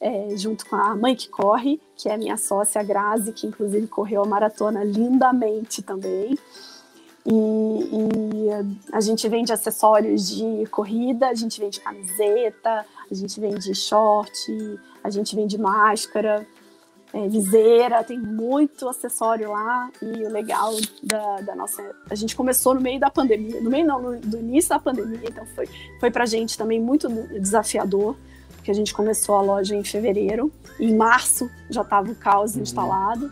[0.00, 4.22] é, junto com a mãe que corre, que é minha sócia Grazi, que inclusive correu
[4.22, 6.36] a maratona lindamente também.
[7.26, 8.50] E, e,
[8.92, 14.34] a gente vende acessórios de corrida, a gente vende camiseta, a gente vende short,
[15.02, 16.46] a gente vende máscara
[17.14, 19.88] é, viseira, tem muito acessório lá.
[20.02, 20.72] E o legal
[21.02, 21.82] da, da, nossa.
[22.10, 25.20] A gente começou no meio da pandemia, no meio não, no, do início da pandemia,
[25.22, 25.68] então foi,
[26.00, 27.08] foi pra gente também muito
[27.40, 28.16] desafiador,
[28.56, 32.62] porque a gente começou a loja em fevereiro, em março já estava o caos uhum.
[32.62, 33.30] instalado.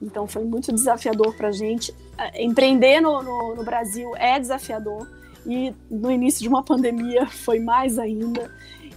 [0.00, 1.92] Então foi muito desafiador para a gente.
[2.18, 5.08] É, empreender no, no, no Brasil é desafiador
[5.46, 8.50] e no início de uma pandemia foi mais ainda.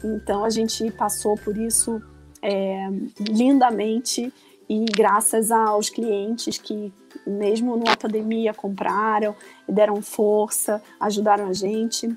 [0.03, 2.01] Então a gente passou por isso
[2.41, 2.87] é,
[3.19, 4.31] lindamente
[4.69, 6.93] e graças aos clientes que,
[7.25, 9.35] mesmo numa pandemia, compraram
[9.67, 12.15] deram força, ajudaram a gente.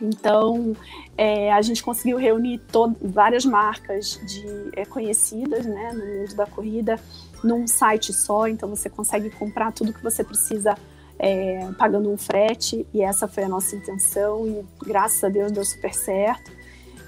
[0.00, 0.76] Então,
[1.16, 2.60] é, a gente conseguiu reunir
[3.00, 7.00] várias marcas de, é, conhecidas né, no mundo da corrida
[7.42, 10.76] num site só, então você consegue comprar tudo que você precisa
[11.18, 15.64] é, pagando um frete, e essa foi a nossa intenção, e graças a Deus deu
[15.64, 16.50] super certo.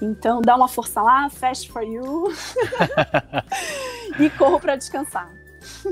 [0.01, 2.25] Então, dá uma força lá, fast for you.
[4.19, 5.29] e corro para descansar.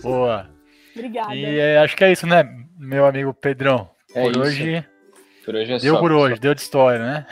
[0.02, 0.50] Boa.
[0.94, 1.36] Obrigada.
[1.36, 2.44] E é, acho que é isso, né,
[2.78, 3.90] meu amigo Pedrão?
[4.14, 4.40] É por isso.
[4.42, 4.86] hoje.
[5.44, 6.42] Por hoje é deu só, por hoje, só.
[6.42, 7.26] deu de história, né?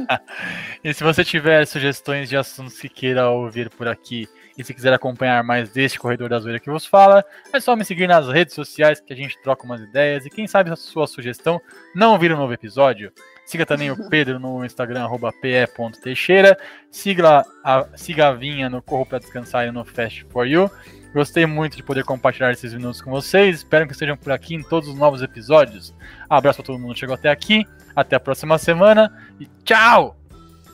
[0.82, 4.26] e se você tiver sugestões de assuntos que queira ouvir por aqui
[4.56, 7.84] e se quiser acompanhar mais deste Corredor da Zoeira que vos fala, é só me
[7.84, 11.06] seguir nas redes sociais que a gente troca umas ideias e quem sabe a sua
[11.06, 11.60] sugestão
[11.94, 13.12] não vira um novo episódio.
[13.44, 16.58] Siga também o Pedro no Instagram, arroba pe.teixeira.
[16.90, 20.70] Siga a, siga a Vinha no Corro para Descansar e no Fast for You.
[21.14, 23.58] Gostei muito de poder compartilhar esses minutos com vocês.
[23.58, 25.94] Espero que estejam por aqui em todos os novos episódios.
[26.28, 27.64] Abraço para todo mundo que chegou até aqui.
[27.94, 29.10] Até a próxima semana
[29.40, 30.16] e tchau!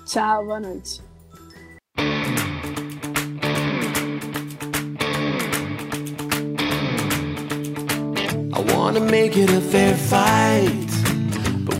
[0.04, 1.00] Tchau, boa noite.
[8.82, 10.91] Wanna make it a fair fight.